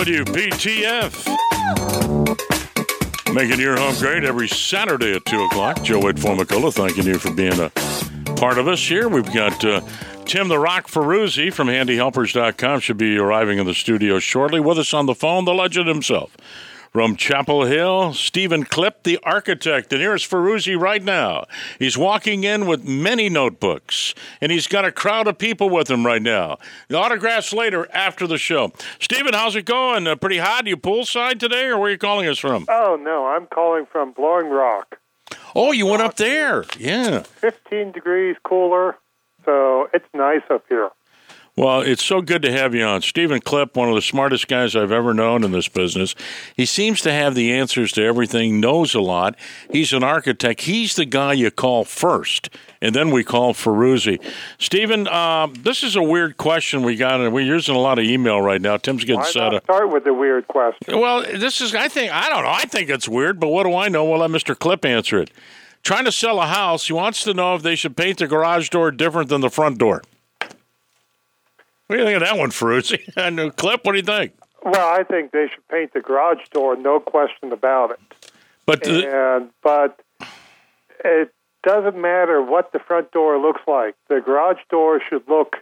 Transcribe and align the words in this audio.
WPTF. 0.00 1.12
Making 3.34 3.60
your 3.60 3.76
home 3.76 3.94
great 3.98 4.24
every 4.24 4.48
Saturday 4.48 5.12
at 5.12 5.26
2 5.26 5.44
o'clock. 5.44 5.82
Joe 5.82 6.00
Wade 6.00 6.16
Formicola, 6.16 6.72
thanking 6.72 7.04
you 7.04 7.18
for 7.18 7.30
being 7.34 7.60
a 7.60 7.68
part 8.36 8.56
of 8.56 8.66
us 8.66 8.80
here. 8.80 9.10
We've 9.10 9.30
got 9.34 9.62
uh, 9.62 9.82
Tim 10.24 10.48
the 10.48 10.58
Rock 10.58 10.86
Ferruzzi 10.86 11.52
from 11.52 11.68
handyhelpers.com 11.68 12.80
should 12.80 12.96
be 12.96 13.18
arriving 13.18 13.58
in 13.58 13.66
the 13.66 13.74
studio 13.74 14.18
shortly. 14.18 14.58
With 14.58 14.78
us 14.78 14.94
on 14.94 15.04
the 15.04 15.14
phone, 15.14 15.44
the 15.44 15.52
legend 15.52 15.86
himself. 15.86 16.34
From 16.90 17.14
Chapel 17.14 17.66
Hill, 17.66 18.14
Stephen 18.14 18.64
Clipp, 18.64 19.04
the 19.04 19.20
architect. 19.22 19.92
And 19.92 20.02
here's 20.02 20.26
Ferruzzi 20.26 20.76
right 20.76 21.00
now. 21.00 21.44
He's 21.78 21.96
walking 21.96 22.42
in 22.42 22.66
with 22.66 22.84
many 22.84 23.28
notebooks, 23.28 24.12
and 24.40 24.50
he's 24.50 24.66
got 24.66 24.84
a 24.84 24.90
crowd 24.90 25.28
of 25.28 25.38
people 25.38 25.70
with 25.70 25.88
him 25.88 26.04
right 26.04 26.20
now. 26.20 26.58
The 26.88 26.98
autographs 26.98 27.52
later 27.52 27.86
after 27.92 28.26
the 28.26 28.38
show. 28.38 28.72
Stephen, 28.98 29.34
how's 29.34 29.54
it 29.54 29.66
going? 29.66 30.08
Uh, 30.08 30.16
pretty 30.16 30.38
hot? 30.38 30.66
You 30.66 30.76
poolside 30.76 31.38
today, 31.38 31.66
or 31.66 31.78
where 31.78 31.90
are 31.90 31.92
you 31.92 31.98
calling 31.98 32.26
us 32.26 32.40
from? 32.40 32.64
Oh, 32.68 32.98
no, 33.00 33.24
I'm 33.28 33.46
calling 33.46 33.86
from 33.86 34.10
Blowing 34.10 34.50
Rock. 34.50 34.98
Oh, 35.54 35.70
you 35.70 35.86
went 35.86 36.02
up 36.02 36.16
there. 36.16 36.64
Yeah. 36.76 37.20
15 37.22 37.92
degrees 37.92 38.34
cooler, 38.42 38.96
so 39.44 39.88
it's 39.94 40.08
nice 40.12 40.42
up 40.50 40.64
here. 40.68 40.90
Well, 41.60 41.82
it's 41.82 42.02
so 42.02 42.22
good 42.22 42.40
to 42.40 42.52
have 42.52 42.74
you 42.74 42.82
on. 42.84 43.02
Stephen 43.02 43.42
Clipp, 43.42 43.76
one 43.76 43.90
of 43.90 43.94
the 43.94 44.00
smartest 44.00 44.48
guys 44.48 44.74
I've 44.74 44.90
ever 44.90 45.12
known 45.12 45.44
in 45.44 45.52
this 45.52 45.68
business. 45.68 46.14
He 46.56 46.64
seems 46.64 47.02
to 47.02 47.12
have 47.12 47.34
the 47.34 47.52
answers 47.52 47.92
to 47.92 48.02
everything, 48.02 48.60
knows 48.60 48.94
a 48.94 49.00
lot. 49.02 49.36
He's 49.70 49.92
an 49.92 50.02
architect. 50.02 50.62
He's 50.62 50.96
the 50.96 51.04
guy 51.04 51.34
you 51.34 51.50
call 51.50 51.84
first, 51.84 52.48
and 52.80 52.94
then 52.94 53.10
we 53.10 53.24
call 53.24 53.52
Ferruzzi. 53.52 54.24
Stephen, 54.56 55.06
uh, 55.06 55.48
this 55.52 55.82
is 55.82 55.96
a 55.96 56.02
weird 56.02 56.38
question 56.38 56.82
we 56.82 56.96
got, 56.96 57.20
and 57.20 57.30
we're 57.30 57.42
using 57.42 57.74
a 57.74 57.78
lot 57.78 57.98
of 57.98 58.06
email 58.06 58.40
right 58.40 58.62
now. 58.62 58.78
Tim's 58.78 59.04
getting 59.04 59.20
Why 59.20 59.30
set 59.30 59.52
up. 59.52 59.64
start 59.64 59.90
with 59.90 60.04
the 60.04 60.14
weird 60.14 60.48
question? 60.48 60.98
Well, 60.98 61.20
this 61.24 61.60
is, 61.60 61.74
I 61.74 61.88
think, 61.88 62.10
I 62.10 62.30
don't 62.30 62.42
know. 62.42 62.48
I 62.48 62.62
think 62.62 62.88
it's 62.88 63.06
weird, 63.06 63.38
but 63.38 63.48
what 63.48 63.64
do 63.64 63.76
I 63.76 63.90
know? 63.90 64.06
We'll 64.06 64.20
let 64.20 64.30
Mr. 64.30 64.54
Clipp 64.54 64.86
answer 64.86 65.18
it. 65.18 65.30
Trying 65.82 66.06
to 66.06 66.12
sell 66.12 66.40
a 66.40 66.46
house, 66.46 66.86
he 66.86 66.94
wants 66.94 67.22
to 67.24 67.34
know 67.34 67.54
if 67.54 67.62
they 67.62 67.74
should 67.74 67.98
paint 67.98 68.16
the 68.16 68.26
garage 68.26 68.70
door 68.70 68.90
different 68.90 69.28
than 69.28 69.42
the 69.42 69.50
front 69.50 69.76
door. 69.76 70.00
What 71.90 71.96
do 71.96 72.02
you 72.02 72.06
think 72.06 72.22
of 72.22 72.28
that 72.28 72.38
one, 72.38 72.50
Ferruzzi? 72.50 73.12
and 73.16 73.40
uh, 73.40 73.50
Clip, 73.50 73.84
what 73.84 73.90
do 73.94 73.98
you 73.98 74.04
think? 74.04 74.32
Well, 74.62 74.94
I 74.94 75.02
think 75.02 75.32
they 75.32 75.48
should 75.52 75.66
paint 75.66 75.92
the 75.92 76.00
garage 76.00 76.46
door, 76.52 76.76
no 76.76 77.00
question 77.00 77.50
about 77.50 77.90
it. 77.90 77.98
But 78.64 78.84
the, 78.84 79.48
but 79.60 79.98
it 81.04 81.34
doesn't 81.64 82.00
matter 82.00 82.40
what 82.40 82.70
the 82.70 82.78
front 82.78 83.10
door 83.10 83.40
looks 83.40 83.62
like. 83.66 83.96
The 84.06 84.20
garage 84.20 84.60
door 84.70 85.00
should 85.08 85.26
look 85.28 85.56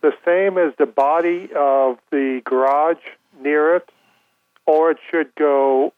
the 0.00 0.14
same 0.24 0.56
as 0.56 0.72
the 0.78 0.86
body 0.86 1.50
of 1.54 1.98
the 2.10 2.40
garage 2.46 3.04
near 3.38 3.76
it, 3.76 3.90
or 4.64 4.92
it 4.92 4.98
should 5.10 5.34
go 5.34 5.92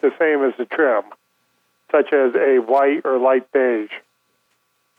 the 0.00 0.12
same 0.16 0.44
as 0.44 0.54
the 0.58 0.64
trim, 0.64 1.02
such 1.90 2.12
as 2.12 2.36
a 2.36 2.58
white 2.60 3.00
or 3.04 3.18
light 3.18 3.50
beige. 3.50 3.90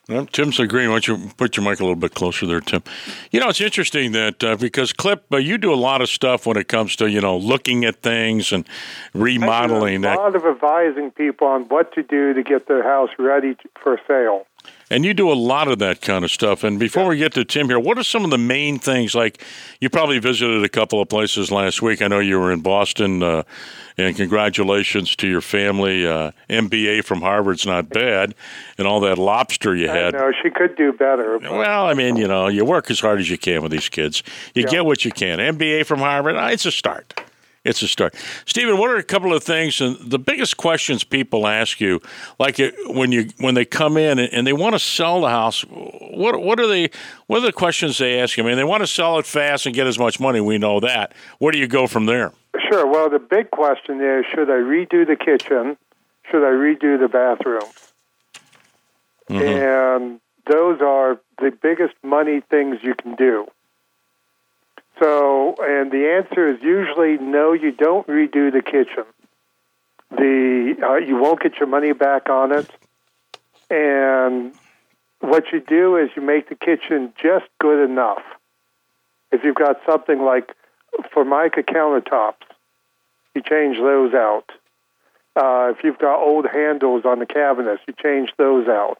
Well, 0.09 0.25
Tim's 0.25 0.59
agreeing. 0.59 0.89
Why 0.89 0.99
don't 0.99 1.07
you 1.07 1.29
put 1.37 1.55
your 1.55 1.63
mic 1.63 1.79
a 1.79 1.83
little 1.83 1.95
bit 1.95 2.13
closer 2.13 2.45
there, 2.45 2.59
Tim? 2.59 2.83
You 3.31 3.39
know, 3.39 3.47
it's 3.47 3.61
interesting 3.61 4.11
that 4.11 4.43
uh, 4.43 4.57
because 4.57 4.91
Clip, 4.91 5.23
uh, 5.31 5.37
you 5.37 5.57
do 5.57 5.73
a 5.73 5.75
lot 5.75 6.01
of 6.01 6.09
stuff 6.09 6.45
when 6.45 6.57
it 6.57 6.67
comes 6.67 6.97
to 6.97 7.09
you 7.09 7.21
know 7.21 7.37
looking 7.37 7.85
at 7.85 8.01
things 8.01 8.51
and 8.51 8.67
remodeling 9.13 10.05
I 10.05 10.15
do 10.15 10.17
that, 10.17 10.17
a 10.17 10.21
lot 10.21 10.35
of 10.35 10.45
advising 10.45 11.11
people 11.11 11.47
on 11.47 11.63
what 11.69 11.93
to 11.93 12.03
do 12.03 12.33
to 12.33 12.43
get 12.43 12.67
their 12.67 12.83
house 12.83 13.11
ready 13.17 13.55
for 13.81 13.97
sale. 14.05 14.45
And 14.93 15.03
you 15.03 15.13
do 15.15 15.31
a 15.31 15.33
lot 15.33 15.67
of 15.67 15.79
that 15.79 16.01
kind 16.01 16.23
of 16.23 16.29
stuff. 16.29 16.63
And 16.63 16.79
before 16.79 17.07
we 17.07 17.17
get 17.17 17.33
to 17.33 17.43
Tim 17.43 17.67
here, 17.67 17.79
what 17.79 17.97
are 17.97 18.03
some 18.03 18.23
of 18.23 18.29
the 18.29 18.37
main 18.37 18.77
things? 18.77 19.15
Like 19.15 19.43
you 19.79 19.89
probably 19.89 20.19
visited 20.19 20.63
a 20.63 20.69
couple 20.69 21.01
of 21.01 21.09
places 21.09 21.49
last 21.51 21.81
week. 21.81 22.03
I 22.03 22.07
know 22.07 22.19
you 22.19 22.39
were 22.39 22.51
in 22.51 22.61
Boston, 22.61 23.23
uh, 23.23 23.41
and 23.97 24.15
congratulations 24.15 25.15
to 25.15 25.27
your 25.27 25.41
family. 25.41 26.05
Uh, 26.05 26.31
MBA 26.47 27.03
from 27.05 27.21
Harvard's 27.21 27.65
not 27.65 27.89
bad, 27.89 28.35
and 28.77 28.87
all 28.87 28.99
that 28.99 29.17
lobster 29.17 29.75
you 29.75 29.87
had. 29.89 30.13
No, 30.13 30.31
she 30.43 30.51
could 30.51 30.75
do 30.75 30.93
better. 30.93 31.39
but- 31.39 31.51
Well, 31.51 31.87
I 31.87 31.95
mean, 31.95 32.15
you 32.15 32.27
know, 32.27 32.47
you 32.47 32.63
work 32.63 32.91
as 32.91 32.99
hard 32.99 33.19
as 33.19 33.29
you 33.31 33.37
can 33.39 33.63
with 33.63 33.71
these 33.71 33.89
kids. 33.89 34.21
You 34.53 34.63
Yeah. 34.63 34.69
get 34.69 34.85
what 34.85 35.05
you 35.05 35.11
can. 35.11 35.39
MBA 35.39 35.83
from 35.85 35.99
Harvard, 35.99 36.35
uh, 36.35 36.49
it's 36.51 36.65
a 36.67 36.71
start. 36.71 37.19
It's 37.65 37.81
a 37.81 37.87
start. 37.87 38.13
Stephen, 38.45 38.77
what 38.77 38.89
are 38.89 38.97
a 38.97 39.03
couple 39.03 39.33
of 39.33 39.41
things 39.41 39.79
and 39.79 39.97
the 39.99 40.19
biggest 40.19 40.57
questions 40.57 41.05
people 41.05 41.47
ask 41.47 41.79
you, 41.79 42.01
like 42.37 42.59
uh, 42.59 42.71
when 42.87 43.13
you 43.13 43.29
when 43.39 43.55
they 43.55 43.63
come 43.63 43.95
in 43.95 44.19
and, 44.19 44.45
they 44.45 44.51
want 44.51 44.75
to 44.75 44.79
sell 44.79 45.21
the 45.21 45.29
house? 45.29 45.61
What 45.61 46.41
what 46.41 46.59
are 46.59 46.67
they? 46.67 46.89
What 47.27 47.37
are 47.37 47.45
the 47.45 47.53
questions 47.53 47.97
they 47.97 48.19
ask 48.19 48.35
you? 48.35 48.43
I 48.43 48.47
mean, 48.47 48.57
they 48.57 48.65
want 48.65 48.81
to 48.81 48.87
sell 48.87 49.17
it 49.17 49.25
fast 49.25 49.65
and 49.65 49.73
get 49.73 49.87
as 49.87 49.97
much 49.97 50.19
money. 50.19 50.41
We 50.41 50.57
know 50.57 50.81
that. 50.81 51.13
Where 51.39 51.53
do 51.53 51.57
you 51.57 51.67
go 51.67 51.87
from 51.87 52.05
there? 52.05 52.33
Sure. 52.69 52.85
Well, 52.85 53.09
the 53.09 53.19
big 53.19 53.49
question 53.51 54.01
is 54.01 54.25
should 54.29 54.49
I 54.49 54.59
redo 54.59 55.07
the 55.07 55.15
kitchen? 55.15 55.77
Should 56.29 56.43
I 56.43 56.51
redo 56.51 56.99
the 56.99 57.07
bathroom? 57.07 57.69
And 59.29 60.19
those 60.51 60.81
are 60.81 61.19
the 61.39 61.51
biggest 61.61 61.93
money 62.03 62.41
things 62.41 62.79
you 62.83 62.93
can 62.93 63.15
do. 63.15 63.47
So, 64.99 65.55
and 65.59 65.91
the 65.91 66.21
answer 66.21 66.47
is 66.49 66.61
usually 66.61 67.17
no, 67.17 67.53
you 67.53 67.71
don't 67.71 68.05
redo 68.07 68.51
the 68.51 68.61
kitchen. 68.61 69.05
The 70.11 70.75
uh, 70.83 70.95
you 70.95 71.17
won't 71.17 71.41
get 71.41 71.57
your 71.57 71.67
money 71.67 71.93
back 71.93 72.29
on 72.29 72.51
it. 72.51 72.69
And 73.69 74.53
what 75.19 75.45
you 75.51 75.59
do 75.59 75.97
is 75.97 76.09
you 76.15 76.21
make 76.21 76.49
the 76.49 76.55
kitchen 76.55 77.13
just 77.21 77.45
good 77.59 77.83
enough. 77.83 78.21
If 79.31 79.43
you've 79.43 79.55
got 79.55 79.77
something 79.85 80.21
like 80.21 80.53
Formica 81.11 81.63
countertops, 81.63 82.43
you 83.33 83.41
change 83.41 83.77
those 83.77 84.13
out. 84.13 84.51
Uh, 85.35 85.73
if 85.75 85.83
you've 85.83 85.97
got 85.97 86.19
old 86.19 86.45
handles 86.45 87.05
on 87.05 87.17
the 87.17 87.25
cabinets, 87.25 87.81
you 87.87 87.95
change 87.99 88.31
those 88.37 88.67
out. 88.67 88.99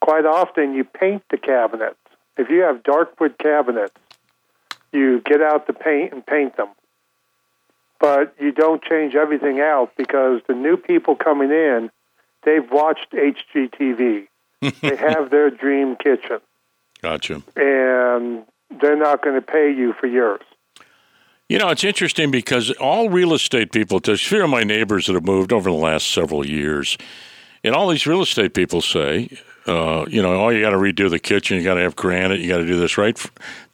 Quite 0.00 0.24
often, 0.24 0.74
you 0.74 0.84
paint 0.84 1.24
the 1.30 1.38
cabinets. 1.38 1.96
If 2.36 2.48
you 2.48 2.60
have 2.60 2.84
dark 2.84 3.18
wood 3.20 3.36
cabinets, 3.38 3.94
you 4.92 5.20
get 5.20 5.40
out 5.40 5.66
the 5.66 5.72
paint 5.72 6.12
and 6.12 6.24
paint 6.24 6.56
them. 6.56 6.68
But 8.00 8.34
you 8.40 8.52
don't 8.52 8.82
change 8.82 9.14
everything 9.14 9.60
out 9.60 9.92
because 9.96 10.40
the 10.48 10.54
new 10.54 10.76
people 10.76 11.14
coming 11.14 11.50
in, 11.50 11.90
they've 12.44 12.68
watched 12.70 13.12
HGTV. 13.12 14.26
they 14.80 14.96
have 14.96 15.30
their 15.30 15.50
dream 15.50 15.96
kitchen, 15.96 16.38
Gotcha. 17.00 17.42
and 17.56 18.44
they're 18.80 18.96
not 18.96 19.22
going 19.22 19.34
to 19.34 19.42
pay 19.42 19.72
you 19.72 19.92
for 19.92 20.06
yours. 20.06 20.42
You 21.48 21.58
know, 21.58 21.68
it's 21.68 21.82
interesting 21.82 22.30
because 22.30 22.70
all 22.72 23.10
real 23.10 23.34
estate 23.34 23.72
people, 23.72 24.00
few 24.00 24.44
of 24.44 24.50
my 24.50 24.62
neighbors 24.62 25.06
that 25.06 25.14
have 25.14 25.24
moved 25.24 25.52
over 25.52 25.68
the 25.68 25.76
last 25.76 26.12
several 26.12 26.46
years, 26.46 26.96
and 27.64 27.74
all 27.74 27.88
these 27.88 28.06
real 28.06 28.22
estate 28.22 28.54
people 28.54 28.80
say, 28.80 29.36
uh, 29.66 30.04
you 30.08 30.22
know, 30.22 30.44
oh, 30.44 30.48
you 30.48 30.60
got 30.60 30.70
to 30.70 30.76
redo 30.76 31.08
the 31.08 31.18
kitchen, 31.18 31.56
you 31.56 31.64
got 31.64 31.74
to 31.74 31.82
have 31.82 31.94
granite, 31.94 32.40
you 32.40 32.48
got 32.48 32.58
to 32.58 32.66
do 32.66 32.76
this, 32.78 32.98
right? 32.98 33.18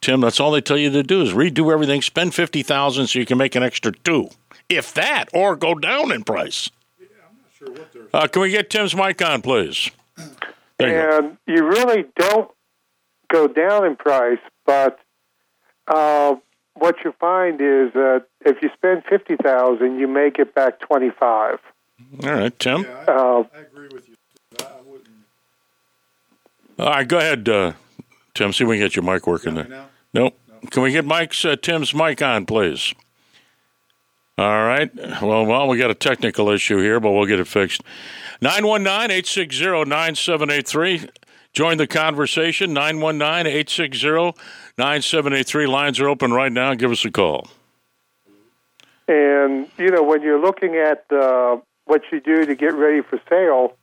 Tim, 0.01 0.21
that's 0.21 0.39
all 0.39 0.51
they 0.51 0.61
tell 0.61 0.77
you 0.77 0.89
to 0.91 1.03
do 1.03 1.21
is 1.21 1.33
redo 1.33 1.71
everything, 1.73 2.01
spend 2.01 2.35
fifty 2.35 2.61
thousand 2.63 3.07
so 3.07 3.19
you 3.19 3.25
can 3.25 3.37
make 3.37 3.55
an 3.55 3.63
extra 3.63 3.91
two, 3.91 4.29
if 4.69 4.93
that, 4.93 5.25
or 5.33 5.55
go 5.55 5.73
down 5.75 6.11
in 6.11 6.23
price. 6.23 6.69
Yeah, 6.99 7.07
I'm 7.27 7.37
not 7.37 7.51
sure 7.53 8.07
what 8.11 8.23
uh, 8.23 8.27
can 8.27 8.41
we 8.41 8.49
get 8.51 8.69
Tim's 8.69 8.95
mic 8.95 9.21
on, 9.21 9.41
please? 9.41 9.89
There 10.77 10.87
you 10.87 10.93
go. 10.93 11.17
and 11.17 11.37
you 11.47 11.65
really 11.65 12.05
don't 12.15 12.51
go 13.29 13.47
down 13.47 13.85
in 13.85 13.95
price, 13.95 14.39
but 14.65 14.99
uh, 15.87 16.35
what 16.75 16.95
you 17.03 17.13
find 17.19 17.55
is 17.55 17.93
that 17.93 18.25
if 18.41 18.61
you 18.61 18.69
spend 18.75 19.03
fifty 19.09 19.35
thousand, 19.35 19.99
you 19.99 20.07
may 20.07 20.29
get 20.29 20.53
back 20.53 20.79
twenty 20.79 21.09
five. 21.09 21.59
All 22.23 22.31
right, 22.33 22.59
Tim. 22.59 22.85
Uh, 23.07 23.43
I 23.53 23.59
agree 23.59 23.89
with 23.91 24.07
you. 24.07 24.15
I 26.79 26.83
I 26.83 26.87
wouldn't. 26.87 26.89
All 26.89 26.89
right, 26.89 27.07
go 27.07 27.17
ahead, 27.17 27.49
uh, 27.49 27.73
Tim. 28.33 28.53
See 28.53 28.63
if 28.63 28.69
we 28.69 28.77
can 28.77 28.85
get 28.85 28.95
your 28.95 29.03
mic 29.03 29.27
working 29.27 29.55
there. 29.55 29.67
Now, 29.67 29.85
Nope. 30.13 30.39
Can 30.71 30.83
we 30.83 30.91
get 30.91 31.05
Mike's 31.05 31.43
uh, 31.45 31.55
Tim's 31.55 31.93
mic 31.93 32.21
on, 32.21 32.45
please? 32.45 32.93
All 34.37 34.63
right. 34.65 34.89
Well, 35.21 35.45
well, 35.45 35.67
we 35.67 35.77
got 35.77 35.91
a 35.91 35.95
technical 35.95 36.49
issue 36.49 36.79
here, 36.79 36.99
but 36.99 37.11
we'll 37.11 37.25
get 37.25 37.39
it 37.39 37.47
fixed. 37.47 37.81
919-860-9783. 38.41 41.09
Join 41.53 41.77
the 41.77 41.87
conversation. 41.87 42.73
919-860-9783. 42.75 45.67
Lines 45.67 45.99
are 45.99 46.07
open 46.07 46.31
right 46.31 46.51
now. 46.51 46.73
Give 46.75 46.91
us 46.91 47.03
a 47.05 47.11
call. 47.11 47.47
and 49.07 49.67
you 49.77 49.89
know 49.91 50.03
when 50.03 50.21
you're 50.21 50.39
looking 50.39 50.75
at 50.75 51.05
uh, 51.11 51.57
what 51.85 52.01
you 52.11 52.19
do 52.19 52.45
to 52.45 52.55
get 52.55 52.73
ready 52.75 53.01
for 53.01 53.19
sale, 53.29 53.75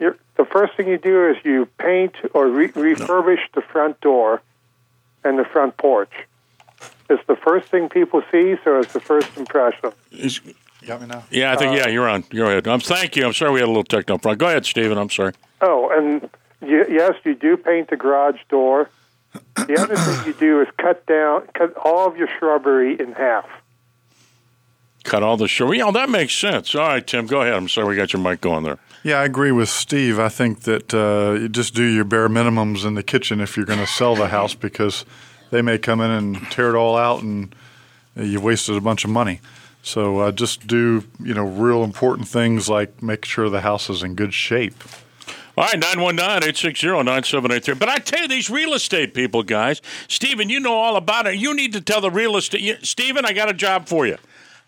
you're, 0.00 0.16
the 0.36 0.44
first 0.44 0.76
thing 0.76 0.88
you 0.88 0.98
do 0.98 1.28
is 1.30 1.36
you 1.44 1.66
paint 1.78 2.14
or 2.34 2.48
re- 2.48 2.68
refurbish 2.72 3.40
the 3.54 3.60
front 3.60 4.00
door 4.00 4.40
and 5.22 5.38
the 5.38 5.44
front 5.44 5.76
porch. 5.76 6.12
It's 7.08 7.24
the 7.26 7.36
first 7.36 7.68
thing 7.68 7.88
people 7.88 8.22
see, 8.32 8.56
so 8.64 8.80
it's 8.80 8.92
the 8.92 9.00
first 9.00 9.36
impression. 9.36 9.92
Is- 10.10 10.40
you 10.44 10.88
got 10.88 11.02
me 11.02 11.08
now? 11.08 11.22
yeah, 11.30 11.52
I 11.52 11.56
think, 11.56 11.76
yeah, 11.76 11.88
you're 11.88 12.08
on. 12.08 12.24
Go 12.30 12.46
ahead. 12.46 12.66
Um, 12.66 12.80
thank 12.80 13.14
you. 13.14 13.26
I'm 13.26 13.34
sorry 13.34 13.52
we 13.52 13.60
had 13.60 13.66
a 13.66 13.68
little 13.68 13.84
techno 13.84 14.16
problem. 14.16 14.38
Go 14.38 14.46
ahead, 14.46 14.64
Stephen. 14.64 14.96
I'm 14.96 15.10
sorry. 15.10 15.34
Oh, 15.60 15.90
and 15.94 16.22
y- 16.62 16.86
yes, 16.88 17.16
you 17.22 17.34
do 17.34 17.58
paint 17.58 17.90
the 17.90 17.96
garage 17.98 18.40
door. 18.48 18.88
The 19.56 19.78
other 19.78 19.94
thing 19.94 20.26
you 20.26 20.32
do 20.32 20.62
is 20.62 20.68
cut 20.78 21.04
down, 21.04 21.46
cut 21.54 21.76
all 21.76 22.06
of 22.08 22.16
your 22.16 22.28
shrubbery 22.38 22.98
in 22.98 23.12
half. 23.12 23.46
Cut 25.04 25.22
all 25.22 25.36
the 25.36 25.48
shrubbery. 25.48 25.78
Yeah, 25.78 25.90
that 25.90 26.08
makes 26.08 26.34
sense. 26.34 26.74
All 26.74 26.86
right, 26.86 27.06
Tim, 27.06 27.26
go 27.26 27.42
ahead. 27.42 27.52
I'm 27.54 27.68
sorry 27.68 27.88
we 27.88 27.96
got 27.96 28.12
your 28.12 28.22
mic 28.22 28.40
going 28.40 28.64
there. 28.64 28.78
Yeah, 29.02 29.20
I 29.20 29.24
agree 29.24 29.50
with 29.52 29.70
Steve. 29.70 30.18
I 30.18 30.28
think 30.28 30.60
that 30.62 30.92
uh, 30.92 31.38
you 31.40 31.48
just 31.48 31.74
do 31.74 31.84
your 31.84 32.04
bare 32.04 32.28
minimums 32.28 32.84
in 32.84 32.94
the 32.94 33.02
kitchen 33.02 33.40
if 33.40 33.56
you're 33.56 33.64
going 33.64 33.78
to 33.78 33.86
sell 33.86 34.14
the 34.14 34.28
house 34.28 34.54
because 34.54 35.06
they 35.50 35.62
may 35.62 35.78
come 35.78 36.02
in 36.02 36.10
and 36.10 36.36
tear 36.50 36.70
it 36.70 36.76
all 36.76 36.98
out 36.98 37.22
and 37.22 37.54
you've 38.14 38.42
wasted 38.42 38.76
a 38.76 38.80
bunch 38.80 39.04
of 39.04 39.10
money. 39.10 39.40
So 39.82 40.18
uh, 40.18 40.32
just 40.32 40.66
do 40.66 41.04
you 41.18 41.32
know 41.32 41.44
real 41.44 41.82
important 41.82 42.28
things 42.28 42.68
like 42.68 43.02
make 43.02 43.24
sure 43.24 43.48
the 43.48 43.62
house 43.62 43.88
is 43.88 44.02
in 44.02 44.14
good 44.14 44.34
shape. 44.34 44.74
All 45.56 45.64
right, 45.64 45.80
919-860-9783. 45.80 47.78
But 47.78 47.88
I 47.88 47.96
tell 47.98 48.20
you, 48.22 48.28
these 48.28 48.48
real 48.48 48.72
estate 48.72 49.14
people, 49.14 49.42
guys, 49.42 49.82
Stephen, 50.08 50.48
you 50.48 50.60
know 50.60 50.74
all 50.74 50.96
about 50.96 51.26
it. 51.26 51.34
You 51.36 51.54
need 51.54 51.72
to 51.72 51.80
tell 51.80 52.00
the 52.00 52.10
real 52.10 52.36
estate. 52.36 52.86
Stephen, 52.86 53.24
I 53.24 53.32
got 53.32 53.50
a 53.50 53.52
job 53.52 53.88
for 53.88 54.06
you. 54.06 54.16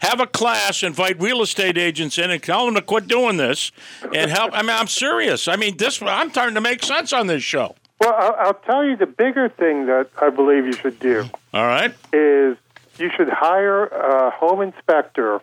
Have 0.03 0.19
a 0.19 0.27
class, 0.27 0.83
invite 0.83 1.21
real 1.23 1.43
estate 1.43 1.79
agents 1.79 2.19
in, 2.19 2.33
and 2.33 2.43
tell 2.43 2.67
them 2.67 2.75
to 2.75 2.83
quit 2.83 3.07
doing 3.07 3.37
this 3.37 3.71
and 4.13 4.33
help. 4.33 4.51
I 4.53 4.63
mean, 4.63 4.71
I'm 4.71 4.89
serious. 4.89 5.47
I 5.47 5.55
mean, 5.55 5.77
this. 5.77 6.03
I'm 6.03 6.33
trying 6.33 6.55
to 6.55 6.61
make 6.61 6.83
sense 6.83 7.13
on 7.13 7.29
this 7.29 7.45
show. 7.45 7.77
Well, 8.01 8.13
I'll, 8.13 8.35
I'll 8.47 8.55
tell 8.55 8.85
you 8.85 8.97
the 8.97 9.07
bigger 9.07 9.49
thing 9.49 9.87
that 9.87 10.09
I 10.21 10.31
believe 10.31 10.67
you 10.67 10.73
should 10.73 10.99
do 10.99 11.31
All 11.55 11.65
right. 11.65 11.95
is 12.13 12.57
you 12.99 13.11
should 13.17 13.29
hire 13.29 13.87
a 13.87 14.31
home 14.31 14.61
inspector. 14.61 15.41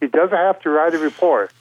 He 0.00 0.06
doesn't 0.06 0.36
have 0.36 0.60
to 0.60 0.70
write 0.70 0.94
a 0.94 0.98
report 0.98 1.52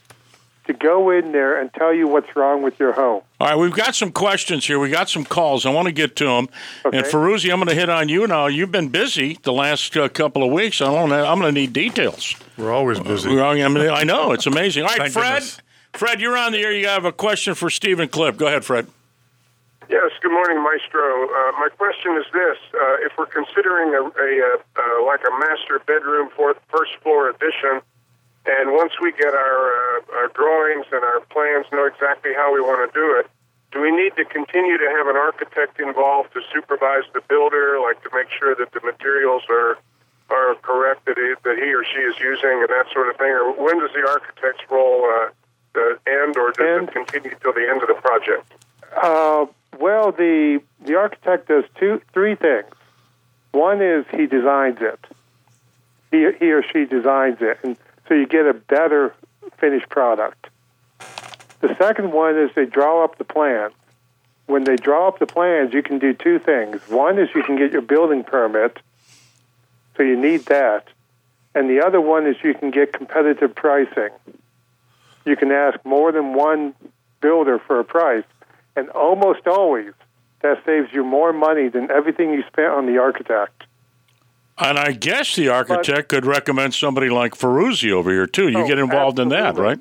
to 0.65 0.73
go 0.73 1.09
in 1.09 1.31
there 1.31 1.59
and 1.59 1.73
tell 1.73 1.93
you 1.93 2.07
what's 2.07 2.35
wrong 2.35 2.61
with 2.61 2.79
your 2.79 2.93
home. 2.93 3.23
All 3.39 3.47
right, 3.47 3.55
we've 3.55 3.73
got 3.73 3.95
some 3.95 4.11
questions 4.11 4.65
here. 4.65 4.79
We 4.79 4.89
got 4.89 5.09
some 5.09 5.25
calls. 5.25 5.65
I 5.65 5.69
want 5.69 5.87
to 5.87 5.91
get 5.91 6.15
to 6.17 6.25
them. 6.25 6.49
Okay. 6.85 6.97
And 6.97 7.07
Ferruzzi, 7.07 7.51
I'm 7.51 7.57
going 7.57 7.69
to 7.69 7.75
hit 7.75 7.89
on 7.89 8.09
you 8.09 8.27
now. 8.27 8.47
You've 8.47 8.71
been 8.71 8.89
busy 8.89 9.39
the 9.41 9.53
last 9.53 9.97
uh, 9.97 10.07
couple 10.09 10.43
of 10.43 10.51
weeks. 10.51 10.81
I 10.81 10.85
don't 10.85 11.09
know. 11.09 11.25
I'm 11.25 11.39
going 11.39 11.53
to 11.53 11.59
need 11.59 11.73
details. 11.73 12.35
We're 12.57 12.71
always 12.71 12.99
busy. 12.99 13.33
Well, 13.33 13.45
I, 13.45 13.67
mean, 13.67 13.89
I 13.89 14.03
know 14.03 14.31
it's 14.33 14.45
amazing. 14.45 14.83
All 14.83 14.89
right, 14.89 14.97
Thank 14.99 15.13
Fred. 15.13 15.33
goodness. 15.33 15.61
Fred, 15.93 16.21
you're 16.21 16.37
on 16.37 16.51
the 16.51 16.59
air. 16.59 16.71
You 16.71 16.87
have 16.87 17.05
a 17.05 17.11
question 17.11 17.55
for 17.55 17.69
Stephen 17.69 18.07
Clip. 18.07 18.37
Go 18.37 18.47
ahead, 18.47 18.63
Fred. 18.63 18.87
Yes, 19.89 20.11
good 20.21 20.31
morning, 20.31 20.63
Maestro. 20.63 21.01
Uh, 21.01 21.51
my 21.59 21.67
question 21.77 22.15
is 22.15 22.23
this: 22.31 22.57
uh, 22.73 23.05
If 23.05 23.11
we're 23.17 23.25
considering 23.25 23.93
a, 23.93 23.99
a, 23.99 24.55
uh 24.55 24.81
uh, 24.81 25.05
like 25.05 25.19
a 25.27 25.37
master 25.37 25.81
bedroom 25.85 26.29
for 26.33 26.55
first 26.69 26.95
floor 27.03 27.29
addition, 27.29 27.81
and 28.45 28.73
once 28.73 28.93
we 29.01 29.11
get 29.11 29.33
our, 29.33 29.99
uh, 29.99 30.17
our 30.17 30.27
drawings 30.33 30.85
and 30.91 31.03
our 31.03 31.19
plans, 31.29 31.65
know 31.71 31.85
exactly 31.85 32.33
how 32.33 32.53
we 32.53 32.61
want 32.61 32.81
to 32.81 32.91
do 32.97 33.19
it, 33.19 33.29
do 33.71 33.81
we 33.81 33.91
need 33.91 34.15
to 34.17 34.25
continue 34.25 34.77
to 34.77 34.89
have 34.97 35.07
an 35.07 35.15
architect 35.15 35.79
involved 35.79 36.33
to 36.33 36.41
supervise 36.53 37.03
the 37.13 37.21
builder, 37.29 37.79
like 37.79 38.01
to 38.03 38.09
make 38.13 38.27
sure 38.29 38.55
that 38.55 38.71
the 38.73 38.81
materials 38.81 39.43
are 39.49 39.77
are 40.31 40.55
correct 40.61 41.05
that 41.05 41.17
he, 41.17 41.33
that 41.43 41.57
he 41.57 41.73
or 41.73 41.83
she 41.83 41.99
is 41.99 42.15
using, 42.19 42.63
and 42.63 42.69
that 42.69 42.85
sort 42.93 43.09
of 43.09 43.17
thing? 43.17 43.27
Or 43.27 43.51
when 43.51 43.79
does 43.79 43.91
the 43.91 44.07
architect's 44.07 44.63
role 44.69 45.03
uh, 45.03 45.29
end, 46.07 46.37
or 46.37 46.51
does 46.51 46.79
End. 46.79 46.89
it 46.89 46.93
continue 46.93 47.35
till 47.41 47.53
the 47.53 47.67
end 47.69 47.81
of 47.81 47.87
the 47.87 47.95
project? 47.95 48.51
Uh, 48.95 49.45
well, 49.79 50.11
the 50.11 50.61
the 50.85 50.95
architect 50.95 51.47
does 51.47 51.63
two, 51.75 52.01
three 52.13 52.35
things. 52.35 52.73
One 53.51 53.81
is 53.81 54.05
he 54.11 54.25
designs 54.25 54.77
it. 54.81 54.99
He 56.11 56.27
he 56.39 56.51
or 56.51 56.63
she 56.63 56.85
designs 56.85 57.37
it, 57.41 57.59
and 57.63 57.77
so 58.11 58.15
you 58.15 58.27
get 58.27 58.45
a 58.45 58.53
better 58.53 59.15
finished 59.57 59.87
product. 59.87 60.47
The 61.61 61.73
second 61.79 62.11
one 62.11 62.37
is 62.37 62.51
they 62.53 62.65
draw 62.65 63.05
up 63.05 63.17
the 63.17 63.23
plans. 63.23 63.73
When 64.47 64.65
they 64.65 64.75
draw 64.75 65.07
up 65.07 65.19
the 65.19 65.25
plans, 65.25 65.73
you 65.73 65.81
can 65.81 65.97
do 65.97 66.13
two 66.13 66.37
things. 66.37 66.81
One 66.89 67.17
is 67.17 67.29
you 67.33 67.41
can 67.41 67.55
get 67.55 67.71
your 67.71 67.81
building 67.81 68.25
permit, 68.25 68.79
so 69.95 70.03
you 70.03 70.17
need 70.17 70.41
that, 70.47 70.87
and 71.55 71.69
the 71.69 71.85
other 71.85 72.01
one 72.01 72.27
is 72.27 72.35
you 72.43 72.53
can 72.53 72.69
get 72.69 72.91
competitive 72.91 73.55
pricing. 73.55 74.09
You 75.25 75.37
can 75.37 75.53
ask 75.53 75.79
more 75.85 76.11
than 76.11 76.33
one 76.33 76.75
builder 77.21 77.59
for 77.59 77.79
a 77.79 77.85
price 77.85 78.25
and 78.75 78.89
almost 78.89 79.47
always 79.47 79.93
that 80.41 80.65
saves 80.65 80.91
you 80.91 81.05
more 81.05 81.31
money 81.31 81.69
than 81.69 81.89
everything 81.89 82.33
you 82.33 82.43
spent 82.47 82.73
on 82.73 82.87
the 82.87 82.97
architect. 82.97 83.63
And 84.57 84.77
I 84.77 84.91
guess 84.91 85.35
the 85.35 85.49
architect 85.49 86.09
could 86.09 86.25
recommend 86.25 86.73
somebody 86.73 87.09
like 87.09 87.35
Ferruzzi 87.35 87.91
over 87.91 88.11
here 88.11 88.27
too. 88.27 88.47
You 88.49 88.59
Oh, 88.59 88.67
get 88.67 88.77
involved 88.79 89.17
in 89.19 89.29
that, 89.29 89.55
right? 89.57 89.79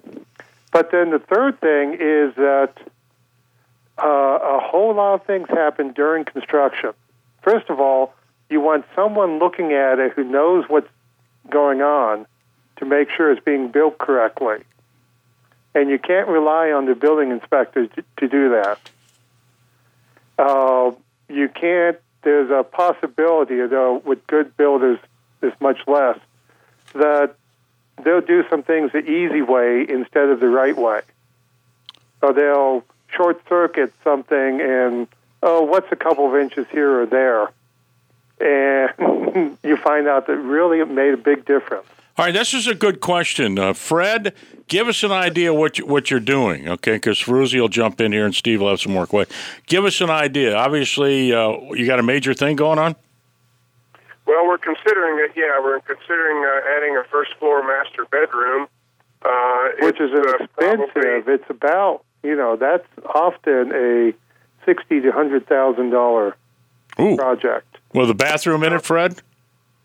But 0.73 0.91
then 0.91 1.11
the 1.11 1.19
third 1.19 1.61
thing 1.61 1.95
is 1.95 2.35
that 2.37 2.73
uh, 3.99 4.07
a 4.07 4.61
whole 4.61 4.95
lot 4.95 5.15
of 5.15 5.25
things 5.27 5.49
happen 5.49 5.93
during 5.93 6.25
construction. 6.25 6.93
First 7.43 7.69
of 7.69 7.81
all, 7.81 8.15
you 8.49 8.61
want 8.61 8.85
someone 8.95 9.39
looking 9.39 9.73
at 9.73 9.99
it 9.99 10.13
who 10.13 10.25
knows 10.25 10.65
what's 10.69 10.89
going 11.51 11.83
on 11.83 12.27
to 12.77 12.85
make 12.87 13.11
sure 13.11 13.31
it's 13.31 13.45
being 13.45 13.69
built 13.71 13.99
correctly. 13.99 14.59
And 15.75 15.91
you 15.91 15.99
can't 15.99 16.29
rely 16.29 16.71
on 16.73 16.87
the 16.87 16.95
building 16.95 17.31
inspector 17.31 17.87
to, 17.87 18.05
to 18.19 18.29
do 18.29 18.51
that. 18.51 18.79
Uh, 20.39 20.93
you 21.29 21.49
can't, 21.49 21.99
there's 22.23 22.51
a 22.51 22.63
possibility, 22.63 23.57
though, 23.67 24.03
with 24.05 24.27
good 24.27 24.57
builders, 24.57 24.99
there's 25.41 25.59
much 25.61 25.79
less, 25.87 26.19
that 26.95 27.35
they'll 28.03 28.21
do 28.21 28.45
some 28.49 28.63
things 28.63 28.93
the 28.93 28.99
easy 28.99 29.43
way 29.43 29.87
instead 29.89 30.29
of 30.29 30.41
the 30.41 30.49
right 30.49 30.77
way. 30.77 31.01
So 32.21 32.33
they'll 32.33 32.85
short 33.09 33.41
circuit 33.49 33.93
something 34.05 34.61
and, 34.61 35.09
oh, 35.43 35.63
what's 35.65 35.91
a 35.93 35.97
couple 35.97 36.29
of 36.29 36.41
inches 36.41 36.67
here 36.71 37.01
or 37.01 37.07
there? 37.07 37.51
And 38.41 39.59
you 39.63 39.77
find 39.77 40.07
out 40.09 40.27
that 40.27 40.37
really 40.37 40.81
it 40.81 40.91
made 40.91 41.15
a 41.15 41.19
big 41.19 41.45
difference. 41.45 41.87
All 42.19 42.27
right, 42.27 42.35
this 42.35 42.53
is 42.53 42.67
a 42.67 42.75
good 42.75 43.01
question, 43.01 43.59
uh, 43.59 43.73
Fred. 43.73 44.35
Give 44.69 44.89
us 44.89 45.03
an 45.03 45.11
idea 45.13 45.55
what 45.55 45.79
you, 45.79 45.87
what 45.87 46.11
you're 46.11 46.21
doing, 46.21 46.69
okay? 46.69 46.93
Because 46.95 47.19
Ferruzzi 47.19 47.59
will 47.61 47.69
jump 47.69 48.01
in 48.01 48.13
here 48.13 48.25
and 48.25 48.35
Steve 48.35 48.61
will 48.61 48.69
have 48.69 48.81
some 48.81 48.93
more 48.93 49.07
questions. 49.07 49.39
Give 49.67 49.85
us 49.85 50.01
an 50.01 50.11
idea. 50.11 50.55
Obviously, 50.55 51.33
uh, 51.33 51.53
you 51.73 51.87
got 51.87 51.99
a 51.99 52.03
major 52.03 52.35
thing 52.35 52.57
going 52.57 52.79
on. 52.79 52.95
Well, 54.27 54.47
we're 54.47 54.59
considering 54.59 55.19
it. 55.25 55.33
Yeah, 55.35 55.61
we're 55.63 55.81
considering 55.81 56.45
uh, 56.45 56.77
adding 56.77 56.97
a 56.97 57.05
first 57.11 57.33
floor 57.39 57.63
master 57.67 58.05
bedroom, 58.11 58.69
uh, 59.25 59.69
which 59.81 60.01
is 60.01 60.11
uh, 60.13 60.45
expensive. 60.45 60.93
probably- 60.95 61.35
It's 61.35 61.51
about 61.51 62.05
you 62.23 62.37
know 62.37 62.55
that's 62.55 62.87
often 63.13 63.73
a 63.75 64.13
sixty 64.67 65.01
to 65.01 65.11
hundred 65.11 65.49
thousand 65.49 65.91
dollar 65.91 66.37
project. 66.97 67.79
Well, 67.93 68.07
the 68.07 68.15
bathroom 68.15 68.63
in 68.63 68.73
it, 68.75 68.83
Fred. 68.83 69.21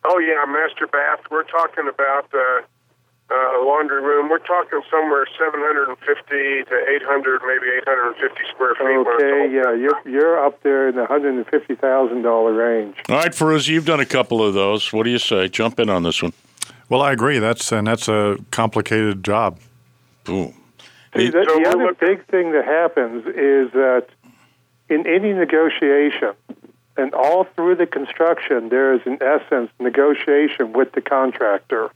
Oh 0.07 0.19
yeah, 0.19 0.45
master 0.47 0.87
bath. 0.87 1.19
We're 1.29 1.43
talking 1.43 1.87
about 1.87 2.29
uh, 2.33 2.61
uh, 3.31 3.33
a 3.33 3.61
laundry 3.65 4.01
room. 4.01 4.29
We're 4.29 4.39
talking 4.39 4.81
somewhere 4.89 5.25
750 5.37 5.95
to 6.29 6.75
800, 7.01 7.41
maybe 7.41 7.67
850 7.77 8.41
square 8.53 8.75
feet. 8.75 8.83
when 8.83 8.99
it's 9.01 9.07
all 9.07 9.15
Okay, 9.15 9.53
yeah, 9.53 9.73
you're 9.73 10.01
you're 10.05 10.45
up 10.45 10.61
there 10.63 10.89
in 10.89 10.95
the 10.95 11.05
hundred 11.05 11.35
and 11.35 11.47
fifty 11.47 11.75
thousand 11.75 12.21
dollar 12.21 12.53
range. 12.53 12.95
All 13.09 13.15
right, 13.15 13.31
Ferruzzi, 13.31 13.69
you've 13.69 13.85
done 13.85 13.99
a 13.99 14.05
couple 14.05 14.45
of 14.45 14.53
those. 14.53 14.93
What 14.93 15.03
do 15.03 15.09
you 15.09 15.19
say? 15.19 15.47
Jump 15.47 15.79
in 15.79 15.89
on 15.89 16.03
this 16.03 16.21
one. 16.21 16.33
Well, 16.87 17.01
I 17.01 17.11
agree. 17.13 17.39
That's 17.39 17.71
and 17.71 17.87
that's 17.87 18.07
a 18.07 18.37
complicated 18.51 19.23
job. 19.23 19.59
Ooh. 20.29 20.53
See, 21.15 21.29
the, 21.29 21.45
So 21.47 21.59
the 21.59 21.69
other 21.69 21.93
big 21.93 22.25
thing 22.27 22.51
that 22.51 22.65
happens 22.65 23.25
is 23.25 23.71
that 23.71 24.07
in 24.89 25.07
any 25.07 25.33
negotiation, 25.33 26.33
and 26.97 27.13
all 27.13 27.43
through 27.43 27.75
the 27.75 27.85
construction, 27.85 28.69
there 28.69 28.93
is, 28.93 29.01
in 29.05 29.17
essence, 29.21 29.69
negotiation 29.79 30.73
with 30.73 30.91
the 30.93 31.01
contractor. 31.01 31.89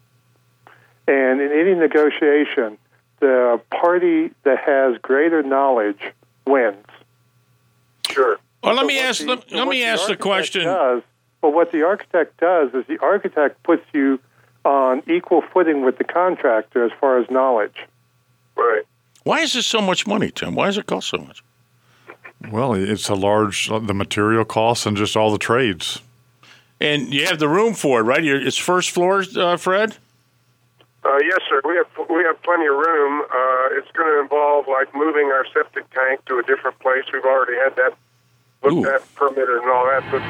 And 1.07 1.41
in 1.41 1.51
any 1.51 1.73
negotiation, 1.73 2.77
the 3.19 3.59
party 3.71 4.31
that 4.43 4.59
has 4.59 4.97
greater 5.01 5.41
knowledge 5.43 6.01
wins. 6.45 6.85
Sure. 8.09 8.37
Well, 8.63 8.73
let 8.75 8.81
So 8.81 8.87
me 8.87 8.99
ask. 8.99 9.21
the- 9.21 9.27
Let, 9.27 9.49
so 9.49 9.55
let 9.57 9.67
me 9.67 9.79
the 9.79 9.85
ask 9.85 9.97
the 9.99 10.03
architect 10.13 10.21
question. 10.21 10.63
Does, 10.65 11.01
but 11.41 11.53
what 11.53 11.71
the 11.71 11.83
architect 11.83 12.37
does 12.39 12.73
is 12.73 12.85
the 12.87 12.97
architect 12.99 13.61
puts 13.63 13.85
you 13.93 14.19
on 14.65 15.01
equal 15.07 15.41
footing 15.41 15.83
with 15.85 15.97
the 15.97 16.03
contractor 16.03 16.83
as 16.83 16.91
far 16.99 17.17
as 17.19 17.29
knowledge. 17.29 17.85
Right. 18.57 18.83
Why 19.23 19.39
is 19.39 19.53
this 19.53 19.65
so 19.65 19.79
much 19.81 20.05
money, 20.05 20.31
Tim? 20.31 20.53
Why 20.55 20.65
does 20.65 20.77
it 20.77 20.85
cost 20.85 21.07
so 21.09 21.17
much? 21.17 21.41
Well, 22.51 22.73
it's 22.73 23.09
a 23.09 23.15
large 23.15 23.67
the 23.69 23.93
material 23.93 24.45
costs 24.45 24.85
and 24.85 24.97
just 24.97 25.15
all 25.15 25.31
the 25.31 25.37
trades. 25.37 26.01
And 26.81 27.13
you 27.13 27.25
have 27.25 27.39
the 27.39 27.49
room 27.49 27.73
for 27.73 27.99
it, 27.99 28.03
right? 28.03 28.23
It's 28.23 28.57
first 28.57 28.91
floor, 28.91 29.23
uh, 29.35 29.57
Fred. 29.57 29.97
Uh, 31.03 31.17
yes, 31.23 31.39
sir. 31.49 31.61
We 31.65 31.75
have 31.75 31.87
we 32.09 32.23
have 32.23 32.41
plenty 32.43 32.65
of 32.65 32.75
room. 32.75 33.21
Uh, 33.21 33.77
it's 33.77 33.91
going 33.91 34.07
to 34.07 34.21
involve 34.21 34.67
like 34.67 34.93
moving 34.93 35.27
our 35.27 35.45
septic 35.53 35.89
tank 35.91 36.25
to 36.25 36.39
a 36.39 36.43
different 36.43 36.79
place. 36.79 37.03
We've 37.11 37.23
already 37.23 37.55
had 37.55 37.75
that 37.75 37.95
looked 38.63 38.85
Ooh. 38.85 38.93
at, 38.93 39.15
permitted, 39.15 39.61
and 39.61 39.69
all 39.69 39.85
that. 39.85 40.03
So 40.11 40.17
it's. 40.17 40.25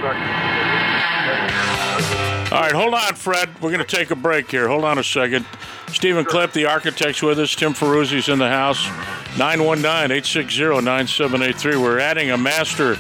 All 2.51 2.59
right, 2.61 2.71
hold 2.71 2.93
on, 2.95 3.13
Fred. 3.13 3.49
We're 3.61 3.69
going 3.71 3.85
to 3.85 3.95
take 3.95 4.09
a 4.09 4.15
break 4.15 4.49
here. 4.49 4.67
Hold 4.67 4.83
on 4.83 4.97
a 4.97 5.03
second. 5.03 5.45
Stephen 5.89 6.25
Clip, 6.25 6.51
the 6.51 6.65
architect's 6.65 7.21
with 7.21 7.39
us. 7.39 7.53
Tim 7.55 7.73
Ferruzzi's 7.73 8.27
in 8.27 8.39
the 8.39 8.49
house. 8.49 8.87
919 9.39 10.11
860 10.11 10.81
9783. 10.83 11.77
We're 11.77 11.99
adding 11.99 12.29
a 12.29 12.37
master 12.37 12.95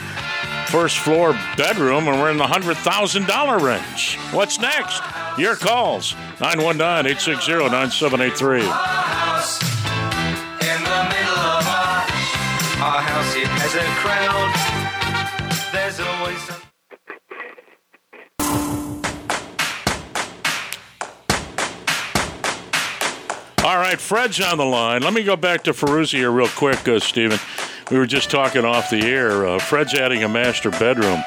first 0.67 0.99
floor 0.99 1.33
bedroom, 1.57 2.07
and 2.07 2.17
we're 2.17 2.31
in 2.31 2.37
the 2.37 2.45
$100,000 2.45 3.61
range. 3.61 4.17
What's 4.33 4.57
next? 4.57 5.03
Your 5.37 5.57
calls 5.57 6.15
919 6.39 7.11
860 7.11 7.51
9783. 7.51 8.61
Our 12.79 13.01
house, 13.01 13.35
it 13.35 13.45
has 13.45 13.75
a 13.75 13.83
crowd. 13.99 14.58
All 23.69 23.77
right, 23.77 24.01
Fred's 24.01 24.41
on 24.41 24.57
the 24.57 24.65
line. 24.65 25.03
Let 25.03 25.13
me 25.13 25.21
go 25.21 25.35
back 25.35 25.63
to 25.65 25.73
Ferruzzi 25.73 26.13
here 26.17 26.31
real 26.31 26.47
quick, 26.47 26.87
uh, 26.87 26.99
Stephen. 26.99 27.37
We 27.91 27.99
were 27.99 28.07
just 28.07 28.31
talking 28.31 28.65
off 28.65 28.89
the 28.89 29.03
air. 29.05 29.45
Uh, 29.45 29.59
Fred's 29.59 29.93
adding 29.93 30.23
a 30.23 30.27
master 30.27 30.71
bedroom. 30.71 31.23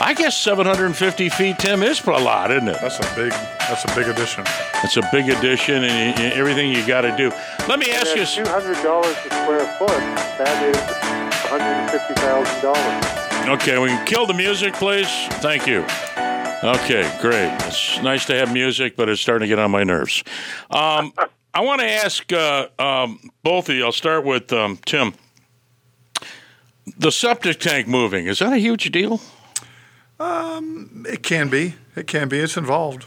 I 0.00 0.12
guess 0.16 0.36
750 0.36 1.28
feet, 1.28 1.60
Tim, 1.60 1.84
is 1.84 2.04
a 2.04 2.10
lot, 2.10 2.50
isn't 2.50 2.66
it? 2.66 2.76
That's 2.80 2.98
a 2.98 3.14
big. 3.14 3.30
That's 3.30 3.84
a 3.84 3.94
big 3.94 4.08
addition. 4.08 4.42
It's 4.82 4.96
a 4.96 5.08
big 5.12 5.28
addition 5.28 5.84
and 5.84 6.18
y- 6.18 6.24
y- 6.24 6.32
everything 6.34 6.72
you 6.72 6.84
got 6.84 7.02
to 7.02 7.16
do. 7.16 7.30
Let 7.68 7.78
me 7.78 7.92
ask 7.92 8.16
you. 8.16 8.26
Two 8.26 8.50
hundred 8.50 8.82
dollars 8.82 9.14
a 9.18 9.30
square 9.30 9.78
foot, 9.78 9.90
that 9.90 10.64
is 10.64 10.76
one 11.52 11.60
hundred 11.60 11.74
and 11.74 11.90
fifty 11.92 12.14
thousand 12.14 12.62
dollars. 12.62 13.62
Okay, 13.62 13.78
we 13.78 13.90
can 13.90 14.04
kill 14.06 14.26
the 14.26 14.34
music, 14.34 14.74
please. 14.74 15.06
Thank 15.34 15.68
you. 15.68 15.84
Okay, 16.64 17.08
great. 17.20 17.52
It's 17.68 18.02
nice 18.02 18.24
to 18.24 18.34
have 18.34 18.52
music, 18.52 18.96
but 18.96 19.08
it's 19.08 19.20
starting 19.20 19.48
to 19.48 19.48
get 19.48 19.60
on 19.60 19.70
my 19.70 19.84
nerves. 19.84 20.24
Um, 20.68 21.12
I 21.52 21.60
want 21.62 21.80
to 21.80 21.86
ask 21.88 22.32
uh, 22.32 22.68
um, 22.78 23.30
both 23.42 23.68
of 23.68 23.74
you. 23.74 23.84
I'll 23.84 23.92
start 23.92 24.24
with 24.24 24.52
um, 24.52 24.78
Tim. 24.84 25.14
The 26.96 27.10
septic 27.12 27.60
tank 27.60 27.86
moving 27.88 28.26
is 28.26 28.38
that 28.40 28.52
a 28.52 28.58
huge 28.58 28.90
deal? 28.90 29.20
It 30.20 31.22
can 31.22 31.48
be. 31.48 31.74
It 31.96 32.06
can 32.06 32.28
be. 32.28 32.38
It's 32.40 32.56
involved. 32.56 33.04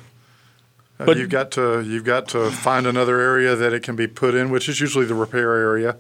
Uh, 1.00 1.06
But- 1.06 1.18
you've 1.18 1.30
got 1.30 1.52
to 1.52 1.82
you've 1.82 2.04
got 2.06 2.28
to 2.30 2.50
find 2.52 2.88
another 2.88 3.20
area 3.20 3.56
that 3.56 3.74
it 3.74 3.84
can 3.84 3.96
be 3.96 4.08
put 4.08 4.34
in, 4.36 4.50
which 4.50 4.68
is 4.70 4.80
usually 4.80 5.06
the 5.06 5.16
repair 5.16 5.54
area, 5.56 5.96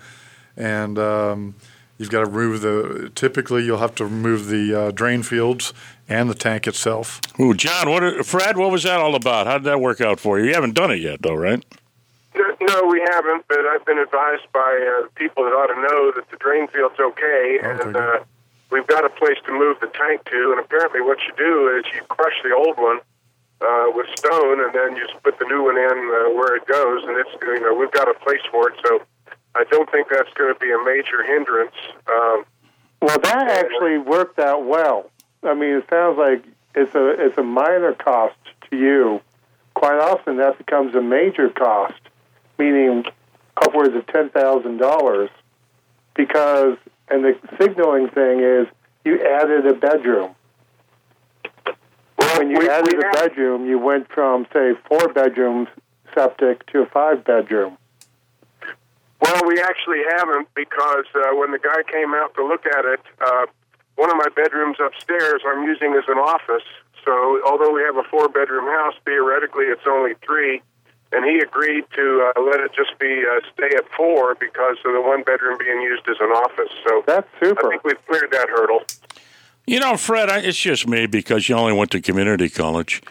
and 0.57 0.97
um, 0.99 1.55
you've 1.97 2.09
got 2.09 2.21
to 2.21 2.25
remove 2.29 2.61
the. 2.61 3.11
Typically, 3.15 3.63
you'll 3.63 3.79
have 3.79 3.95
to 3.95 4.05
remove 4.05 4.47
the 4.47 4.73
uh, 4.73 4.91
drain 4.91 5.23
fields 5.23 5.73
and 6.09 6.29
the 6.29 6.35
tank 6.35 6.67
itself. 6.67 7.21
Ooh, 7.39 7.53
John, 7.53 7.89
what? 7.89 8.25
Fred, 8.25 8.57
what 8.57 8.71
was 8.71 8.83
that 8.83 8.99
all 8.99 9.15
about? 9.15 9.45
How 9.47 9.57
did 9.57 9.65
that 9.65 9.79
work 9.79 10.01
out 10.01 10.19
for 10.19 10.39
you? 10.39 10.45
You 10.47 10.53
haven't 10.53 10.73
done 10.73 10.91
it 10.91 10.99
yet, 10.99 11.21
though, 11.21 11.35
right? 11.35 11.63
No, 12.65 12.85
we 12.87 13.01
haven't, 13.01 13.45
but 13.47 13.59
I've 13.65 13.85
been 13.85 13.99
advised 13.99 14.47
by 14.53 14.71
uh, 15.03 15.07
people 15.15 15.43
that 15.43 15.51
ought 15.51 15.67
to 15.67 15.79
know 15.81 16.11
that 16.15 16.29
the 16.31 16.37
drain 16.37 16.67
field's 16.67 16.99
okay, 16.99 17.59
and 17.61 17.95
uh, 17.95 18.19
we've 18.71 18.87
got 18.87 19.03
a 19.03 19.09
place 19.09 19.37
to 19.45 19.51
move 19.51 19.77
the 19.81 19.87
tank 19.87 20.23
to. 20.31 20.51
And 20.55 20.59
apparently, 20.63 21.01
what 21.01 21.19
you 21.27 21.33
do 21.37 21.77
is 21.77 21.83
you 21.93 22.01
crush 22.07 22.35
the 22.43 22.55
old 22.55 22.77
one 22.77 22.99
uh, 23.59 23.91
with 23.93 24.07
stone, 24.17 24.63
and 24.63 24.73
then 24.73 24.95
you 24.95 25.05
just 25.05 25.21
put 25.23 25.37
the 25.39 25.45
new 25.45 25.63
one 25.63 25.77
in 25.77 25.97
uh, 26.07 26.31
where 26.37 26.55
it 26.55 26.65
goes. 26.67 27.03
And 27.03 27.17
it's 27.17 27.29
you 27.41 27.59
know 27.59 27.73
we've 27.73 27.91
got 27.91 28.07
a 28.07 28.13
place 28.19 28.41
for 28.49 28.69
it, 28.69 28.75
so 28.85 29.01
I 29.55 29.65
don't 29.65 29.89
think 29.91 30.07
that's 30.09 30.31
going 30.33 30.53
to 30.53 30.59
be 30.59 30.71
a 30.71 30.81
major 30.83 31.23
hindrance. 31.23 31.75
Um, 32.07 32.45
Well, 33.01 33.19
that 33.19 33.47
actually 33.49 33.97
worked 33.97 34.39
out 34.39 34.65
well. 34.65 35.09
I 35.43 35.53
mean, 35.53 35.75
it 35.75 35.85
sounds 35.89 36.17
like 36.17 36.43
it's 36.75 36.95
a 36.95 37.09
it's 37.25 37.37
a 37.37 37.43
minor 37.43 37.93
cost 37.93 38.37
to 38.69 38.77
you. 38.77 39.19
Quite 39.73 39.99
often, 39.99 40.37
that 40.37 40.57
becomes 40.57 40.95
a 40.95 41.01
major 41.01 41.49
cost, 41.49 41.99
meaning 42.57 43.05
upwards 43.57 43.95
of 43.95 44.05
ten 44.07 44.29
thousand 44.29 44.77
dollars, 44.77 45.29
because 46.15 46.77
and 47.09 47.23
the 47.23 47.37
signaling 47.59 48.09
thing 48.09 48.39
is 48.39 48.67
you 49.05 49.19
added 49.25 49.65
a 49.67 49.73
bedroom. 49.73 50.35
When 52.37 52.49
you 52.49 52.59
we- 52.59 52.69
added 52.69 52.93
we 52.95 52.99
a 53.01 53.05
have- 53.05 53.13
bedroom, 53.29 53.65
you 53.65 53.77
went 53.77 54.09
from 54.11 54.47
say 54.53 54.73
four 54.87 55.07
bedrooms 55.09 55.67
septic 56.13 56.65
to 56.67 56.81
a 56.81 56.85
five 56.87 57.23
bedroom. 57.23 57.77
Well, 59.21 59.41
we 59.47 59.59
actually 59.61 60.01
haven't 60.17 60.47
because 60.53 61.05
uh, 61.15 61.35
when 61.35 61.51
the 61.51 61.59
guy 61.59 61.83
came 61.91 62.13
out 62.13 62.33
to 62.35 62.45
look 62.45 62.65
at 62.65 62.85
it, 62.85 62.99
uh, 63.25 63.45
one 63.95 64.09
of 64.09 64.17
my 64.17 64.27
bedrooms 64.35 64.77
upstairs 64.83 65.41
I'm 65.47 65.63
using 65.63 65.93
as 65.93 66.03
an 66.07 66.17
office. 66.17 66.63
So, 67.05 67.41
although 67.45 67.71
we 67.71 67.81
have 67.83 67.95
a 67.97 68.03
four 68.03 68.27
bedroom 68.29 68.65
house, 68.65 68.95
theoretically 69.05 69.65
it's 69.65 69.85
only 69.87 70.13
three. 70.25 70.61
And 71.13 71.25
he 71.25 71.39
agreed 71.39 71.85
to 71.95 72.31
uh, 72.35 72.41
let 72.41 72.59
it 72.59 72.71
just 72.75 72.97
be 72.99 73.23
uh, 73.23 73.39
stay 73.53 73.75
at 73.75 73.87
four 73.95 74.35
because 74.35 74.77
of 74.85 74.93
the 74.93 75.01
one 75.01 75.23
bedroom 75.23 75.57
being 75.59 75.81
used 75.81 76.07
as 76.09 76.17
an 76.19 76.29
office. 76.29 76.71
So, 76.87 77.03
That's 77.05 77.27
super. 77.39 77.67
I 77.67 77.69
think 77.69 77.83
we've 77.83 78.07
cleared 78.07 78.31
that 78.31 78.49
hurdle. 78.49 78.81
You 79.65 79.79
know, 79.79 79.95
Fred, 79.95 80.29
I, 80.29 80.39
it's 80.39 80.57
just 80.57 80.87
me 80.87 81.05
because 81.05 81.47
you 81.47 81.55
only 81.55 81.73
went 81.73 81.91
to 81.91 82.01
community 82.01 82.49
college. 82.49 83.01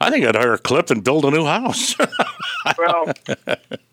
I 0.00 0.10
think 0.10 0.24
I'd 0.24 0.34
hire 0.34 0.54
a 0.54 0.58
clip 0.58 0.90
and 0.90 1.04
build 1.04 1.24
a 1.24 1.30
new 1.30 1.44
house. 1.44 1.94
Well, 2.76 3.06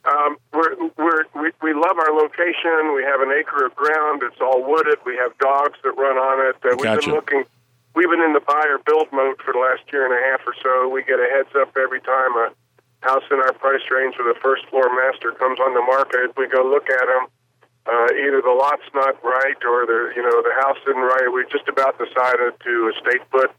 um, 0.04 0.36
we're, 0.54 0.76
we're, 0.98 1.24
we 1.36 1.52
we 1.62 1.74
love 1.74 1.98
our 1.98 2.12
location. 2.12 2.94
We 2.94 3.04
have 3.04 3.22
an 3.22 3.32
acre 3.32 3.66
of 3.66 3.74
ground. 3.76 4.24
It's 4.24 4.42
all 4.42 4.62
wooded. 4.62 5.00
We 5.06 5.16
have 5.16 5.38
dogs 5.38 5.78
that 5.84 5.92
run 5.92 6.18
on 6.18 6.50
it. 6.50 6.56
Uh, 6.64 6.76
we've 6.76 6.84
Gotcha. 6.84 7.08
been 7.08 7.16
looking. 7.16 7.44
We've 7.96 8.10
been 8.10 8.22
in 8.22 8.34
the 8.34 8.42
buy 8.42 8.66
or 8.68 8.80
build 8.80 9.08
mode 9.14 9.42
for 9.42 9.54
the 9.54 9.60
last 9.60 9.84
year 9.92 10.04
and 10.04 10.14
a 10.14 10.22
half 10.30 10.46
or 10.46 10.54
so. 10.62 10.90
We 10.90 11.04
get 11.04 11.20
a 11.20 11.30
heads 11.32 11.56
up 11.56 11.78
every 11.78 12.02
time 12.02 12.36
a 12.36 12.52
house 13.08 13.24
in 13.32 13.40
our 13.40 13.54
price 13.54 13.82
range 13.90 14.16
with 14.20 14.36
a 14.36 14.40
first 14.40 14.68
floor 14.68 14.92
master 14.92 15.32
comes 15.32 15.60
on 15.60 15.74
the 15.74 15.82
market. 15.82 16.36
We 16.36 16.48
go 16.48 16.62
look 16.68 16.90
at 16.92 17.08
them. 17.08 17.32
Uh, 17.88 18.12
either 18.20 18.44
the 18.44 18.52
lot's 18.52 18.84
not 18.94 19.16
right 19.24 19.56
or 19.64 19.88
the 19.88 20.12
you 20.16 20.22
know 20.22 20.44
the 20.44 20.52
house 20.60 20.78
isn't 20.84 21.02
right. 21.02 21.32
We 21.32 21.46
just 21.50 21.68
about 21.70 21.96
decided 21.98 22.60
to 22.60 22.92
estate 22.92 23.24
put. 23.32 23.50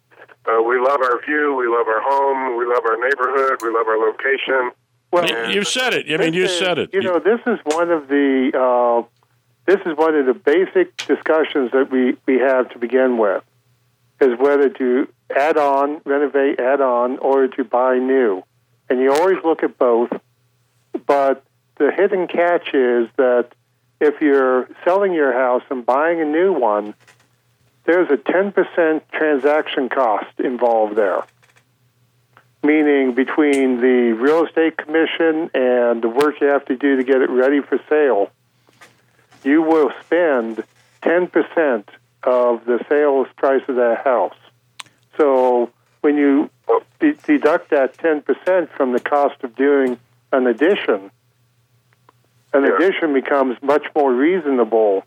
Uh, 0.45 0.63
we 0.63 0.79
love 0.79 1.01
our 1.01 1.25
view. 1.25 1.57
We 1.57 1.67
love 1.67 1.89
our 1.89 2.05
home. 2.05 2.59
We 2.59 2.67
love 2.67 2.85
our 2.85 3.01
neighborhood. 3.01 3.61
We 3.63 3.73
love 3.73 3.89
our 3.89 3.99
location. 3.99 4.71
Well, 5.11 5.27
you, 5.27 5.61
you 5.61 5.65
said 5.65 5.95
it. 5.95 6.13
I 6.13 6.23
mean, 6.23 6.35
you 6.35 6.45
is- 6.45 6.59
said 6.59 6.79
it. 6.79 6.91
You 6.93 7.01
know, 7.01 7.19
this 7.19 7.41
is 7.47 7.59
one 7.65 7.91
of 7.91 8.09
the 8.09 8.53
uh, 8.53 9.09
this 9.65 9.81
is 9.87 9.97
one 9.97 10.15
of 10.15 10.27
the 10.27 10.35
basic 10.35 10.97
discussions 10.97 11.73
that 11.73 11.89
we 11.91 12.17
we 12.27 12.39
have 12.39 12.69
to 12.71 12.79
begin 12.79 13.17
with, 13.17 13.43
is 14.21 14.39
whether 14.39 14.69
to 14.69 15.09
add 15.35 15.57
on, 15.57 16.01
renovate, 16.05 16.61
add 16.61 16.81
on, 16.81 17.19
or 17.19 17.49
to 17.49 17.65
buy 17.65 17.99
new, 17.99 18.43
and 18.89 19.01
you 19.01 19.13
always 19.13 19.43
look 19.45 19.63
at 19.63 19.79
both. 19.79 20.11
But 21.07 21.45
the 21.77 21.91
hidden 21.91 22.27
catch 22.27 22.75
is 22.75 23.09
that 23.17 23.49
if 24.01 24.21
you're 24.21 24.69
selling 24.85 25.13
your 25.13 25.33
house 25.33 25.63
and 25.71 25.85
buying 25.85 26.21
a 26.21 26.25
new 26.25 26.53
one, 26.53 26.95
there's 27.85 28.11
a 28.11 28.17
ten 28.17 28.53
percent 28.53 29.09
transaction 29.11 29.89
cost 29.89 30.39
involved 30.39 30.97
there 30.97 31.25
meaning 32.63 33.15
between 33.15 33.81
the 33.81 34.13
real 34.13 34.45
estate 34.45 34.77
commission 34.77 35.51
and 35.55 36.03
the 36.03 36.09
work 36.09 36.41
you 36.41 36.49
have 36.49 36.65
to 36.65 36.77
do 36.77 36.97
to 36.97 37.05
get 37.05 37.23
it 37.23 37.31
ready 37.31 37.61
for 37.61 37.79
sale, 37.89 38.31
you 39.45 39.63
will 39.63 39.93
spend 40.05 40.63
10% 41.03 41.85
of 42.25 42.65
the 42.65 42.85
sales 42.89 43.29
price 43.37 43.63
of 43.69 43.77
that 43.77 44.03
house. 44.05 44.37
So 45.17 45.71
when 46.01 46.17
you 46.17 46.51
de- 47.01 47.15
deduct 47.15 47.71
that 47.71 47.97
10% 47.97 48.69
from 48.71 48.93
the 48.93 49.01
cost 49.01 49.43
of 49.43 49.55
doing 49.57 49.99
an 50.33 50.47
addition, 50.47 51.11
an 52.53 52.65
Yeah. 52.65 52.77
addition 52.77 53.13
becomes 53.15 53.57
much 53.63 53.87
more 53.95 54.13
reasonable 54.13 55.05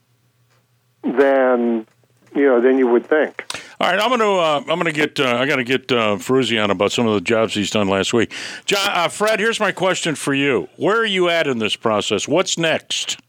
than 1.03 1.85
you 2.35 2.43
know 2.45 2.61
than 2.61 2.77
you 2.77 2.87
would 2.87 3.05
think. 3.05 3.43
All 3.79 3.89
right, 3.89 3.99
I'm 3.99 4.09
going 4.09 4.19
to 4.19 4.25
uh, 4.27 4.59
I'm 4.59 4.79
going 4.79 4.85
to 4.85 4.91
get 4.91 5.19
uh, 5.19 5.37
I 5.37 5.45
got 5.47 5.55
to 5.57 5.63
get 5.63 5.91
uh, 5.91 6.15
Ferruzzi 6.17 6.63
on 6.63 6.69
about 6.71 6.91
some 6.91 7.07
of 7.07 7.15
the 7.15 7.21
jobs 7.21 7.53
he's 7.55 7.71
done 7.71 7.87
last 7.87 8.13
week. 8.13 8.31
John, 8.65 8.87
uh, 8.93 9.07
Fred, 9.07 9.39
here's 9.39 9.59
my 9.59 9.71
question 9.71 10.13
for 10.15 10.33
you: 10.33 10.69
Where 10.77 10.97
are 10.99 11.05
you 11.05 11.29
at 11.29 11.47
in 11.47 11.57
this 11.57 11.75
process? 11.75 12.27
What's 12.27 12.57
next? 12.57 13.19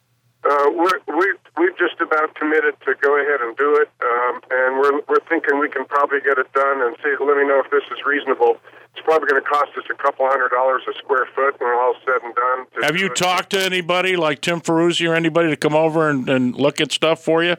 Uh, 0.45 0.71
we're, 0.75 0.99
we 1.19 1.33
we've 1.59 1.77
just 1.77 2.01
about 2.01 2.35
committed 2.35 2.75
to 2.87 2.95
go 3.01 3.21
ahead 3.21 3.41
and 3.41 3.57
do 3.57 3.77
it, 3.77 3.91
um, 4.03 4.41
and 4.51 4.79
we're 4.79 5.01
we're 5.09 5.25
thinking 5.29 5.59
we 5.59 5.69
can 5.69 5.85
probably 5.85 6.21
get 6.21 6.39
it 6.39 6.53
done. 6.53 6.83
And 6.83 6.97
see, 7.03 7.15
let 7.19 7.37
me 7.37 7.45
know 7.47 7.63
if 7.65 7.71
this 7.71 7.85
is 7.91 8.05
reasonable. 8.07 8.59
It's 8.95 9.05
probably 9.05 9.29
going 9.29 9.43
to 9.43 9.49
cost 9.49 9.71
us 9.77 9.85
a 9.91 9.95
couple 9.95 10.27
hundred 10.29 10.51
dollars 10.51 10.83
a 10.89 10.93
square 10.99 11.27
foot 11.35 11.59
when 11.61 11.71
all 11.71 11.95
said 12.05 12.23
and 12.23 12.35
done. 12.35 12.67
Have 12.83 12.97
you 12.97 13.09
talked 13.09 13.51
to 13.51 13.63
anybody 13.63 14.17
like 14.17 14.43
Tim 14.43 14.61
Ferruzzi 14.61 15.09
or 15.09 15.15
anybody 15.15 15.49
to 15.49 15.57
come 15.57 15.75
over 15.75 16.11
and, 16.11 16.29
and 16.29 16.55
look 16.55 16.81
at 16.81 16.93
stuff 16.93 17.25
for 17.25 17.43
you? 17.43 17.57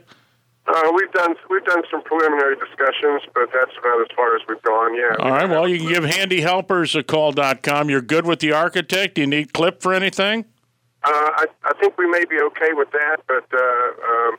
Uh, 0.66 0.92
we've 0.96 1.12
done 1.12 1.36
we've 1.50 1.66
done 1.66 1.84
some 1.92 2.02
preliminary 2.04 2.56
discussions, 2.56 3.22
but 3.34 3.50
that's 3.52 3.76
about 3.80 4.00
as 4.00 4.08
far 4.16 4.36
as 4.36 4.42
we've 4.48 4.62
gone. 4.62 4.96
Yeah. 4.96 5.16
All 5.20 5.32
right. 5.32 5.50
Well, 5.50 5.68
you 5.68 5.80
can 5.80 5.90
give 5.90 6.04
handyhelpers 6.04 6.98
a 6.98 7.04
call. 7.04 7.32
dot 7.32 7.64
com. 7.64 7.90
You're 7.90 8.02
good 8.02 8.26
with 8.26 8.40
the 8.40 8.54
architect. 8.54 9.16
Do 9.16 9.22
you 9.22 9.28
need 9.28 9.54
clip 9.54 9.82
for 9.82 9.94
anything? 9.94 10.46
Uh, 11.06 11.10
I, 11.12 11.46
I 11.66 11.74
think 11.80 11.98
we 11.98 12.08
may 12.10 12.24
be 12.26 12.40
okay 12.40 12.72
with 12.72 12.92
that, 12.92 13.18
but 13.28 13.46
uh, 13.54 14.30
um, 14.30 14.38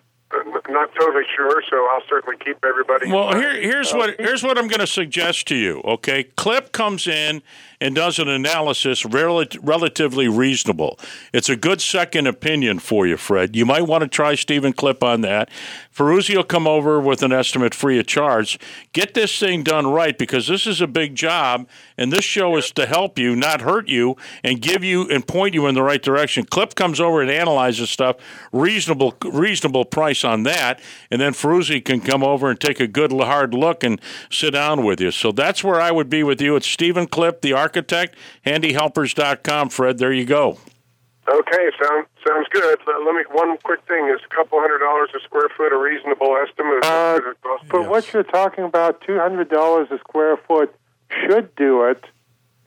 not 0.68 0.90
totally 0.94 1.24
sure, 1.36 1.62
so 1.70 1.88
I'll 1.92 2.02
certainly 2.08 2.36
keep 2.38 2.64
everybody. 2.64 3.10
Well, 3.10 3.34
here, 3.36 3.54
here's 3.60 3.92
uh, 3.92 3.96
what 3.96 4.16
here's 4.18 4.42
what 4.42 4.58
I'm 4.58 4.68
going 4.68 4.80
to 4.80 4.86
suggest 4.86 5.46
to 5.48 5.56
you. 5.56 5.80
Okay, 5.84 6.24
Clip 6.36 6.72
comes 6.72 7.06
in 7.06 7.42
and 7.80 7.94
does 7.94 8.18
an 8.18 8.28
analysis 8.28 9.04
rel- 9.04 9.44
relatively 9.60 10.26
reasonable. 10.26 10.98
It's 11.32 11.48
a 11.48 11.56
good 11.56 11.80
second 11.80 12.26
opinion 12.26 12.78
for 12.78 13.06
you, 13.06 13.16
Fred. 13.16 13.54
You 13.54 13.66
might 13.66 13.82
want 13.82 14.02
to 14.02 14.08
try 14.08 14.34
Stephen 14.34 14.72
Clip 14.72 15.02
on 15.02 15.20
that. 15.20 15.50
Ferruzzi 15.94 16.34
will 16.36 16.44
come 16.44 16.66
over 16.66 17.00
with 17.00 17.22
an 17.22 17.32
estimate 17.32 17.74
free 17.74 17.98
of 17.98 18.06
charge. 18.06 18.58
Get 18.92 19.14
this 19.14 19.38
thing 19.38 19.62
done 19.62 19.86
right 19.86 20.16
because 20.16 20.46
this 20.46 20.66
is 20.66 20.80
a 20.80 20.86
big 20.86 21.14
job, 21.14 21.68
and 21.96 22.12
this 22.12 22.24
show 22.24 22.56
is 22.56 22.70
to 22.72 22.86
help 22.86 23.18
you, 23.18 23.36
not 23.36 23.60
hurt 23.60 23.88
you, 23.88 24.16
and 24.42 24.60
give 24.60 24.82
you 24.82 25.08
and 25.08 25.26
point 25.26 25.54
you 25.54 25.66
in 25.66 25.74
the 25.74 25.82
right 25.82 26.02
direction. 26.02 26.44
Clip 26.44 26.74
comes 26.74 27.00
over 27.00 27.20
and 27.20 27.30
analyzes 27.30 27.90
stuff, 27.90 28.16
reasonable 28.52 29.14
reasonable 29.22 29.84
price 29.84 30.23
on 30.24 30.42
that, 30.44 30.80
and 31.10 31.20
then 31.20 31.32
Ferruzzi 31.32 31.84
can 31.84 32.00
come 32.00 32.22
over 32.22 32.50
and 32.50 32.60
take 32.60 32.80
a 32.80 32.86
good 32.86 33.12
hard 33.12 33.54
look 33.54 33.84
and 33.84 34.00
sit 34.30 34.52
down 34.52 34.84
with 34.84 35.00
you. 35.00 35.10
So 35.10 35.32
that's 35.32 35.62
where 35.62 35.80
I 35.80 35.90
would 35.90 36.08
be 36.10 36.22
with 36.22 36.40
you. 36.40 36.56
It's 36.56 36.66
Stephen 36.66 37.06
Clip, 37.06 37.40
the 37.40 37.52
architect, 37.52 38.16
handyhelpers.com. 38.46 39.68
Fred, 39.70 39.98
there 39.98 40.12
you 40.12 40.24
go. 40.24 40.58
Okay, 41.26 41.70
sound, 41.82 42.06
sounds 42.26 42.46
good. 42.50 42.78
Let, 42.86 43.02
let 43.02 43.14
me 43.14 43.22
one 43.32 43.56
quick 43.64 43.80
thing: 43.88 44.08
is 44.08 44.20
a 44.30 44.34
couple 44.34 44.60
hundred 44.60 44.80
dollars 44.80 45.08
a 45.16 45.20
square 45.24 45.48
foot 45.56 45.72
a 45.72 45.78
reasonable 45.78 46.36
estimate? 46.36 46.84
Uh, 46.84 47.18
Does 47.18 47.32
it 47.32 47.40
cost- 47.42 47.66
For 47.66 47.82
what 47.82 48.12
you're 48.12 48.22
talking 48.24 48.64
about, 48.64 49.00
two 49.00 49.18
hundred 49.18 49.48
dollars 49.48 49.88
a 49.90 49.98
square 49.98 50.36
foot 50.36 50.74
should 51.26 51.54
do 51.56 51.84
it. 51.84 52.04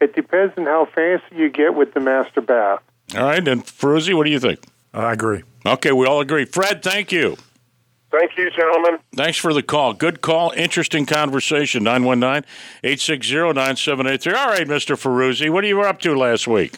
It 0.02 0.16
depends 0.16 0.54
on 0.58 0.66
how 0.66 0.86
fancy 0.94 1.36
you 1.36 1.50
get 1.50 1.76
with 1.76 1.94
the 1.94 2.00
master 2.00 2.42
bath. 2.42 2.82
All 3.16 3.24
right, 3.24 3.48
and 3.48 3.64
Ferruzzi, 3.66 4.16
what 4.16 4.26
do 4.26 4.32
you 4.32 4.40
think? 4.40 4.60
I 4.94 5.14
agree. 5.14 5.44
Okay, 5.66 5.92
we 5.92 6.06
all 6.08 6.20
agree. 6.20 6.46
Fred, 6.46 6.82
thank 6.82 7.12
you. 7.12 7.38
Thank 8.10 8.38
you, 8.38 8.50
gentlemen. 8.52 9.00
Thanks 9.16 9.38
for 9.38 9.54
the 9.54 9.62
call. 9.62 9.94
Good 9.94 10.22
call. 10.22 10.52
Interesting 10.56 11.06
conversation. 11.06 11.84
919 11.84 12.50
860 12.84 13.36
9783. 13.54 14.34
All 14.34 14.48
right, 14.48 14.66
Mr. 14.68 14.96
Ferruzzi, 14.96 15.50
what 15.50 15.64
are 15.64 15.68
you 15.68 15.82
up 15.82 16.00
to 16.02 16.16
last 16.16 16.48
week? 16.48 16.78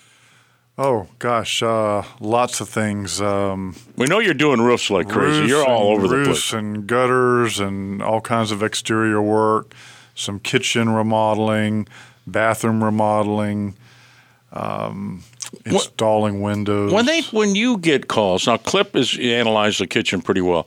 Oh 0.77 1.07
gosh, 1.19 1.62
uh, 1.62 2.03
lots 2.21 2.62
of 2.62 2.69
things. 2.69 3.19
Um, 3.21 3.75
We 3.98 4.05
know 4.07 4.19
you're 4.19 4.33
doing 4.33 4.62
roofs 4.62 4.89
like 4.89 5.09
crazy. 5.09 5.41
roofs 5.41 5.50
You're 5.50 5.65
all 5.65 5.93
and- 5.95 6.03
over 6.05 6.17
the 6.17 6.24
place. 6.25 6.53
and 6.53 6.88
gutters 6.88 7.59
and 7.59 8.01
all 8.01 8.21
kinds 8.21 8.51
of 8.51 8.63
exterior 8.63 9.21
work, 9.21 9.74
some 10.15 10.39
kitchen 10.39 10.89
remodeling, 10.89 11.86
bathroom 12.25 12.81
remodeling, 12.83 13.75
um, 14.53 15.24
installing 15.65 16.41
windows. 16.41 16.93
When 16.93 17.05
they 17.05 17.21
when 17.24 17.55
you 17.55 17.77
get 17.77 18.07
calls, 18.07 18.48
now 18.48 18.55
Clip 18.57 18.93
has 18.95 19.17
analyzed 19.19 19.81
the 19.81 19.88
kitchen 19.88 20.21
pretty 20.21 20.41
well. 20.41 20.65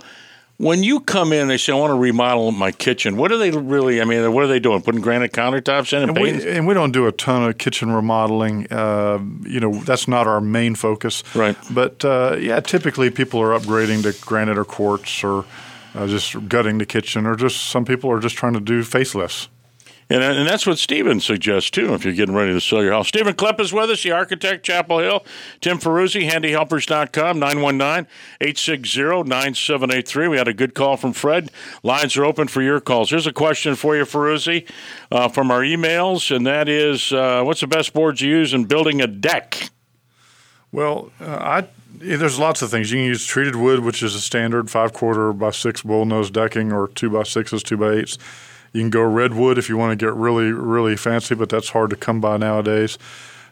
When 0.63 0.85
you 0.85 1.01
come 1.01 1.33
in, 1.33 1.49
they 1.49 1.59
say, 1.59 1.73
"I 1.73 1.77
want 1.77 1.91
to 1.91 1.99
remodel 1.99 2.53
my 2.53 2.71
kitchen." 2.71 3.17
What 3.17 3.33
are 3.33 3.37
they 3.37 3.51
really? 3.51 4.01
I 4.01 4.05
mean, 4.05 4.33
what 4.33 4.45
are 4.45 4.47
they 4.47 4.61
doing? 4.61 4.81
Putting 4.81 5.01
granite 5.01 5.33
countertops 5.33 5.93
in 5.93 6.09
and, 6.09 6.17
and 6.17 6.21
we, 6.21 6.49
and 6.49 6.69
we 6.69 6.73
don't 6.73 6.93
do 6.93 7.09
a 7.09 7.13
ton 7.13 7.43
of 7.43 7.59
kitchen 7.59 7.91
remodeling. 7.91 8.73
Uh, 8.73 9.19
you 9.43 9.59
know, 9.59 9.75
that's 9.81 10.07
not 10.07 10.29
our 10.29 10.41
main 10.41 10.77
focus. 10.77 11.25
Right. 11.35 11.57
But 11.69 12.05
uh, 12.05 12.37
yeah, 12.39 12.61
typically 12.61 13.11
people 13.11 13.41
are 13.41 13.59
upgrading 13.59 14.05
to 14.05 14.13
granite 14.25 14.57
or 14.57 14.65
quartz 14.65 15.25
or 15.25 15.45
uh, 15.97 16.07
just 16.07 16.49
gutting 16.49 16.79
the 16.79 16.87
kitchen, 16.87 17.27
or 17.27 17.35
just 17.35 17.65
some 17.65 17.85
people 17.85 18.09
are 18.13 18.21
just 18.21 18.37
trying 18.37 18.55
to 18.55 18.61
do 18.61 18.85
facelifts. 18.85 19.49
And, 20.11 20.23
and 20.23 20.47
that's 20.47 20.67
what 20.67 20.79
Steven 20.79 21.21
suggests 21.21 21.71
too 21.71 21.95
if 21.95 22.05
you're 22.05 22.15
getting 22.15 22.35
ready 22.35 22.53
to 22.53 22.61
sell 22.61 22.83
your 22.83 22.93
house. 22.93 23.09
Stephen 23.09 23.35
Clip 23.35 23.61
is 23.61 23.73
with 23.73 23.91
us, 23.91 24.03
the 24.03 24.13
architect, 24.13 24.65
Chapel 24.65 24.99
Hill. 24.99 25.25
Tim 25.61 25.79
Ferruzzi, 25.79 26.29
handyhelpers.com, 26.29 27.39
919 27.39 28.11
860 28.41 29.23
9783. 29.23 30.29
We 30.29 30.37
had 30.37 30.49
a 30.49 30.55
good 30.55 30.75
call 30.75 30.97
from 30.97 31.13
Fred. 31.13 31.51
Lines 31.83 32.17
are 32.17 32.25
open 32.25 32.49
for 32.49 32.63
your 32.63 32.81
calls. 32.81 33.11
Here's 33.11 33.27
a 33.27 33.33
question 33.33 33.75
for 33.75 33.97
you, 33.97 34.05
Ferruzzi, 34.05 34.69
uh, 35.11 35.29
from 35.29 35.51
our 35.51 35.61
emails, 35.61 36.35
and 36.35 36.47
that 36.47 36.69
is 36.69 37.13
uh, 37.13 37.43
what's 37.43 37.61
the 37.61 37.67
best 37.67 37.93
boards 37.93 38.21
you 38.21 38.31
use 38.31 38.53
in 38.53 38.65
building 38.65 39.01
a 39.01 39.07
deck? 39.07 39.71
Well, 40.73 41.13
uh, 41.21 41.27
I 41.27 41.69
there's 41.95 42.39
lots 42.39 42.63
of 42.63 42.71
things 42.71 42.91
you 42.91 42.99
can 42.99 43.07
use. 43.07 43.25
Treated 43.25 43.57
wood, 43.57 43.81
which 43.81 44.03
is 44.03 44.15
a 44.15 44.21
standard 44.21 44.71
five 44.71 44.93
quarter 44.93 45.33
by 45.33 45.51
six 45.51 45.83
bullnose 45.83 46.33
decking, 46.33 46.73
or 46.73 46.89
two 46.89 47.11
by 47.11 47.23
sixes, 47.23 47.63
two 47.63 47.77
by 47.77 47.93
eights. 47.93 48.19
You 48.73 48.81
can 48.81 48.91
go 48.91 49.03
redwood 49.03 49.59
if 49.59 49.69
you 49.69 49.77
want 49.77 49.99
to 49.99 50.05
get 50.07 50.15
really, 50.15 50.51
really 50.53 50.97
fancy, 50.97 51.35
but 51.35 51.49
that's 51.49 51.71
hard 51.71 51.91
to 51.91 51.97
come 51.97 52.21
by 52.21 52.37
nowadays. 52.37 52.99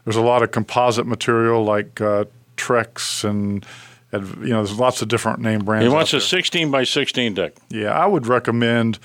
There's 0.05 0.16
a 0.16 0.23
lot 0.23 0.42
of 0.42 0.51
composite 0.51 1.07
material 1.07 1.62
like 1.62 2.01
uh, 2.01 2.25
Trex 2.57 3.25
and, 3.25 3.66
you 4.12 4.49
know 4.49 4.64
there's 4.64 4.79
lots 4.79 5.03
of 5.03 5.09
different 5.09 5.38
name 5.38 5.61
brands. 5.61 5.85
He 5.85 5.88
wants 5.88 6.12
a 6.12 6.16
there. 6.16 6.21
16 6.21 6.71
by 6.71 6.85
16 6.85 7.35
deck. 7.35 7.53
Yeah, 7.68 7.92
I 7.92 8.07
would 8.07 8.27
recommend 8.27 8.99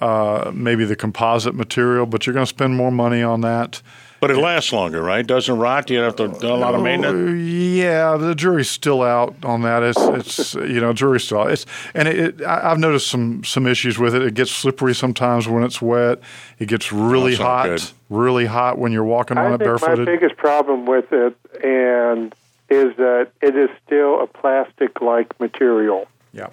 uh, 0.00 0.50
maybe 0.54 0.84
the 0.84 0.96
composite 0.96 1.54
material, 1.54 2.06
but 2.06 2.26
you're 2.26 2.34
going 2.34 2.44
to 2.44 2.50
spend 2.50 2.76
more 2.76 2.90
money 2.90 3.22
on 3.22 3.40
that. 3.42 3.80
But 4.22 4.30
it 4.30 4.36
lasts 4.38 4.72
longer, 4.72 5.02
right? 5.02 5.26
Doesn't 5.26 5.58
rot. 5.58 5.90
You 5.90 5.98
have 5.98 6.14
to 6.14 6.28
do 6.28 6.46
a 6.46 6.54
lot 6.54 6.76
of 6.76 6.80
maintenance. 6.80 7.28
Oh, 7.28 7.32
yeah, 7.34 8.16
the 8.16 8.36
jury's 8.36 8.70
still 8.70 9.02
out 9.02 9.34
on 9.44 9.62
that. 9.62 9.82
It's, 9.82 9.98
it's 10.00 10.54
you 10.54 10.80
know, 10.80 10.92
jury's 10.92 11.24
still 11.24 11.40
out. 11.40 11.50
It's 11.50 11.66
and 11.92 12.06
it, 12.06 12.18
it, 12.40 12.42
I- 12.42 12.70
I've 12.70 12.78
noticed 12.78 13.08
some 13.08 13.42
some 13.42 13.66
issues 13.66 13.98
with 13.98 14.14
it. 14.14 14.22
It 14.22 14.34
gets 14.34 14.52
slippery 14.52 14.94
sometimes 14.94 15.48
when 15.48 15.64
it's 15.64 15.82
wet. 15.82 16.20
It 16.60 16.68
gets 16.68 16.92
really 16.92 17.32
That's 17.32 17.42
hot, 17.42 17.66
good. 17.66 17.82
really 18.10 18.46
hot 18.46 18.78
when 18.78 18.92
you're 18.92 19.02
walking 19.04 19.38
on 19.38 19.46
I 19.50 19.54
it 19.56 19.58
think 19.58 19.60
my 19.60 19.66
barefooted. 19.88 20.06
biggest 20.06 20.36
problem 20.36 20.86
with 20.86 21.12
it 21.12 21.36
and 21.64 22.32
is 22.70 22.96
that 22.98 23.28
it 23.42 23.56
is 23.56 23.70
still 23.84 24.22
a 24.22 24.28
plastic-like 24.28 25.40
material. 25.40 26.06
yeah, 26.32 26.46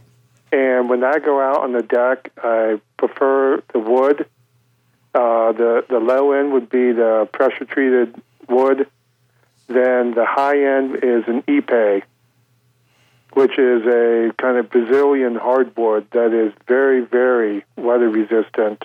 And 0.51 0.89
when 0.89 1.03
I 1.03 1.19
go 1.19 1.39
out 1.39 1.61
on 1.61 1.73
the 1.73 1.83
deck, 1.83 2.31
I 2.43 2.81
prefer 2.97 3.61
the 3.73 3.79
wood. 3.79 4.25
Uh, 5.13 5.51
the 5.53 5.85
the 5.89 5.99
low 5.99 6.33
end 6.33 6.53
would 6.53 6.69
be 6.69 6.91
the 6.91 7.27
pressure 7.31 7.65
treated 7.65 8.15
wood. 8.47 8.87
Then 9.67 10.13
the 10.13 10.25
high 10.25 10.63
end 10.77 10.97
is 10.97 11.23
an 11.27 11.43
ipe, 11.43 12.03
which 13.33 13.57
is 13.57 13.85
a 13.85 14.31
kind 14.37 14.57
of 14.57 14.69
Brazilian 14.69 15.35
hardwood 15.35 16.07
that 16.11 16.33
is 16.33 16.53
very 16.67 17.01
very 17.01 17.65
weather 17.75 18.09
resistant. 18.09 18.83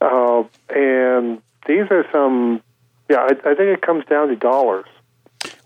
Uh, 0.00 0.44
and 0.70 1.40
these 1.66 1.86
are 1.90 2.04
some. 2.12 2.62
Yeah, 3.08 3.20
I, 3.20 3.50
I 3.50 3.54
think 3.54 3.60
it 3.60 3.80
comes 3.80 4.04
down 4.06 4.28
to 4.28 4.36
dollars. 4.36 4.86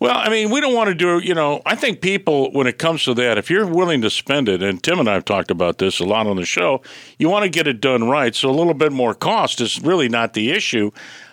Well, 0.02 0.16
I 0.18 0.30
mean, 0.30 0.50
we 0.50 0.60
don't 0.60 0.74
want 0.74 0.88
to 0.88 0.94
do, 0.96 1.20
you 1.20 1.32
know, 1.32 1.62
I 1.64 1.76
think 1.76 2.00
people, 2.00 2.50
when 2.50 2.66
it 2.66 2.76
comes 2.76 3.04
to 3.04 3.14
that, 3.14 3.38
if 3.38 3.48
you're 3.48 3.64
willing 3.64 4.00
to 4.02 4.10
spend 4.10 4.48
it, 4.48 4.60
and 4.60 4.82
Tim 4.82 4.98
and 4.98 5.08
I 5.08 5.12
have 5.14 5.24
talked 5.24 5.48
about 5.52 5.78
this 5.78 6.00
a 6.00 6.04
lot 6.04 6.26
on 6.26 6.34
the 6.34 6.44
show, 6.44 6.82
you 7.18 7.28
want 7.28 7.44
to 7.44 7.48
get 7.48 7.68
it 7.68 7.80
done 7.80 8.08
right. 8.08 8.34
So 8.34 8.50
a 8.50 8.56
little 8.56 8.74
bit 8.74 8.90
more 8.90 9.14
cost 9.14 9.60
is 9.60 9.80
really 9.80 10.08
not 10.08 10.32
the 10.34 10.50
issue. 10.50 10.90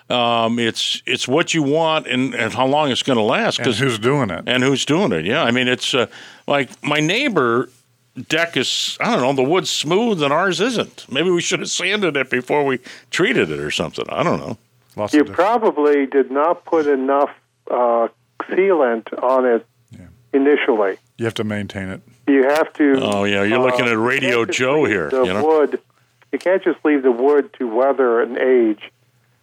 Um, 0.08 0.60
it's 0.60 1.02
it's 1.08 1.28
what 1.28 1.56
you 1.56 1.64
want 1.64 2.06
and, 2.06 2.36
and 2.36 2.54
how 2.54 2.68
long 2.68 2.92
it's 2.92 3.02
going 3.02 3.18
to 3.18 3.24
last. 3.24 3.58
and 3.58 3.66
'cause- 3.66 3.80
who's 3.80 3.98
doing 3.98 4.30
it? 4.30 4.44
and 4.46 4.62
who's 4.62 4.86
doing 4.86 5.14
it? 5.14 5.26
Yeah, 5.26 5.42
I 5.44 5.50
mean, 5.50 5.68
it's 5.68 5.96
uh, 5.96 6.06
like 6.46 6.70
my 6.84 7.00
neighbor 7.00 7.70
deck 8.28 8.56
is, 8.56 8.98
I 9.02 9.10
don't 9.16 9.22
know, 9.22 9.34
the 9.34 9.50
wood's 9.50 9.72
smooth 9.72 10.22
and 10.22 10.32
ours 10.32 10.62
isn't. 10.62 11.08
Maybe 11.12 11.32
we 11.32 11.42
should 11.42 11.60
have 11.62 11.70
sanded 11.72 12.16
it 12.16 12.30
before 12.30 12.64
we 12.64 12.78
treated 13.10 13.50
it 13.50 13.60
or 13.60 13.72
something. 13.72 14.06
I 14.10 14.22
don't 14.22 14.40
know. 14.40 14.58
Lots 14.96 15.16
You 15.16 15.24
probably 15.24 16.06
did 16.06 16.30
not 16.30 16.66
put 16.66 16.86
enough 16.86 17.32
uh, 17.72 18.10
sealant 18.52 19.22
on 19.24 19.46
it 19.46 19.66
Yeah. 19.92 20.08
initially. 20.34 20.98
you 21.18 21.26
have 21.26 21.34
to 21.36 21.44
maintain 21.44 21.90
it. 21.90 22.02
You 22.28 22.44
have 22.44 22.72
to. 22.74 23.00
Oh, 23.02 23.24
yeah, 23.24 23.44
you're 23.44 23.60
looking 23.60 23.86
at 23.88 23.98
Radio 23.98 24.30
you 24.30 24.36
can't 24.38 24.48
just 24.48 24.60
Joe 24.60 24.86
here, 24.86 25.10
The 25.10 25.24
you 25.24 25.34
know? 25.34 25.44
wood. 25.46 25.80
You 26.32 26.38
can't 26.40 26.64
just 26.64 26.78
leave 26.86 27.02
the 27.02 27.12
wood 27.12 27.52
to 27.54 27.68
weather 27.68 28.22
and 28.22 28.38
age. 28.38 28.92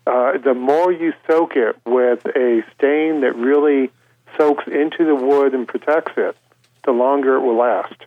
Uh, 0.07 0.39
the 0.39 0.55
more 0.55 0.93
you 0.93 1.13
soak 1.27 1.57
it 1.57 1.77
with 1.85 2.25
a 2.27 2.63
stain 2.77 3.23
that 3.23 3.35
really 3.35 3.91
soaks 4.39 4.65
into 4.69 5.05
the 5.05 5.17
wood 5.17 5.53
and 5.53 5.67
protects 5.67 6.13
it, 6.17 6.37
the 6.85 6.93
longer 6.93 7.35
it 7.37 7.41
will 7.41 7.57
last. 7.57 8.06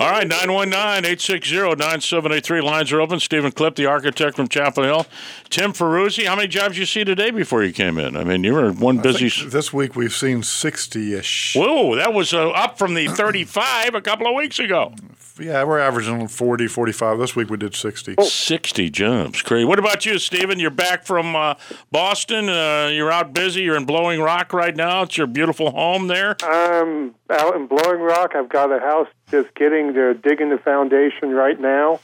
All 0.00 0.10
right, 0.10 0.26
919 0.26 1.04
860 1.04 1.56
9783. 1.76 2.62
Lines 2.62 2.90
are 2.90 3.02
open. 3.02 3.20
Stephen 3.20 3.52
Clip, 3.52 3.74
the 3.74 3.84
architect 3.84 4.34
from 4.34 4.48
Chapel 4.48 4.82
Hill. 4.84 5.06
Tim 5.50 5.74
Ferruzzi, 5.74 6.24
how 6.24 6.36
many 6.36 6.48
jobs 6.48 6.78
you 6.78 6.86
see 6.86 7.04
today 7.04 7.30
before 7.30 7.62
you 7.62 7.70
came 7.70 7.98
in? 7.98 8.16
I 8.16 8.24
mean, 8.24 8.42
you 8.42 8.54
were 8.54 8.72
one 8.72 9.02
busy. 9.02 9.28
this 9.50 9.74
week 9.74 9.94
we've 9.94 10.14
seen 10.14 10.42
sixty 10.42 11.12
ish. 11.12 11.54
Whoa, 11.54 11.96
that 11.96 12.14
was 12.14 12.32
uh, 12.32 12.48
up 12.48 12.78
from 12.78 12.94
the 12.94 13.08
35 13.08 13.94
a 13.94 14.00
couple 14.00 14.26
of 14.26 14.34
weeks 14.34 14.58
ago. 14.58 14.94
Yeah, 15.40 15.64
we're 15.64 15.78
averaging 15.78 16.28
40, 16.28 16.66
45. 16.66 17.18
This 17.18 17.34
week 17.34 17.48
we 17.48 17.56
did 17.56 17.74
sixty. 17.74 18.14
60 18.20 18.90
jobs. 18.90 19.40
Crazy. 19.40 19.64
What 19.64 19.78
about 19.78 20.04
you, 20.04 20.18
Stephen? 20.18 20.60
You're 20.60 20.70
back 20.70 21.04
from 21.06 21.34
uh, 21.34 21.54
Boston. 21.90 22.50
Uh, 22.50 22.90
you're 22.92 23.10
out 23.10 23.32
busy. 23.32 23.62
You're 23.62 23.76
in 23.76 23.86
Blowing 23.86 24.20
Rock 24.20 24.52
right 24.52 24.76
now. 24.76 25.02
It's 25.02 25.16
your 25.16 25.26
beautiful 25.26 25.70
home 25.70 26.08
there. 26.08 26.36
I'm 26.42 27.14
out 27.30 27.56
in 27.56 27.66
Blowing 27.68 28.00
Rock. 28.00 28.34
I've 28.34 28.50
got 28.50 28.70
a 28.70 28.80
house 28.80 29.08
just 29.30 29.54
getting 29.54 29.94
to 29.94 30.12
digging 30.12 30.50
the 30.50 30.58
foundation 30.58 31.30
right 31.30 31.58
now 31.58 32.00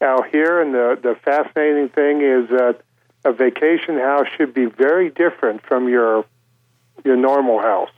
out 0.00 0.28
here. 0.30 0.60
And 0.60 0.74
the, 0.74 0.98
the 1.00 1.14
fascinating 1.24 1.90
thing 1.90 2.22
is 2.22 2.48
that 2.48 2.80
a 3.24 3.32
vacation 3.32 3.98
house 3.98 4.26
should 4.36 4.52
be 4.52 4.66
very 4.66 5.10
different 5.10 5.62
from 5.62 5.88
your 5.88 6.24
your 7.04 7.16
normal 7.16 7.60
house. 7.60 7.90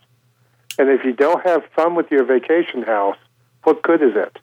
And 0.79 0.91
if 0.91 1.05
you 1.05 1.12
don't 1.12 1.45
have 1.47 1.65
fun 1.75 1.95
with 1.95 2.11
your 2.11 2.25
vacation 2.25 2.83
house, 2.83 3.17
what 3.62 3.83
good 3.83 4.03
is 4.03 4.15
it? 4.15 4.39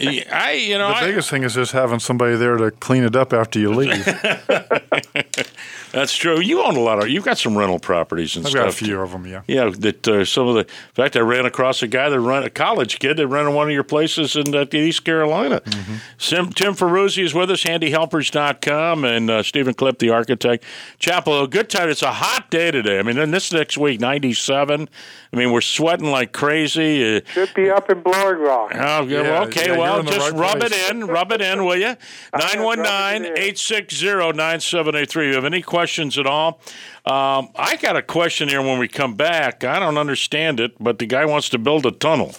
I, 0.00 0.52
you 0.52 0.78
know, 0.78 0.88
The 0.88 0.94
I, 0.96 1.06
biggest 1.06 1.30
thing 1.30 1.42
is 1.44 1.54
just 1.54 1.72
having 1.72 1.98
somebody 1.98 2.36
there 2.36 2.56
to 2.56 2.70
clean 2.70 3.04
it 3.04 3.14
up 3.14 3.32
after 3.32 3.58
you 3.58 3.72
leave. 3.74 4.04
that's 5.92 6.16
true. 6.16 6.40
You 6.40 6.62
own 6.62 6.76
a 6.76 6.80
lot 6.80 7.02
of. 7.02 7.08
You've 7.08 7.24
got 7.24 7.38
some 7.38 7.56
rental 7.56 7.78
properties 7.78 8.36
and 8.36 8.46
I've 8.46 8.50
stuff. 8.50 8.64
got 8.64 8.68
a 8.72 8.76
few 8.84 9.00
of 9.00 9.12
them, 9.12 9.26
yeah. 9.26 9.42
Yeah, 9.46 9.70
that 9.78 10.08
uh, 10.08 10.24
some 10.24 10.48
of 10.48 10.54
the. 10.54 10.60
In 10.60 10.94
fact, 10.94 11.16
I 11.16 11.20
ran 11.20 11.44
across 11.46 11.82
a 11.82 11.86
guy 11.86 12.08
that 12.08 12.18
run 12.20 12.42
a 12.42 12.50
college 12.50 12.98
kid 12.98 13.18
that 13.18 13.26
rented 13.26 13.54
one 13.54 13.68
of 13.68 13.72
your 13.74 13.84
places 13.84 14.34
in 14.36 14.54
uh, 14.54 14.64
East 14.72 15.04
Carolina. 15.04 15.60
Mm-hmm. 15.60 15.94
Sim, 16.18 16.50
Tim 16.52 16.74
Ferruzzi 16.74 17.22
is 17.22 17.34
with 17.34 17.50
us, 17.50 17.62
handyhelpers.com, 17.64 19.04
and 19.04 19.30
uh, 19.30 19.42
Stephen 19.42 19.74
Clip, 19.74 19.98
the 19.98 20.10
architect. 20.10 20.64
Chapel, 20.98 21.46
good 21.46 21.68
time. 21.68 21.88
It's 21.90 22.02
a 22.02 22.12
hot 22.12 22.50
day 22.50 22.70
today. 22.70 22.98
I 22.98 23.02
mean, 23.02 23.18
and 23.18 23.32
this 23.32 23.52
next 23.52 23.76
week, 23.76 24.00
97. 24.00 24.88
I 25.32 25.36
mean, 25.36 25.50
we're 25.52 25.60
sweating 25.60 26.10
like 26.10 26.32
crazy. 26.32 27.16
Uh, 27.16 27.20
Should 27.32 27.54
be 27.54 27.70
up 27.70 27.88
in 27.90 28.00
Blowing 28.02 28.38
Rock. 28.38 28.72
Oh, 28.74 29.02
yeah, 29.06 29.22
Yeah, 29.22 29.42
okay. 29.44 29.60
yeah, 29.62 29.66
you're 29.68 29.81
well, 29.82 30.02
just 30.02 30.30
right 30.32 30.38
rub 30.38 30.60
place. 30.60 30.72
it 30.72 30.90
in. 30.90 31.06
Rub 31.06 31.32
it 31.32 31.40
in, 31.40 31.64
will 31.64 31.76
you? 31.76 31.86
rub 32.32 32.42
it 32.42 32.56
919 32.56 33.24
in. 33.24 33.32
860 33.32 34.06
9783. 34.06 35.28
You 35.28 35.34
have 35.34 35.44
any 35.44 35.62
questions 35.62 36.18
at 36.18 36.26
all? 36.26 36.60
Um, 37.04 37.50
I 37.56 37.76
got 37.80 37.96
a 37.96 38.02
question 38.02 38.48
here 38.48 38.62
when 38.62 38.78
we 38.78 38.88
come 38.88 39.14
back. 39.14 39.64
I 39.64 39.78
don't 39.78 39.98
understand 39.98 40.60
it, 40.60 40.72
but 40.78 40.98
the 40.98 41.06
guy 41.06 41.24
wants 41.24 41.48
to 41.50 41.58
build 41.58 41.86
a 41.86 41.90
tunnel. 41.90 42.34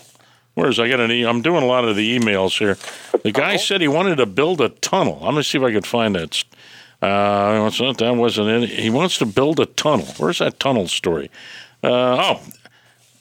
Where's 0.56 0.79
I 0.79 0.88
got 0.88 0.99
an 0.99 1.12
e- 1.12 1.25
I'm 1.25 1.41
doing 1.41 1.63
a 1.63 1.65
lot 1.65 1.84
of 1.84 1.95
the 1.95 2.17
emails 2.17 2.60
here. 2.60 2.77
The 3.23 3.32
guy 3.32 3.56
said 3.56 3.82
he 3.82 3.88
wanted 3.88 4.17
to 4.17 4.25
build 4.25 4.62
a 4.62 4.69
tunnel. 4.69 5.15
I'm 5.15 5.32
gonna 5.32 5.43
see 5.43 5.58
if 5.58 5.63
I 5.63 5.71
can 5.71 5.82
find 5.82 6.15
that. 6.15 6.43
Uh, 7.01 7.60
what's 7.62 7.79
that? 7.79 7.97
That 7.97 8.15
wasn't 8.15 8.49
in. 8.49 8.69
He 8.69 8.89
wants 8.89 9.17
to 9.17 9.25
build 9.25 9.60
a 9.60 9.65
tunnel. 9.65 10.06
Where's 10.17 10.38
that 10.39 10.60
tunnel 10.60 10.88
story? 10.88 11.32
Uh, 11.84 12.38
oh, 12.38 12.41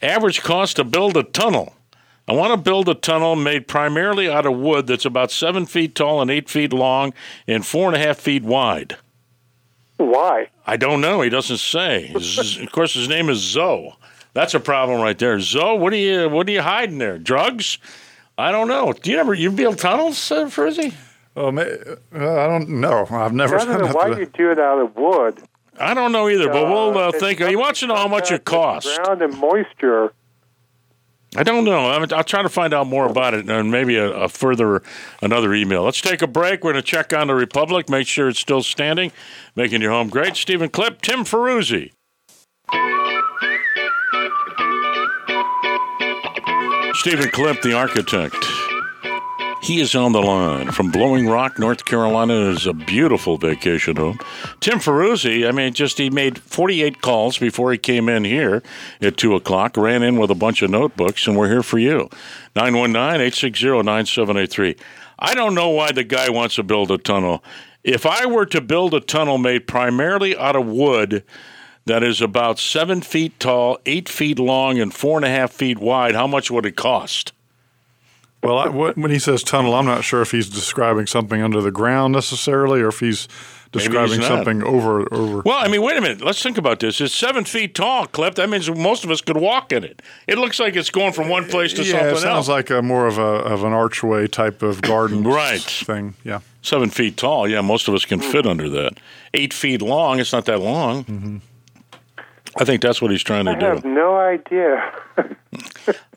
average 0.03 0.43
cost 0.43 0.77
to 0.77 0.85
build 0.85 1.17
a 1.17 1.23
tunnel. 1.23 1.75
I 2.33 2.35
want 2.35 2.55
to 2.55 2.57
build 2.57 2.89
a 2.89 2.95
tunnel 2.95 3.37
made 3.37 3.69
primarily 3.69 4.27
out 4.27 4.47
of 4.47 4.57
wood 4.57 4.87
that's 4.87 5.05
about 5.05 5.31
seven 5.31 5.67
feet 5.67 5.95
tall 5.95 6.23
and 6.23 6.31
eight 6.31 6.49
feet 6.49 6.73
long 6.73 7.13
and 7.47 7.65
four 7.65 7.89
and 7.89 7.95
a 7.95 7.99
half 7.99 8.17
feet 8.17 8.43
wide. 8.43 8.97
Why? 9.99 10.49
I 10.67 10.79
don't 10.79 11.03
know. 11.03 11.21
He 11.21 11.29
doesn't 11.29 11.59
say. 11.59 12.11
Z- 12.19 12.65
of 12.65 12.73
course, 12.73 12.95
his 12.95 13.07
name 13.07 13.29
is 13.29 13.37
Zoe. 13.37 13.95
That's 14.33 14.55
a 14.55 14.61
problem 14.61 15.03
right 15.03 15.19
there. 15.19 15.41
Zoe, 15.41 15.77
what 15.77 15.93
are 15.93 15.97
you 15.97 16.31
what 16.31 16.49
are 16.49 16.53
you 16.53 16.63
hiding 16.63 16.97
there? 16.97 17.19
Drugs? 17.19 17.77
I 18.39 18.51
don't 18.51 18.67
know. 18.67 18.95
Do 18.95 19.11
you 19.11 19.19
ever 19.19 19.35
you 19.35 19.51
build 19.51 19.79
tunnels, 19.79 20.33
uh, 20.33 20.49
Frizzy? 20.49 20.95
Oh, 21.37 21.53
ma- 21.53 21.61
uh, 21.61 21.97
I 22.15 22.47
don't 22.47 22.81
know. 22.81 23.07
I've 23.11 23.35
never 23.35 23.59
I 23.59 23.65
don't 23.67 23.79
know 23.79 23.93
why 23.93 24.15
do 24.15 24.21
you 24.21 24.27
do 24.33 24.51
it 24.51 24.59
out 24.59 24.79
of 24.79 24.97
wood. 24.97 25.39
I 25.79 25.93
don't 25.93 26.13
know 26.13 26.31
either, 26.31 26.49
but 26.49 26.67
we'll 26.67 26.97
uh, 26.97 27.09
it's 27.11 27.19
think. 27.19 27.41
He 27.41 27.57
wants 27.57 27.81
to 27.81 27.89
know 27.89 27.97
how 27.97 28.09
much 28.09 28.33
it 28.33 28.47
costs. 28.47 28.97
Ground 28.97 29.21
and 29.21 29.37
moisture. 29.37 30.15
I 31.35 31.43
don't 31.43 31.65
know. 31.65 31.91
I'm, 31.91 32.07
I'll 32.13 32.25
try 32.25 32.43
to 32.43 32.49
find 32.49 32.75
out 32.75 32.87
more 32.87 33.07
about 33.07 33.33
it 33.33 33.49
and 33.49 33.71
maybe 33.71 33.97
a, 33.97 34.11
a 34.11 34.29
further 34.29 34.83
another 35.23 35.55
email. 35.55 35.83
Let's 35.83 36.01
take 36.01 36.21
a 36.21 36.27
break. 36.27 36.63
We're 36.63 36.73
going 36.73 36.83
to 36.83 36.91
check 36.91 37.15
on 37.15 37.29
the 37.29 37.35
Republic, 37.35 37.89
make 37.89 38.07
sure 38.07 38.29
it's 38.29 38.39
still 38.39 38.63
standing, 38.63 39.13
making 39.57 39.81
your 39.81 39.93
home 39.93 40.09
great. 40.09 40.37
Stephen 40.37 40.69
Clip, 40.69 41.01
Tim 41.01 41.21
Ferruzzi. 41.21 41.93
Stephen 46.95 47.31
Clip, 47.31 47.63
the 47.63 47.73
architect. 47.75 48.52
He 49.63 49.81
is 49.81 49.95
on 49.95 50.11
the 50.11 50.21
line 50.21 50.73
from 50.73 50.91
Blowing 50.91 51.29
Rock, 51.29 51.57
North 51.57 51.85
Carolina. 51.85 52.35
It 52.35 52.57
is 52.57 52.67
a 52.67 52.73
beautiful 52.73 53.39
vacation 53.39 53.95
home. 53.95 54.19
Tim 54.59 54.81
Ferruzzi, 54.81 55.49
I 55.49 55.53
mean, 55.53 55.73
just 55.73 55.99
he 55.99 56.11
made 56.11 56.41
48 56.41 57.01
calls 57.01 57.39
before 57.39 57.71
he 57.71 57.79
came 57.79 58.09
in 58.09 58.25
here 58.25 58.61
at 59.01 59.17
2 59.17 59.37
o'clock, 59.37 59.77
ran 59.77 60.03
in 60.03 60.19
with 60.19 60.33
a 60.33 60.35
bunch 60.35 60.63
of 60.63 60.71
notebooks, 60.71 61.29
and 61.29 61.37
we're 61.37 61.49
here 61.49 61.63
for 61.63 61.79
you. 61.79 62.11
919 62.57 63.21
860 63.21 63.69
9783. 63.85 64.75
I 65.21 65.35
don't 65.37 65.55
know 65.55 65.69
why 65.69 65.93
the 65.93 66.03
guy 66.03 66.29
wants 66.29 66.57
to 66.57 66.65
build 66.65 66.91
a 66.91 66.99
tunnel. 66.99 67.45
If 67.85 68.05
I 68.05 68.27
were 68.27 68.47
to 68.47 68.61
build 68.61 68.95
a 68.95 69.01
tunnel 69.01 69.39
made 69.39 69.69
primarily 69.69 70.37
out 70.37 70.57
of 70.57 70.67
wood, 70.67 71.23
that 71.85 72.03
is 72.03 72.21
about 72.21 72.59
seven 72.59 73.01
feet 73.01 73.39
tall, 73.39 73.79
eight 73.87 74.09
feet 74.09 74.41
long, 74.41 74.81
and 74.81 74.93
four 74.93 75.19
and 75.19 75.25
a 75.25 75.29
half 75.29 75.53
feet 75.53 75.79
wide, 75.79 76.17
how 76.17 76.27
much 76.27 76.51
would 76.51 76.67
it 76.67 76.75
cost? 76.75 77.33
Well, 78.43 78.59
I, 78.59 78.69
when 78.69 79.11
he 79.11 79.19
says 79.19 79.43
tunnel, 79.43 79.75
I'm 79.75 79.87
not 79.87 80.03
sure 80.05 80.21
if 80.23 80.31
he's 80.33 80.49
describing 80.49 81.07
something 81.07 81.41
under 81.43 81.61
the 81.61 81.71
ground 81.71 82.13
necessarily, 82.13 82.81
or 82.81 82.89
if 82.89 82.99
he's 83.01 83.29
describing 83.71 84.21
something 84.21 84.63
over 84.65 85.07
over. 85.15 85.43
Well, 85.45 85.59
I 85.59 85.69
mean, 85.69 85.81
wait 85.81 85.97
a 85.97 86.01
minute. 86.01 86.21
Let's 86.23 86.43
think 86.43 86.59
about 86.59 86.81
this. 86.81 87.01
It's 87.01 87.15
seven 87.15 87.45
feet 87.45 87.75
tall, 87.75 88.07
Cliff. 88.07 88.35
That 88.35 88.49
means 88.51 88.69
most 88.71 89.05
of 89.05 89.11
us 89.11 89.21
could 89.21 89.37
walk 89.37 89.71
in 89.73 89.85
it. 89.85 90.03
It 90.27 90.39
looks 90.39 90.59
like 90.59 90.75
it's 90.77 90.91
going 90.91 91.13
from 91.13 91.29
one 91.29 91.47
place 91.49 91.73
to 91.75 91.85
yeah, 91.85 91.93
something 91.93 92.09
it 92.09 92.17
sounds 92.19 92.25
else. 92.25 92.49
like 92.49 92.71
a 92.71 92.83
more 92.83 93.07
of 93.07 93.17
a 93.19 93.23
of 93.23 93.63
an 93.65 93.73
archway 93.73 94.27
type 94.27 94.63
of 94.63 94.83
garden 94.83 95.23
Right. 95.25 95.61
thing. 95.61 96.15
Yeah. 96.25 96.41
seven 96.63 96.91
feet 96.91 97.17
tall. 97.17 97.49
Yeah, 97.49 97.61
most 97.61 97.87
of 97.89 97.95
us 97.95 98.05
can 98.05 98.21
fit 98.21 98.45
under 98.47 98.69
that. 98.71 98.99
Eight 99.35 99.55
feet 99.55 99.81
long. 99.81 100.19
It's 100.21 100.33
not 100.33 100.45
that 100.47 100.61
long. 100.61 101.05
Mm-hmm. 101.05 101.37
I 102.57 102.65
think 102.65 102.83
that's 102.83 103.01
what 103.01 103.11
he's 103.11 103.23
trying 103.23 103.47
to 103.47 103.57
do. 103.57 103.67
I 103.67 103.69
have 103.71 103.85
no 103.85 104.17
idea. 104.17 104.93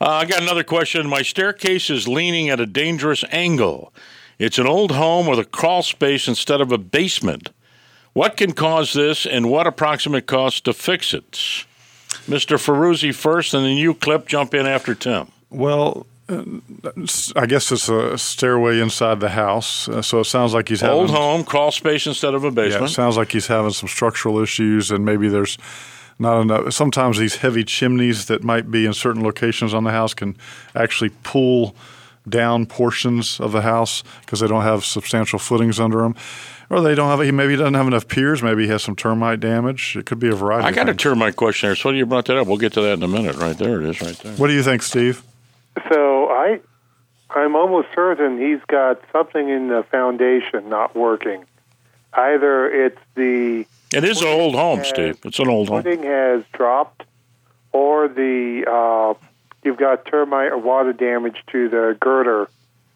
Uh, 0.00 0.06
I 0.08 0.24
got 0.24 0.40
another 0.40 0.64
question. 0.64 1.06
My 1.08 1.20
staircase 1.22 1.90
is 1.90 2.06
leaning 2.08 2.48
at 2.48 2.60
a 2.60 2.64
dangerous 2.66 3.22
angle. 3.30 3.92
It's 4.38 4.58
an 4.58 4.66
old 4.66 4.92
home 4.92 5.26
with 5.26 5.38
a 5.38 5.44
crawl 5.44 5.82
space 5.82 6.26
instead 6.28 6.60
of 6.62 6.72
a 6.72 6.78
basement. 6.78 7.50
What 8.14 8.36
can 8.38 8.52
cause 8.52 8.94
this, 8.94 9.26
and 9.26 9.50
what 9.50 9.66
approximate 9.66 10.26
cost 10.26 10.64
to 10.64 10.72
fix 10.72 11.12
it? 11.12 11.32
Mr. 12.26 12.56
Ferruzzi 12.56 13.14
first, 13.14 13.52
and 13.52 13.64
then 13.66 13.76
you, 13.76 13.92
Clip, 13.94 14.26
jump 14.26 14.54
in 14.54 14.66
after 14.66 14.94
Tim. 14.94 15.28
Well, 15.50 16.06
uh, 16.30 16.42
I 17.34 17.44
guess 17.46 17.70
it's 17.72 17.88
a 17.90 18.16
stairway 18.16 18.80
inside 18.80 19.20
the 19.20 19.30
house, 19.30 19.88
uh, 19.88 20.00
so 20.00 20.20
it 20.20 20.24
sounds 20.24 20.54
like 20.54 20.68
he's 20.68 20.80
having 20.80 20.96
Old 20.96 21.10
home, 21.10 21.44
crawl 21.44 21.72
space 21.72 22.06
instead 22.06 22.32
of 22.34 22.42
a 22.44 22.48
Yeah, 22.48 22.52
basement. 22.54 22.90
it 22.90 22.94
sounds 22.94 23.16
like 23.18 23.32
he's 23.32 23.48
having 23.48 23.72
some 23.72 23.88
structural 23.88 24.38
issues, 24.40 24.90
and 24.90 25.04
maybe 25.04 25.28
there's 25.28 25.58
not 26.18 26.40
enough. 26.40 26.72
Sometimes 26.72 27.18
these 27.18 27.36
heavy 27.36 27.64
chimneys 27.64 28.26
that 28.26 28.42
might 28.42 28.70
be 28.70 28.86
in 28.86 28.94
certain 28.94 29.22
locations 29.22 29.74
on 29.74 29.84
the 29.84 29.90
house 29.90 30.14
can 30.14 30.36
actually 30.74 31.10
pull 31.22 31.76
down 32.28 32.66
portions 32.66 33.38
of 33.40 33.52
the 33.52 33.62
house 33.62 34.02
because 34.20 34.40
they 34.40 34.48
don't 34.48 34.62
have 34.62 34.84
substantial 34.84 35.38
footings 35.38 35.78
under 35.78 35.98
them, 35.98 36.16
or 36.70 36.80
they 36.80 36.94
don't 36.94 37.08
have. 37.08 37.24
He 37.24 37.30
maybe 37.30 37.56
doesn't 37.56 37.74
have 37.74 37.86
enough 37.86 38.08
piers. 38.08 38.42
Maybe 38.42 38.64
he 38.64 38.70
has 38.70 38.82
some 38.82 38.96
termite 38.96 39.40
damage. 39.40 39.96
It 39.96 40.06
could 40.06 40.18
be 40.18 40.28
a 40.28 40.34
variety. 40.34 40.66
I 40.66 40.70
of 40.70 40.74
got 40.74 40.88
a 40.88 40.94
termite 40.94 41.36
question 41.36 41.68
there. 41.68 41.76
So 41.76 41.90
you 41.90 42.06
brought 42.06 42.26
that 42.26 42.36
up. 42.36 42.46
We'll 42.46 42.56
get 42.56 42.72
to 42.74 42.80
that 42.82 42.94
in 42.94 43.02
a 43.02 43.08
minute. 43.08 43.36
Right 43.36 43.56
there 43.56 43.80
it 43.80 43.88
is. 43.90 44.00
Right 44.00 44.18
there. 44.18 44.32
What 44.34 44.48
do 44.48 44.54
you 44.54 44.62
think, 44.62 44.82
Steve? 44.82 45.22
So 45.88 46.28
I, 46.28 46.60
I'm 47.30 47.54
almost 47.54 47.88
certain 47.94 48.40
he's 48.40 48.64
got 48.66 49.00
something 49.12 49.48
in 49.48 49.68
the 49.68 49.84
foundation 49.90 50.68
not 50.68 50.96
working. 50.96 51.44
Either 52.12 52.66
it's 52.68 53.00
the 53.14 53.66
It 53.94 54.04
is 54.04 54.20
an 54.20 54.28
old 54.28 54.54
home, 54.54 54.78
Yeah. 54.78 54.84
Steve. 54.84 55.18
It's 55.24 55.38
an 55.38 55.48
old 55.48 55.68
home. 55.68 55.82
footing 55.82 56.02
has 56.02 56.42
dropped, 56.52 57.04
or 57.72 58.08
the 58.08 58.64
uh, 58.68 59.14
you've 59.62 59.76
got 59.78 60.04
termite 60.06 60.52
or 60.52 60.58
water 60.58 60.92
damage 60.92 61.36
to 61.52 61.68
the 61.68 61.96
girder 62.00 62.48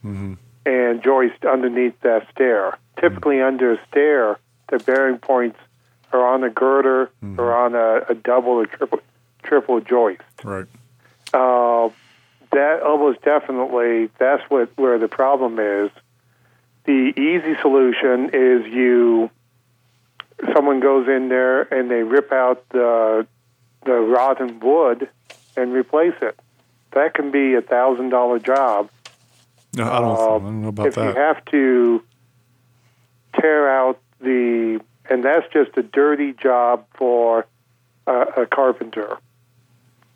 and 0.03 1.03
joist 1.03 1.45
underneath 1.45 1.99
that 2.01 2.27
stair. 2.31 2.77
Typically, 2.99 3.41
under 3.41 3.73
a 3.75 3.79
stair, 3.89 4.39
the 4.69 4.79
bearing 4.79 5.19
points 5.19 5.59
are 6.13 6.27
on 6.27 6.41
the 6.41 6.51
girder 6.51 7.11
or 7.39 7.55
on 7.55 7.75
a, 7.75 8.05
a 8.11 8.15
double 8.15 8.53
or 8.53 8.67
triple 8.67 9.01
triple 9.43 9.81
joist. 9.81 10.23
Right. 10.43 10.67
Uh, 11.33 11.91
that 12.53 12.83
almost 12.83 13.23
definitely 13.23 14.11
that's 14.19 14.43
what 14.51 14.71
where 14.77 14.99
the 14.99 15.09
problem 15.09 15.59
is. 15.61 15.91
The 16.85 17.13
easy 17.17 17.57
solution 17.61 18.31
is 18.33 18.67
you 18.67 19.31
someone 20.55 20.81
goes 20.81 21.09
in 21.09 21.29
there 21.29 21.63
and 21.63 21.91
they 21.91 22.03
rip 22.03 22.33
out 22.33 22.69
the 22.71 23.27
the 23.85 23.93
rotten 23.93 24.61
wood 24.61 25.09
and 25.57 25.73
replace 25.73 26.15
it. 26.21 26.39
That 26.93 27.15
can 27.15 27.31
be 27.31 27.55
a 27.55 27.63
thousand 27.63 28.11
dollar 28.11 28.39
job. 28.39 28.91
No, 29.75 29.85
I 29.85 30.01
don't, 30.01 30.11
Uh, 30.11 30.13
I 30.13 30.39
don't 30.39 30.63
know 30.63 30.69
about 30.69 30.87
if 30.89 30.97
you 30.97 31.03
have 31.03 31.45
to 31.47 32.03
tear 33.41 33.69
out 33.71 34.01
the 34.21 34.81
and 35.09 35.25
that's 35.25 35.47
just 35.53 35.77
a 35.77 35.83
dirty 35.83 36.33
job 36.33 36.87
for 36.95 37.47
a, 38.07 38.21
a 38.43 38.47
carpenter. 38.47 39.19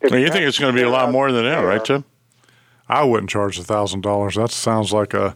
If 0.01 0.11
you 0.11 0.19
have 0.25 0.33
think 0.33 0.45
it's 0.45 0.59
going 0.59 0.75
to 0.75 0.79
be 0.79 0.85
a 0.85 0.89
lot 0.89 1.11
more 1.11 1.31
than 1.31 1.45
that, 1.45 1.61
right, 1.61 1.83
Tim? 1.83 2.03
I 2.87 3.03
wouldn't 3.03 3.29
charge 3.29 3.57
a 3.57 3.63
thousand 3.63 4.01
dollars. 4.01 4.35
That 4.35 4.51
sounds 4.51 4.93
like 4.93 5.13
a 5.13 5.35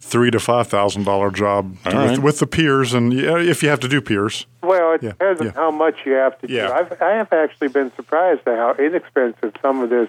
three 0.00 0.30
to 0.30 0.38
five 0.40 0.68
thousand 0.68 1.04
dollar 1.04 1.30
job 1.30 1.76
with, 1.84 1.94
right. 1.94 2.18
with 2.18 2.38
the 2.38 2.46
piers, 2.46 2.94
and 2.94 3.12
if 3.12 3.62
you 3.62 3.68
have 3.68 3.80
to 3.80 3.88
do 3.88 4.00
piers. 4.00 4.46
Well, 4.62 4.92
it 4.94 5.02
Yeah, 5.02 5.10
depends 5.10 5.40
on 5.40 5.48
how 5.50 5.70
much 5.70 5.96
you 6.04 6.12
have 6.12 6.38
to 6.40 6.50
Yeah. 6.50 6.68
do. 6.68 6.72
I've, 6.72 7.02
I 7.02 7.10
have 7.12 7.32
actually 7.32 7.68
been 7.68 7.92
surprised 7.96 8.46
at 8.46 8.56
how 8.56 8.74
inexpensive 8.78 9.52
some 9.62 9.80
of 9.82 9.90
this 9.90 10.08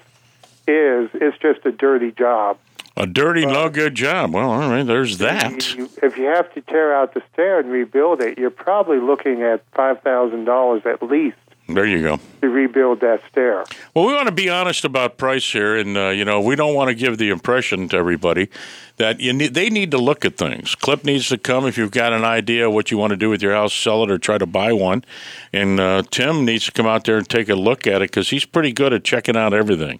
is. 0.67 1.10
It's 1.13 1.38
just 1.38 1.65
a 1.65 1.71
dirty 1.71 2.12
job. 2.12 2.58
A 3.00 3.06
dirty, 3.06 3.45
no 3.45 3.69
good 3.69 3.93
job. 3.93 4.34
Well, 4.34 4.50
all 4.50 4.69
right, 4.71 4.82
there's 4.82 5.19
that. 5.19 5.76
You, 5.76 5.88
if 6.02 6.17
you 6.17 6.26
have 6.26 6.52
to 6.56 6.62
tear 6.62 6.95
out 6.95 7.13
the 7.13 7.21
stair 7.32 7.60
and 7.60 7.69
rebuild 7.71 8.21
it, 8.21 8.39
you're 8.39 8.50
probably 8.50 8.97
looking 9.00 9.43
at 9.43 9.63
five 9.73 10.02
thousand 10.02 10.45
dollars 10.45 10.82
at 10.86 11.04
least 11.04 11.38
There 11.69 11.86
you 11.86 12.02
go. 12.02 12.19
to 12.41 12.50
rebuild 12.50 13.02
that 13.02 13.21
stair. 13.32 13.65
Well, 13.93 14.08
we 14.08 14.13
want 14.13 14.26
to 14.30 14.32
be 14.34 14.50
honest 14.50 14.84
about 14.84 15.17
price 15.17 15.45
here, 15.52 15.76
and 15.78 15.95
uh, 15.95 16.10
you 16.10 16.26
know 16.26 16.41
we 16.41 16.56
don't 16.56 16.73
want 16.73 16.88
to 16.89 16.95
give 16.95 17.19
the 17.19 17.30
impression 17.30 17.88
to 17.89 17.97
everybody 17.97 18.50
that 18.97 19.19
you 19.19 19.31
need, 19.31 19.53
they 19.53 19.69
need 19.69 19.91
to 19.91 19.97
look 19.97 20.25
at 20.25 20.38
things. 20.38 20.75
Clip 20.75 21.03
needs 21.05 21.29
to 21.29 21.38
come 21.38 21.65
if 21.65 21.77
you've 21.77 21.91
got 21.91 22.13
an 22.13 22.23
idea 22.23 22.69
what 22.69 22.91
you 22.91 22.97
want 22.97 23.12
to 23.12 23.17
do 23.17 23.29
with 23.29 23.41
your 23.41 23.53
house, 23.53 23.73
sell 23.73 24.03
it 24.03 24.12
or 24.12 24.17
try 24.17 24.38
to 24.38 24.45
buy 24.45 24.73
one. 24.73 25.05
And 25.53 25.79
uh, 25.79 26.03
Tim 26.10 26.45
needs 26.45 26.65
to 26.65 26.71
come 26.71 26.88
out 26.88 27.05
there 27.05 27.17
and 27.17 27.29
take 27.29 27.47
a 27.49 27.55
look 27.55 27.86
at 27.86 28.01
it 28.01 28.10
because 28.10 28.31
he's 28.31 28.45
pretty 28.45 28.73
good 28.73 28.93
at 28.93 29.03
checking 29.03 29.38
out 29.38 29.53
everything. 29.53 29.99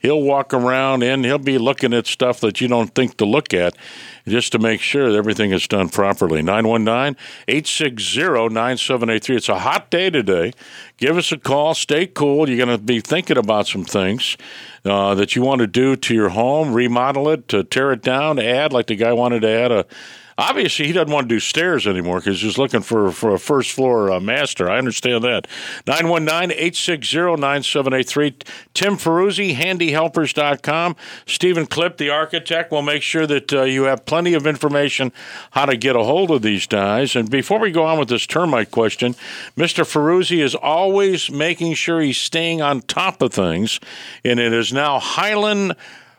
He'll 0.00 0.22
walk 0.22 0.54
around 0.54 1.02
and 1.02 1.24
he'll 1.24 1.38
be 1.38 1.58
looking 1.58 1.92
at 1.92 2.06
stuff 2.06 2.40
that 2.40 2.60
you 2.60 2.68
don't 2.68 2.94
think 2.94 3.16
to 3.16 3.24
look 3.24 3.52
at 3.52 3.74
just 4.28 4.52
to 4.52 4.58
make 4.58 4.80
sure 4.80 5.10
that 5.10 5.18
everything 5.18 5.50
is 5.50 5.66
done 5.66 5.88
properly. 5.88 6.40
919 6.40 7.16
860 7.48 8.20
9783. 8.54 9.36
It's 9.36 9.48
a 9.48 9.58
hot 9.58 9.90
day 9.90 10.08
today. 10.08 10.52
Give 10.98 11.16
us 11.16 11.32
a 11.32 11.38
call. 11.38 11.74
Stay 11.74 12.06
cool. 12.06 12.48
You're 12.48 12.64
going 12.64 12.78
to 12.78 12.82
be 12.82 13.00
thinking 13.00 13.36
about 13.36 13.66
some 13.66 13.84
things 13.84 14.36
uh, 14.84 15.14
that 15.14 15.36
you 15.36 15.42
want 15.42 15.60
to 15.60 15.66
do 15.66 15.96
to 15.96 16.14
your 16.14 16.28
home, 16.30 16.72
remodel 16.72 17.28
it, 17.28 17.48
to 17.48 17.64
tear 17.64 17.92
it 17.92 18.02
down, 18.02 18.38
add, 18.38 18.72
like 18.72 18.86
the 18.86 18.96
guy 18.96 19.12
wanted 19.12 19.40
to 19.40 19.48
add 19.48 19.72
a 19.72 19.86
Obviously, 20.38 20.86
he 20.86 20.92
doesn't 20.92 21.12
want 21.12 21.28
to 21.28 21.34
do 21.34 21.40
stairs 21.40 21.84
anymore 21.84 22.20
because 22.20 22.40
he's 22.40 22.58
looking 22.58 22.80
for, 22.80 23.10
for 23.10 23.34
a 23.34 23.40
first 23.40 23.72
floor 23.72 24.12
uh, 24.12 24.20
master. 24.20 24.70
I 24.70 24.78
understand 24.78 25.24
that. 25.24 25.48
919 25.88 26.52
860 26.52 27.18
9783. 27.40 28.36
Tim 28.72 28.96
Ferruzzi, 28.96 29.56
handyhelpers.com. 29.56 30.94
Stephen 31.26 31.66
Clip, 31.66 31.96
the 31.96 32.10
architect, 32.10 32.70
will 32.70 32.82
make 32.82 33.02
sure 33.02 33.26
that 33.26 33.52
uh, 33.52 33.62
you 33.62 33.84
have 33.84 34.06
plenty 34.06 34.34
of 34.34 34.46
information 34.46 35.12
how 35.50 35.66
to 35.66 35.76
get 35.76 35.96
a 35.96 36.04
hold 36.04 36.30
of 36.30 36.42
these 36.42 36.68
guys. 36.68 37.16
And 37.16 37.28
before 37.28 37.58
we 37.58 37.72
go 37.72 37.84
on 37.84 37.98
with 37.98 38.08
this 38.08 38.24
termite 38.24 38.70
question, 38.70 39.14
Mr. 39.56 39.84
Ferruzzi 39.84 40.40
is 40.40 40.54
always 40.54 41.32
making 41.32 41.74
sure 41.74 42.00
he's 42.00 42.18
staying 42.18 42.62
on 42.62 42.82
top 42.82 43.22
of 43.22 43.32
things. 43.32 43.80
And 44.24 44.38
it 44.38 44.52
is 44.52 44.72
now 44.72 45.00
Highland 45.00 45.74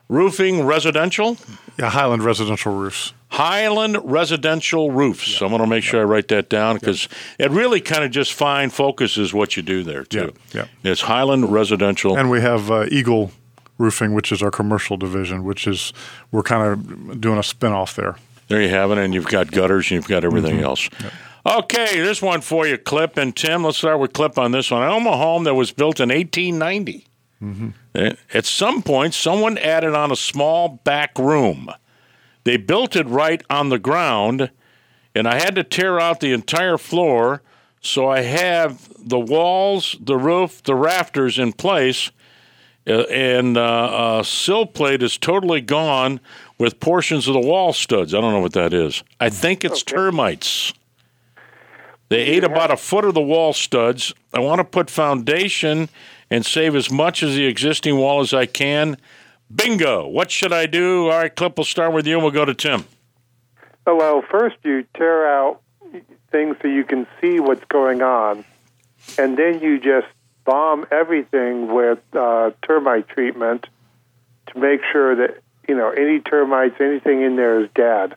Roofing 0.10 0.66
Residential. 0.66 1.38
Yeah, 1.78 1.92
Highland 1.92 2.24
Residential 2.24 2.74
Roofs. 2.74 3.14
Highland 3.30 3.98
Residential 4.04 4.92
Roofs. 4.92 5.28
So 5.38 5.46
I'm 5.46 5.52
going 5.52 5.62
to 5.62 5.68
make 5.68 5.84
sure 5.84 6.02
I 6.02 6.04
write 6.04 6.28
that 6.30 6.50
down 6.50 6.78
because 6.78 7.08
it 7.38 7.52
really 7.52 7.80
kind 7.80 8.04
of 8.04 8.10
just 8.10 8.34
fine 8.34 8.72
focuses 8.72 9.34
what 9.34 9.56
you 9.56 9.62
do 9.64 9.84
there 9.84 10.04
too. 10.04 10.34
Yeah, 10.52 10.66
yeah. 10.84 10.92
It's 10.92 11.02
Highland 11.02 11.52
Residential. 11.52 12.18
And 12.18 12.30
we 12.32 12.42
have 12.42 12.72
uh, 12.72 12.88
Eagle 12.90 13.32
Roofing, 13.78 14.14
which 14.14 14.32
is 14.32 14.42
our 14.42 14.52
commercial 14.52 14.98
division, 14.98 15.44
which 15.44 15.68
is 15.68 15.94
we're 16.32 16.44
kind 16.44 16.64
of 16.64 17.22
doing 17.22 17.38
a 17.38 17.42
spinoff 17.42 17.96
there. 17.96 18.18
there 18.48 18.62
you 18.62 18.70
have 18.70 18.92
it, 18.92 18.98
and 18.98 19.14
you've 19.14 19.28
got 19.28 19.52
gutters 19.52 19.86
and 19.86 19.92
you've 19.92 20.08
got 20.08 20.26
everything 20.26 20.60
else. 20.60 20.90
Okay, 21.46 22.02
this 22.02 22.22
one 22.22 22.42
for 22.42 22.68
you, 22.68 22.78
Clip 22.78 23.16
and 23.16 23.34
Tim. 23.36 23.64
Let's 23.64 23.78
start 23.78 24.00
with 24.00 24.12
Clip 24.14 24.38
on 24.38 24.52
this 24.52 24.72
one. 24.72 24.82
I 24.82 24.88
own 24.88 25.06
a 25.08 25.16
home 25.16 25.46
that 25.46 25.56
was 25.56 25.72
built 25.72 26.00
in 26.00 26.10
1890. 26.10 27.06
Eh, 27.42 28.14
At 28.34 28.46
some 28.46 28.82
point, 28.82 29.14
someone 29.14 29.58
added 29.58 29.96
on 29.96 30.12
a 30.12 30.16
small 30.16 30.80
back 30.84 31.18
room. 31.18 31.70
They 32.44 32.58
built 32.58 32.96
it 32.96 33.08
right 33.08 33.42
on 33.50 33.70
the 33.70 33.80
ground, 33.80 34.52
and 35.16 35.28
I 35.28 35.36
had 35.40 35.56
to 35.56 35.64
tear 35.64 36.00
out 36.00 36.20
the 36.20 36.34
entire 36.34 36.78
floor. 36.78 37.42
So 37.82 38.10
I 38.10 38.22
have 38.22 38.90
the 39.00 39.20
walls, 39.20 39.96
the 40.02 40.18
roof, 40.18 40.62
the 40.64 40.76
rafters 40.76 41.40
in 41.40 41.54
place, 41.54 42.12
uh, 42.88 43.04
and 43.04 43.58
uh, 43.58 43.62
uh, 43.62 44.24
sill 44.24 44.66
plate 44.66 45.02
is 45.02 45.18
totally 45.18 45.62
gone 45.62 46.20
with 46.58 46.80
portions 46.80 47.28
of 47.28 47.34
the 47.36 47.40
wall 47.40 47.72
studs. 47.72 48.14
I 48.14 48.20
don't 48.20 48.34
know 48.34 48.42
what 48.42 48.54
that 48.54 48.74
is. 48.74 49.04
I 49.20 49.30
think 49.30 49.64
it's 49.64 49.84
termites. 49.84 50.74
They 52.10 52.22
ate 52.22 52.44
about 52.44 52.72
a 52.72 52.78
foot 52.78 53.06
of 53.06 53.14
the 53.14 53.22
wall 53.22 53.54
studs. 53.54 54.14
I 54.34 54.40
want 54.40 54.60
to 54.60 54.64
put 54.64 54.90
foundation 54.90 55.88
and 56.30 56.46
save 56.46 56.76
as 56.76 56.92
much 56.92 57.24
of 57.24 57.34
the 57.34 57.46
existing 57.46 57.98
wall 57.98 58.22
as 58.22 58.34
I 58.34 58.46
can. 58.46 58.98
Bingo. 59.54 60.08
What 60.08 60.30
should 60.30 60.54
I 60.54 60.66
do? 60.66 61.10
All 61.10 61.18
right, 61.18 61.36
Clip, 61.36 61.58
we'll 61.58 61.66
start 61.66 61.94
with 61.94 62.06
you 62.06 62.16
and 62.16 62.24
we'll 62.24 62.32
go 62.32 62.46
to 62.46 62.54
Tim. 62.54 62.86
Oh, 63.88 63.96
well, 63.96 64.24
first 64.30 64.58
you 64.64 64.86
tear 64.96 65.28
out 65.28 65.62
things 66.32 66.56
so 66.62 66.68
you 66.68 66.84
can 66.84 67.08
see 67.20 67.40
what's 67.40 67.66
going 67.66 68.04
on, 68.04 68.46
and 69.18 69.38
then 69.38 69.62
you 69.62 69.80
just 69.80 70.08
bomb 70.46 70.86
everything 70.92 71.74
with 71.74 72.00
uh, 72.14 72.52
termite 72.62 73.08
treatment 73.08 73.66
to 74.48 74.60
make 74.60 74.82
sure 74.92 75.16
that 75.16 75.42
you 75.68 75.76
know 75.76 75.90
any 75.90 76.20
termites, 76.20 76.76
anything 76.80 77.22
in 77.24 77.36
there 77.36 77.64
is 77.64 77.70
dead. 77.74 78.16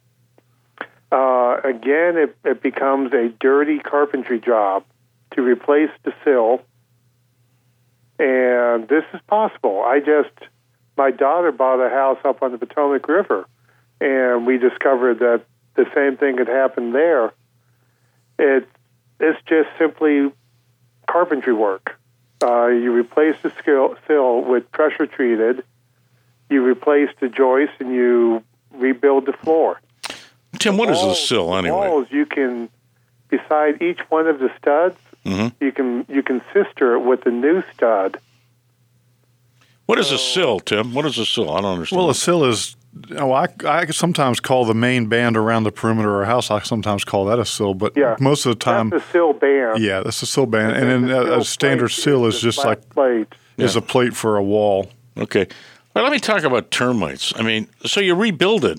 Uh, 1.11 1.61
again, 1.65 2.17
it, 2.17 2.37
it 2.45 2.63
becomes 2.63 3.13
a 3.13 3.29
dirty 3.29 3.79
carpentry 3.79 4.41
job 4.41 4.85
to 5.33 5.43
replace 5.43 5.91
the 6.05 6.13
sill, 6.25 6.63
and 8.23 8.87
this 8.89 9.05
is 9.13 9.21
possible. 9.27 9.83
I 9.85 9.99
just 9.99 10.31
my 10.97 11.11
daughter 11.11 11.51
bought 11.51 11.81
a 11.85 11.89
house 11.91 12.19
up 12.25 12.43
on 12.43 12.53
the 12.53 12.59
Potomac 12.59 13.09
River, 13.09 13.47
and 14.01 14.47
we 14.47 14.59
discovered 14.59 15.19
that 15.19 15.43
the 15.75 15.87
same 15.95 16.17
thing 16.17 16.39
had 16.39 16.49
happened 16.49 16.95
there. 16.95 17.33
It 18.39 18.69
it's 19.19 19.41
just 19.47 19.69
simply 19.79 20.33
carpentry 21.07 21.53
work. 21.53 21.99
Uh, 22.43 22.67
you 22.69 22.93
replace 22.93 23.37
the 23.43 23.51
skill, 23.59 23.97
sill 24.07 24.43
with 24.43 24.71
pressure 24.73 25.07
treated. 25.07 25.65
You 26.51 26.63
replace 26.65 27.09
the 27.21 27.29
joist 27.29 27.73
and 27.81 27.93
you 27.93 28.43
rebuild 28.73 29.27
the 29.27 29.33
floor. 29.33 29.81
Tim, 30.59 30.77
what 30.77 30.91
is 30.91 31.01
a 31.01 31.07
Walls- 31.07 31.29
sill 31.29 31.57
anyway? 31.57 31.89
Walls 31.89 32.07
you 32.11 32.27
can 32.27 32.69
beside 33.29 33.81
each 33.81 34.01
one 34.11 34.27
of 34.27 34.39
the 34.39 34.51
studs, 34.59 34.99
Mhm. 35.25 35.53
you 35.61 35.73
can 35.73 36.05
you 36.09 36.23
can 36.23 36.43
sister 36.53 36.95
it 36.95 37.01
with 37.01 37.25
a 37.27 37.31
new 37.31 37.63
stud. 37.75 38.19
What 39.87 39.99
is 39.99 40.11
a 40.13 40.19
sill, 40.19 40.61
Tim? 40.61 40.95
What 40.95 41.05
is 41.07 41.19
a 41.19 41.27
sill? 41.27 41.51
I 41.51 41.61
don't 41.61 41.73
understand. 41.75 41.99
Well, 42.01 42.11
a 42.11 42.15
sill 42.15 42.45
is. 42.45 42.77
Oh, 43.17 43.33
I, 43.33 43.47
I 43.67 43.87
sometimes 43.87 44.39
call 44.39 44.65
the 44.67 44.75
main 44.75 45.07
band 45.07 45.37
around 45.37 45.65
the 45.65 45.73
perimeter 45.73 46.11
of 46.11 46.17
our 46.21 46.25
house. 46.27 46.51
I 46.51 46.61
sometimes 46.61 47.05
call 47.05 47.25
that 47.27 47.39
a 47.39 47.45
sill, 47.45 47.73
but 47.73 47.97
Yeah, 47.97 48.17
most 48.21 48.45
of 48.45 48.51
the 48.51 48.59
time, 48.63 48.91
That's 48.91 49.05
a 49.07 49.11
sill 49.11 49.33
band. 49.33 49.83
yeah, 49.83 50.01
that's 50.01 50.21
a 50.23 50.27
sill 50.27 50.45
band. 50.47 50.77
And 50.77 51.09
then 51.09 51.11
a, 51.11 51.39
a 51.39 51.45
standard 51.45 51.89
sill 51.89 52.27
is 52.27 52.35
the 52.35 52.41
just 52.49 52.61
flat 52.61 52.69
like 52.81 52.91
plate. 52.91 53.35
is 53.57 53.75
Yeah. 53.75 53.79
a 53.79 53.83
plate 53.83 54.15
for 54.15 54.37
a 54.37 54.43
wall. 54.43 54.91
Okay. 55.17 55.47
Well, 55.95 56.05
let 56.05 56.13
me 56.13 56.19
talk 56.19 56.43
about 56.43 56.71
termites. 56.71 57.33
I 57.37 57.43
mean, 57.43 57.67
so 57.87 58.01
you 58.01 58.15
rebuild 58.15 58.65
it. 58.67 58.79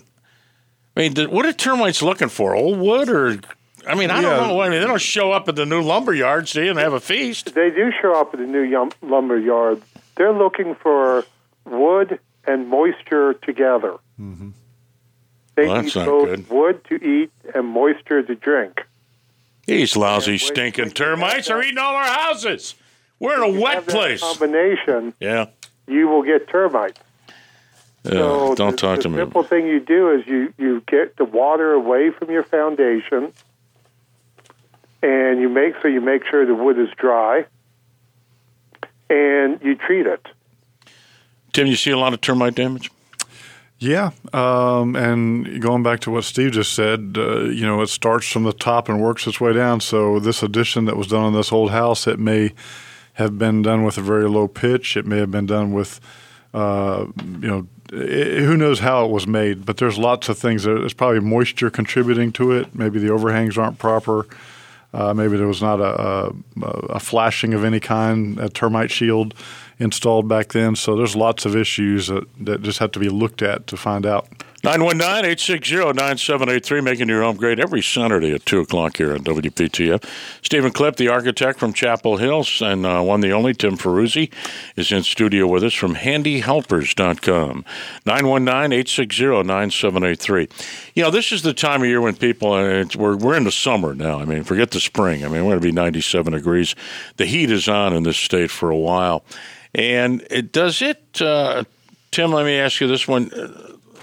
I 0.96 1.00
mean, 1.00 1.14
th- 1.16 1.30
what 1.30 1.46
are 1.48 1.54
termites 1.54 2.04
looking 2.04 2.30
for? 2.30 2.56
Old 2.56 2.78
wood 2.80 3.10
or? 3.10 3.40
I 3.88 3.96
mean, 3.96 4.10
I 4.12 4.22
Yeah. 4.22 4.38
don't 4.38 4.48
know. 4.48 4.60
I 4.62 4.70
mean, 4.70 4.80
they 4.82 4.88
don't 4.88 5.02
show 5.02 5.32
up 5.32 5.48
at 5.50 5.56
the 5.56 5.66
new 5.66 5.82
lumber 5.82 6.14
yard, 6.14 6.48
see, 6.48 6.68
and 6.68 6.78
have 6.80 6.94
a 6.94 7.00
feast. 7.00 7.54
They 7.56 7.70
do 7.70 7.92
show 8.02 8.14
up 8.20 8.34
at 8.34 8.40
the 8.40 8.46
new 8.46 8.62
yum- 8.62 8.92
lumber 9.02 9.38
yard. 9.38 9.82
They're 10.16 10.32
looking 10.34 10.76
for 10.76 11.26
wood 11.66 12.20
and 12.46 12.68
moisture 12.68 13.34
together. 13.34 13.94
Mm-hmm. 14.20 14.50
They 15.56 15.68
Well, 15.68 15.76
need 15.78 15.84
that's 15.86 15.96
not 15.96 16.06
both 16.06 16.28
good. 16.30 16.50
wood 16.50 16.84
to 16.90 16.96
eat 17.06 17.32
and 17.54 17.68
moisture 17.68 18.24
to 18.24 18.36
drink. 18.36 18.82
These 19.66 19.96
lousy, 19.96 20.38
stinking 20.38 20.86
wait 20.86 20.96
till 20.96 21.06
you 21.08 21.12
have 21.16 21.20
termites 21.20 21.50
are 21.50 21.62
eating 21.64 21.78
all 21.78 21.96
our 21.96 22.04
houses. 22.04 22.76
We're 23.20 23.36
in 23.44 23.56
a 23.56 23.62
wet 23.62 23.76
Have 23.76 23.86
that 23.86 23.92
place. 23.96 24.20
combination, 24.22 25.14
Yeah. 25.20 25.46
you 25.88 26.08
will 26.10 26.24
get 26.24 26.48
termites. 26.48 27.00
Yeah, 28.04 28.12
So 28.12 28.56
don't 28.56 28.72
the, 28.72 28.78
talk 28.78 28.98
the 28.98 29.04
to 29.04 29.10
me. 29.10 29.16
The 29.18 29.22
simple 29.22 29.44
thing 29.44 29.66
you 29.68 29.80
do 29.80 30.10
is 30.12 30.28
you, 30.28 30.54
you 30.58 30.82
get 30.88 31.16
the 31.16 31.24
water 31.24 31.72
away 31.72 32.10
from 32.10 32.30
your 32.32 32.44
foundation, 32.44 33.32
and 35.04 35.40
you 35.42 35.50
make 35.50 35.76
so 35.82 35.88
you 35.88 36.02
make 36.02 36.24
sure 36.26 36.46
the 36.46 36.56
wood 36.56 36.80
is 36.80 36.90
dry, 36.98 37.46
and 39.10 39.60
you 39.62 39.76
treat 39.76 40.08
it. 40.08 40.26
Tim, 41.52 41.68
you 41.68 41.76
see 41.76 41.92
a 41.92 41.98
lot 41.98 42.14
of 42.14 42.22
termite 42.22 42.56
damage? 42.56 42.90
Yeah, 43.78 44.12
um, 44.32 44.96
and 44.96 45.62
going 45.62 45.84
back 45.84 46.00
to 46.02 46.12
what 46.12 46.24
Steve 46.24 46.54
just 46.54 46.74
said, 46.74 47.16
uh, 47.18 47.42
you 47.42 47.66
know, 47.66 47.82
it 47.82 47.88
starts 47.88 48.32
from 48.32 48.44
the 48.44 48.54
top 48.54 48.88
and 48.88 49.02
works 49.02 49.28
its 49.28 49.42
way 49.42 49.52
down. 49.52 49.82
So 49.82 50.20
this 50.20 50.42
addition 50.42 50.86
that 50.86 50.96
was 50.96 51.08
done 51.08 51.24
on 51.24 51.34
this 51.34 51.52
old 51.52 51.72
house, 51.72 52.08
it 52.08 52.18
may 52.18 52.54
have 53.16 53.38
been 53.38 53.62
done 53.62 53.84
with 53.84 53.98
a 53.98 54.02
very 54.02 54.28
low 54.30 54.48
pitch. 54.48 54.96
It 54.96 55.06
may 55.06 55.18
have 55.18 55.32
been 55.32 55.46
done 55.46 55.74
with, 55.74 56.00
uh, 56.54 57.08
you 57.22 57.48
know, 57.48 57.68
i 57.92 57.96
who 57.96 58.56
knows 58.56 58.80
how 58.80 59.06
it 59.06 59.12
was 59.12 59.28
made. 59.28 59.66
But 59.66 59.78
there's 59.78 59.98
lots 59.98 60.30
of 60.30 60.38
things. 60.38 60.64
There's 60.64 60.94
probably 60.94 61.20
moisture 61.20 61.70
contributing 61.70 62.32
to 62.34 62.54
it. 62.54 62.74
Maybe 62.74 63.00
the 63.00 63.10
overhangs 63.10 63.58
aren't 63.58 63.80
proper. 63.80 64.26
Uh, 64.94 65.14
maybe 65.14 65.38
there 65.38 65.48
was 65.48 65.62
not 65.62 65.80
a, 65.80 66.32
a, 66.62 66.70
a 66.90 67.00
flashing 67.00 67.54
of 67.54 67.64
any 67.64 67.80
kind, 67.80 68.40
a 68.40 68.50
termite 68.50 68.92
shield 68.92 69.34
installed 69.80 70.28
back 70.28 70.50
then. 70.54 70.76
So 70.76 70.96
there's 70.96 71.16
lots 71.16 71.46
of 71.46 71.56
issues 71.56 72.08
that, 72.08 72.26
that 72.46 72.62
just 72.62 72.80
have 72.80 72.92
to 72.92 73.00
be 73.00 73.10
looked 73.10 73.42
at 73.42 73.68
to 73.68 73.78
find 73.78 74.06
out. 74.06 74.28
919 74.66 75.26
860 75.26 75.76
9783, 75.76 76.80
making 76.80 77.10
your 77.10 77.22
home 77.22 77.36
great 77.36 77.60
every 77.60 77.82
Saturday 77.82 78.32
at 78.32 78.46
2 78.46 78.62
o'clock 78.62 78.96
here 78.96 79.12
on 79.12 79.20
WPTF. 79.20 80.02
Stephen 80.42 80.72
Clip, 80.72 80.96
the 80.96 81.10
architect 81.10 81.60
from 81.60 81.74
Chapel 81.74 82.16
Hills, 82.16 82.62
and 82.62 82.86
uh, 82.86 83.02
one 83.02 83.20
the 83.20 83.34
only, 83.34 83.54
Tim 83.54 83.76
Ferruzzi, 83.76 84.32
is 84.78 84.90
in 84.94 85.04
studio 85.04 85.48
with 85.48 85.66
us 85.66 85.74
from 85.74 85.96
handyhelpers.com. 85.96 87.66
919 88.06 88.72
860 88.72 89.44
9783. 89.44 90.48
You 90.94 91.04
know, 91.04 91.12
this 91.12 91.34
is 91.34 91.42
the 91.42 91.54
time 91.54 91.82
of 91.82 91.90
year 91.90 92.00
when 92.00 92.16
people, 92.16 92.54
uh, 92.54 92.86
we're, 92.96 93.18
we're 93.18 93.36
in 93.36 93.44
the 93.44 93.52
summer 93.52 93.94
now. 93.94 94.22
I 94.22 94.24
mean, 94.24 94.46
forget 94.46 94.72
the 94.72 94.80
spring. 94.80 95.26
I 95.26 95.28
mean, 95.28 95.44
we're 95.44 95.52
going 95.52 95.60
to 95.60 95.68
be 95.68 95.72
97 95.74 96.32
degrees. 96.32 96.74
The 97.18 97.26
heat 97.26 97.52
is 97.52 97.68
on 97.68 97.92
in 97.92 98.04
this 98.04 98.16
state 98.16 98.50
for 98.50 98.70
a 98.70 98.78
while. 98.78 99.26
And 99.76 100.26
it, 100.32 100.54
does 100.54 100.82
it, 100.82 101.22
uh, 101.22 101.66
Tim, 102.12 102.32
let 102.32 102.46
me 102.46 102.58
ask 102.58 102.80
you 102.80 102.88
this 102.88 103.10
one. 103.10 103.30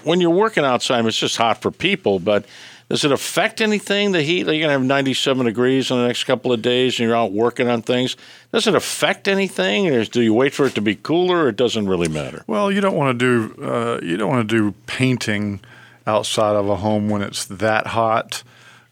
When 0.03 0.21
you're 0.21 0.29
working 0.29 0.63
outside, 0.63 1.05
it's 1.05 1.17
just 1.17 1.37
hot 1.37 1.61
for 1.61 1.71
people, 1.71 2.19
but 2.19 2.45
does 2.89 3.05
it 3.05 3.11
affect 3.13 3.61
anything? 3.61 4.11
The 4.11 4.21
heat? 4.21 4.45
Like 4.45 4.55
you're 4.55 4.63
gonna 4.63 4.73
have 4.73 4.83
97 4.83 5.45
degrees 5.45 5.89
in 5.89 5.97
the 5.97 6.07
next 6.07 6.25
couple 6.25 6.51
of 6.51 6.61
days, 6.61 6.99
and 6.99 7.07
you're 7.07 7.15
out 7.15 7.31
working 7.31 7.69
on 7.69 7.81
things. 7.81 8.17
Does 8.51 8.67
it 8.67 8.75
affect 8.75 9.29
anything? 9.29 9.87
Or 9.87 10.03
do 10.03 10.21
you 10.21 10.33
wait 10.33 10.53
for 10.53 10.65
it 10.65 10.75
to 10.75 10.81
be 10.81 10.95
cooler? 10.95 11.45
Or 11.45 11.47
it 11.47 11.55
doesn't 11.55 11.87
really 11.87 12.09
matter. 12.09 12.43
Well, 12.47 12.69
you 12.69 12.81
don't 12.81 12.97
want 12.97 13.17
to 13.17 13.53
do 13.55 13.63
uh, 13.63 13.99
you 14.03 14.17
don't 14.17 14.29
want 14.29 14.49
to 14.49 14.55
do 14.55 14.75
painting 14.87 15.61
outside 16.05 16.57
of 16.57 16.67
a 16.67 16.75
home 16.75 17.07
when 17.09 17.21
it's 17.21 17.45
that 17.45 17.87
hot. 17.87 18.43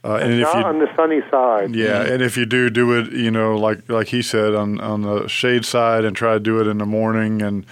Uh, 0.02 0.15
and 0.15 0.32
if 0.32 0.39
Not 0.43 0.56
you 0.60 0.63
on 0.63 0.80
the 0.80 0.88
sunny 0.95 1.19
side. 1.30 1.76
yeah, 1.76 2.02
and 2.02 2.22
if 2.22 2.38
you 2.38 2.45
do 2.45 2.69
do 2.69 2.98
it, 2.98 3.12
you 3.12 3.32
know, 3.32 3.58
like 3.58 3.89
like 3.89 4.08
he 4.08 4.22
said 4.22 4.56
on 4.56 4.80
on 4.80 5.02
the 5.02 5.28
shade 5.28 5.65
side, 5.65 6.06
and 6.06 6.15
try 6.15 6.36
to 6.36 6.39
do 6.39 6.62
it 6.62 6.67
in 6.67 6.78
the 6.78 6.86
morning, 6.86 7.41
and 7.41 7.65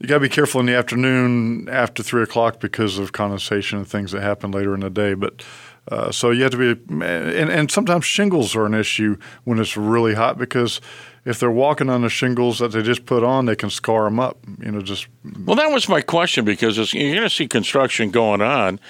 you 0.00 0.08
got 0.08 0.14
to 0.14 0.20
be 0.20 0.30
careful 0.30 0.60
in 0.60 0.66
the 0.66 0.74
afternoon 0.74 1.68
after 1.68 2.02
three 2.02 2.22
o'clock 2.22 2.58
because 2.58 2.98
of 2.98 3.12
condensation 3.12 3.78
and 3.78 3.86
things 3.86 4.12
that 4.12 4.22
happen 4.22 4.50
later 4.50 4.72
in 4.74 4.80
the 4.80 4.88
day. 4.88 5.12
But 5.12 5.44
uh, 5.88 6.10
so 6.10 6.30
you 6.30 6.42
have 6.42 6.52
to 6.52 6.74
be, 6.74 6.80
and 7.04 7.50
and 7.50 7.70
sometimes 7.70 8.06
shingles 8.06 8.56
are 8.56 8.64
an 8.64 8.72
issue 8.72 9.18
when 9.44 9.58
it's 9.58 9.76
really 9.76 10.14
hot 10.14 10.38
because 10.38 10.80
if 11.26 11.38
they're 11.38 11.50
walking 11.50 11.90
on 11.90 12.00
the 12.00 12.08
shingles 12.08 12.60
that 12.60 12.72
they 12.72 12.82
just 12.82 13.04
put 13.04 13.22
on, 13.22 13.44
they 13.44 13.56
can 13.56 13.68
scar 13.68 14.04
them 14.04 14.18
up. 14.18 14.38
You 14.58 14.72
know, 14.72 14.80
just 14.80 15.06
Well, 15.44 15.56
that 15.56 15.70
was 15.70 15.86
my 15.86 16.00
question 16.00 16.46
because 16.46 16.78
you're 16.94 17.14
going 17.14 17.28
to 17.28 17.30
see 17.30 17.46
construction 17.46 18.10
going 18.10 18.40
on, 18.40 18.80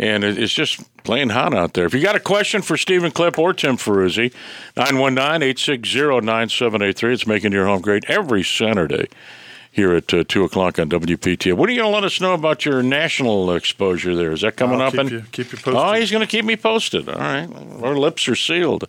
and 0.00 0.24
it's 0.24 0.52
just 0.52 0.82
plain 1.04 1.28
hot 1.28 1.54
out 1.54 1.74
there. 1.74 1.86
If 1.86 1.94
you 1.94 2.02
got 2.02 2.16
a 2.16 2.20
question 2.20 2.60
for 2.60 2.76
Stephen 2.76 3.12
Clip 3.12 3.38
or 3.38 3.52
Tim 3.52 3.76
Ferruzzi, 3.76 4.34
919-860-9783. 4.76 7.12
It's 7.12 7.26
making 7.28 7.52
your 7.52 7.66
home 7.66 7.82
great 7.82 8.04
every 8.08 8.42
Saturday 8.42 9.06
here 9.76 9.94
at 9.94 10.12
uh, 10.14 10.24
2 10.26 10.42
o'clock 10.44 10.78
on 10.78 10.88
WPTF. 10.88 11.52
What 11.52 11.68
are 11.68 11.72
you 11.72 11.80
going 11.82 11.90
to 11.92 11.94
let 11.94 12.02
us 12.04 12.18
know 12.20 12.32
about 12.32 12.64
your 12.64 12.82
national 12.82 13.52
exposure 13.54 14.16
there? 14.16 14.32
Is 14.32 14.40
that 14.40 14.56
coming 14.56 14.80
I'll 14.80 14.86
up? 14.88 14.92
keep 14.94 15.00
in- 15.02 15.08
you- 15.08 15.22
keep 15.32 15.52
you 15.52 15.58
posted. 15.58 15.74
Oh, 15.76 15.92
he's 15.92 16.10
going 16.10 16.22
to 16.22 16.26
keep 16.26 16.46
me 16.46 16.56
posted. 16.56 17.08
All 17.10 17.14
right. 17.20 17.46
Our 17.82 17.94
lips 17.96 18.26
are 18.26 18.34
sealed. 18.34 18.88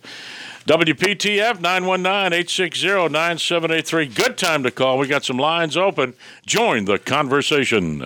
WPTF 0.66 1.58
919-860-9783. 1.58 4.14
Good 4.14 4.38
time 4.38 4.62
to 4.62 4.70
call. 4.70 4.96
We 4.98 5.06
got 5.06 5.24
some 5.24 5.36
lines 5.38 5.76
open. 5.76 6.14
Join 6.46 6.86
the 6.86 6.98
conversation. 6.98 8.02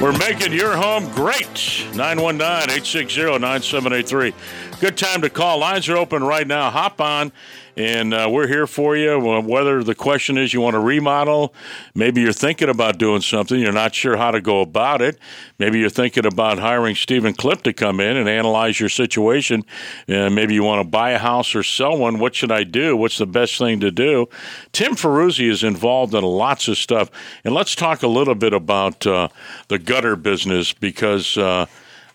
We're 0.00 0.16
making 0.18 0.52
your 0.52 0.76
home 0.76 1.08
great. 1.12 1.46
919-860-9783. 1.94 4.34
Good 4.82 4.98
time 4.98 5.22
to 5.22 5.30
call. 5.30 5.58
Lines 5.58 5.88
are 5.88 5.96
open 5.96 6.24
right 6.24 6.44
now. 6.44 6.68
Hop 6.68 7.00
on, 7.00 7.30
and 7.76 8.12
uh, 8.12 8.28
we're 8.28 8.48
here 8.48 8.66
for 8.66 8.96
you. 8.96 9.16
Whether 9.16 9.84
the 9.84 9.94
question 9.94 10.36
is 10.36 10.52
you 10.52 10.60
want 10.60 10.74
to 10.74 10.80
remodel, 10.80 11.54
maybe 11.94 12.20
you're 12.20 12.32
thinking 12.32 12.68
about 12.68 12.98
doing 12.98 13.20
something, 13.20 13.60
you're 13.60 13.70
not 13.70 13.94
sure 13.94 14.16
how 14.16 14.32
to 14.32 14.40
go 14.40 14.60
about 14.60 15.00
it. 15.00 15.20
Maybe 15.60 15.78
you're 15.78 15.88
thinking 15.88 16.26
about 16.26 16.58
hiring 16.58 16.96
Stephen 16.96 17.32
Clip 17.32 17.62
to 17.62 17.72
come 17.72 18.00
in 18.00 18.16
and 18.16 18.28
analyze 18.28 18.80
your 18.80 18.88
situation. 18.88 19.64
Uh, 20.08 20.30
maybe 20.30 20.52
you 20.54 20.64
want 20.64 20.84
to 20.84 20.90
buy 20.90 21.12
a 21.12 21.18
house 21.18 21.54
or 21.54 21.62
sell 21.62 21.96
one. 21.96 22.18
What 22.18 22.34
should 22.34 22.50
I 22.50 22.64
do? 22.64 22.96
What's 22.96 23.18
the 23.18 23.26
best 23.26 23.58
thing 23.58 23.78
to 23.78 23.92
do? 23.92 24.28
Tim 24.72 24.96
Ferruzzi 24.96 25.48
is 25.48 25.62
involved 25.62 26.12
in 26.12 26.24
lots 26.24 26.66
of 26.66 26.76
stuff, 26.76 27.08
and 27.44 27.54
let's 27.54 27.76
talk 27.76 28.02
a 28.02 28.08
little 28.08 28.34
bit 28.34 28.52
about 28.52 29.06
uh, 29.06 29.28
the 29.68 29.78
gutter 29.78 30.16
business 30.16 30.72
because 30.72 31.38
uh, 31.38 31.66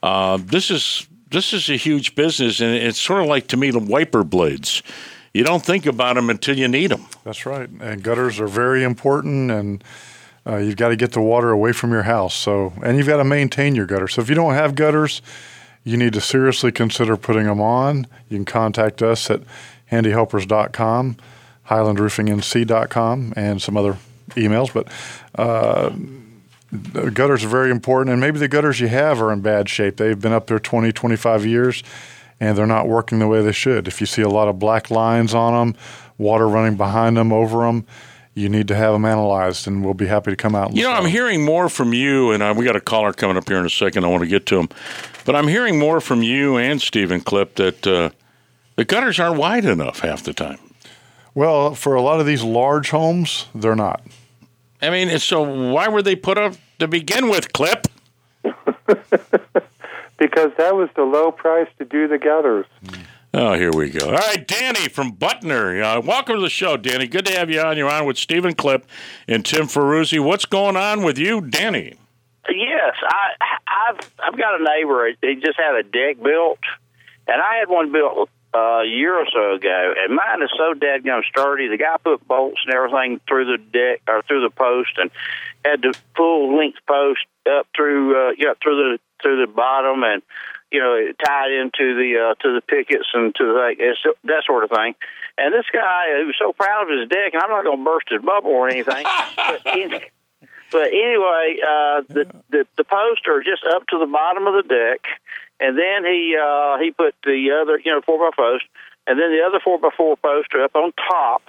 uh, 0.03 0.37
this 0.41 0.69
is 0.69 1.07
this 1.29 1.53
is 1.53 1.69
a 1.69 1.75
huge 1.75 2.15
business, 2.15 2.59
and 2.59 2.73
it's 2.73 2.99
sort 2.99 3.21
of 3.21 3.27
like 3.27 3.47
to 3.47 3.57
me 3.57 3.71
the 3.71 3.79
wiper 3.79 4.23
blades. 4.23 4.81
You 5.33 5.43
don't 5.43 5.63
think 5.63 5.85
about 5.85 6.15
them 6.15 6.29
until 6.29 6.57
you 6.57 6.67
need 6.67 6.91
them. 6.91 7.05
That's 7.23 7.45
right. 7.45 7.69
And 7.79 8.01
gutters 8.01 8.39
are 8.39 8.47
very 8.47 8.83
important, 8.83 9.51
and 9.51 9.83
uh, 10.45 10.57
you've 10.57 10.77
got 10.77 10.89
to 10.89 10.95
get 10.95 11.11
the 11.11 11.21
water 11.21 11.51
away 11.51 11.73
from 11.73 11.91
your 11.91 12.03
house. 12.03 12.33
So, 12.33 12.73
and 12.81 12.97
you've 12.97 13.07
got 13.07 13.17
to 13.17 13.23
maintain 13.23 13.75
your 13.75 13.85
gutters. 13.85 14.13
So, 14.13 14.21
if 14.21 14.29
you 14.29 14.35
don't 14.35 14.53
have 14.53 14.75
gutters, 14.75 15.21
you 15.83 15.97
need 15.97 16.13
to 16.13 16.21
seriously 16.21 16.71
consider 16.71 17.17
putting 17.17 17.45
them 17.45 17.61
on. 17.61 18.07
You 18.29 18.37
can 18.37 18.45
contact 18.45 19.01
us 19.01 19.29
at 19.29 19.41
handyhelpers.com, 19.91 21.17
highlandroofingnc.com, 21.69 23.33
and 23.35 23.61
some 23.61 23.77
other 23.77 23.97
emails. 24.29 24.73
But 24.73 24.87
uh, 25.39 25.91
the 26.71 27.11
gutters 27.11 27.43
are 27.43 27.49
very 27.49 27.71
important, 27.71 28.11
and 28.11 28.19
maybe 28.19 28.39
the 28.39 28.47
gutters 28.47 28.79
you 28.79 28.87
have 28.87 29.21
are 29.21 29.31
in 29.31 29.41
bad 29.41 29.69
shape. 29.69 29.97
They've 29.97 30.19
been 30.19 30.33
up 30.33 30.47
there 30.47 30.59
20, 30.59 30.91
25 30.91 31.45
years, 31.45 31.83
and 32.39 32.57
they're 32.57 32.67
not 32.67 32.87
working 32.87 33.19
the 33.19 33.27
way 33.27 33.41
they 33.41 33.51
should. 33.51 33.87
If 33.87 34.01
you 34.01 34.07
see 34.07 34.21
a 34.21 34.29
lot 34.29 34.47
of 34.47 34.59
black 34.59 34.91
lines 34.91 35.33
on 35.33 35.53
them, 35.53 35.81
water 36.17 36.47
running 36.47 36.75
behind 36.75 37.15
them, 37.15 37.31
over 37.31 37.59
them, 37.59 37.85
you 38.33 38.49
need 38.49 38.67
to 38.67 38.75
have 38.75 38.93
them 38.93 39.05
analyzed, 39.05 39.65
and 39.67 39.83
we'll 39.83 39.93
be 39.95 40.05
happy 40.05 40.31
to 40.31 40.35
come 40.35 40.53
out. 40.55 40.69
And 40.69 40.77
You 40.77 40.83
know, 40.83 40.91
I'm 40.91 41.05
hearing 41.05 41.43
more 41.43 41.69
from 41.69 41.93
you, 41.93 42.31
and 42.31 42.43
uh, 42.43 42.53
we 42.55 42.65
got 42.65 42.75
a 42.75 42.81
caller 42.81 43.13
coming 43.13 43.37
up 43.37 43.47
here 43.47 43.57
in 43.57 43.65
a 43.65 43.69
second. 43.69 44.03
I 44.03 44.07
want 44.09 44.21
to 44.21 44.29
get 44.29 44.45
to 44.47 44.59
him, 44.59 44.69
but 45.25 45.35
I'm 45.35 45.47
hearing 45.47 45.79
more 45.79 45.99
from 45.99 46.21
you 46.21 46.57
and 46.57 46.81
Stephen 46.81 47.21
Clip 47.21 47.55
that 47.55 47.87
uh, 47.87 48.11
the 48.75 48.85
gutters 48.85 49.19
aren't 49.19 49.39
wide 49.39 49.65
enough 49.65 49.99
half 49.99 50.21
the 50.21 50.33
time. 50.33 50.59
Well, 51.33 51.75
for 51.75 51.95
a 51.95 52.01
lot 52.01 52.19
of 52.19 52.25
these 52.25 52.43
large 52.43 52.89
homes, 52.89 53.47
they're 53.55 53.75
not. 53.75 54.01
I 54.81 54.89
mean, 54.89 55.17
so 55.19 55.71
why 55.71 55.87
were 55.87 56.01
they 56.01 56.15
put 56.15 56.37
up 56.37 56.53
to 56.79 56.87
begin 56.87 57.29
with, 57.29 57.53
Clip? 57.53 57.87
Because 60.17 60.51
that 60.57 60.75
was 60.75 60.89
the 60.95 61.03
low 61.03 61.31
price 61.31 61.67
to 61.77 61.85
do 61.85 62.07
the 62.07 62.17
gutters. 62.17 62.65
Oh, 63.33 63.53
here 63.53 63.71
we 63.71 63.89
go. 63.89 64.07
All 64.07 64.13
right, 64.13 64.47
Danny 64.47 64.87
from 64.87 65.11
Butner. 65.13 65.81
Uh, 65.83 66.01
welcome 66.01 66.35
to 66.37 66.41
the 66.41 66.49
show, 66.49 66.75
Danny. 66.75 67.07
Good 67.07 67.25
to 67.27 67.33
have 67.37 67.51
you 67.51 67.61
on. 67.61 67.77
You're 67.77 67.89
on 67.89 68.05
with 68.05 68.17
Stephen 68.17 68.55
Clip 68.55 68.85
and 69.27 69.45
Tim 69.45 69.67
Ferruzzi. 69.67 70.23
What's 70.23 70.45
going 70.45 70.75
on 70.75 71.03
with 71.03 71.19
you, 71.19 71.41
Danny? 71.41 71.93
Yes, 72.49 72.95
I, 73.03 73.57
I've 73.67 74.11
I've 74.23 74.37
got 74.37 74.59
a 74.59 74.63
neighbor. 74.63 75.11
He 75.21 75.35
just 75.35 75.59
had 75.59 75.75
a 75.75 75.83
deck 75.83 76.23
built, 76.23 76.59
and 77.27 77.41
I 77.41 77.57
had 77.57 77.69
one 77.69 77.91
built 77.91 78.29
a 78.57 78.85
year 78.85 79.15
or 79.15 79.25
so 79.31 79.55
ago, 79.55 79.93
and 79.97 80.15
mine 80.15 80.41
is 80.41 80.51
so 80.57 80.73
dadgum 80.73 81.23
sturdy. 81.25 81.67
The 81.67 81.77
guy 81.77 81.97
put 82.03 82.27
bolts 82.27 82.59
and 82.65 82.73
everything 82.73 83.19
through 83.27 83.45
the 83.45 83.57
deck 83.57 84.01
or 84.07 84.21
through 84.23 84.41
the 84.41 84.49
post, 84.49 84.91
and 84.97 85.11
had 85.63 85.81
the 85.81 85.93
full 86.15 86.57
length 86.57 86.79
post 86.87 87.25
up 87.49 87.67
through 87.75 88.15
uh, 88.15 88.31
yeah 88.37 88.53
through 88.61 88.75
the 88.75 88.99
through 89.21 89.45
the 89.45 89.51
bottom, 89.51 90.03
and 90.03 90.21
you 90.71 90.79
know 90.79 90.93
it 90.93 91.17
tied 91.23 91.51
into 91.51 91.95
the 91.95 92.31
uh, 92.31 92.35
to 92.41 92.53
the 92.53 92.61
pickets 92.61 93.07
and 93.13 93.33
to 93.35 93.45
the 93.45 93.53
like, 93.53 93.77
that 94.23 94.43
sort 94.45 94.63
of 94.63 94.69
thing. 94.69 94.95
And 95.37 95.53
this 95.53 95.65
guy 95.71 96.19
he 96.19 96.25
was 96.25 96.35
so 96.39 96.53
proud 96.53 96.89
of 96.89 96.99
his 96.99 97.09
deck, 97.09 97.33
and 97.33 97.41
I'm 97.41 97.49
not 97.49 97.63
going 97.63 97.77
to 97.77 97.83
burst 97.83 98.09
his 98.09 98.21
bubble 98.21 98.51
or 98.51 98.69
anything. 98.69 99.05
but, 99.35 99.61
but 100.71 100.87
anyway, 100.87 101.57
uh, 101.61 102.01
the, 102.09 102.25
the 102.49 102.67
the 102.75 102.83
posts 102.83 103.27
are 103.27 103.41
just 103.43 103.63
up 103.63 103.85
to 103.87 103.99
the 103.99 104.07
bottom 104.07 104.47
of 104.47 104.53
the 104.53 104.67
deck, 104.67 105.05
and 105.59 105.77
then 105.77 106.05
he 106.05 106.35
uh, 106.35 106.77
he 106.79 106.91
put 106.91 107.15
the 107.23 107.57
other 107.61 107.79
you 107.83 107.91
know 107.91 108.01
four 108.05 108.17
by 108.17 108.35
post, 108.35 108.65
and 109.05 109.19
then 109.19 109.31
the 109.31 109.43
other 109.45 109.59
four 109.63 109.79
by 109.79 109.89
four 109.95 110.17
posts 110.17 110.53
are 110.53 110.63
up 110.63 110.75
on 110.75 110.93
top. 110.93 111.43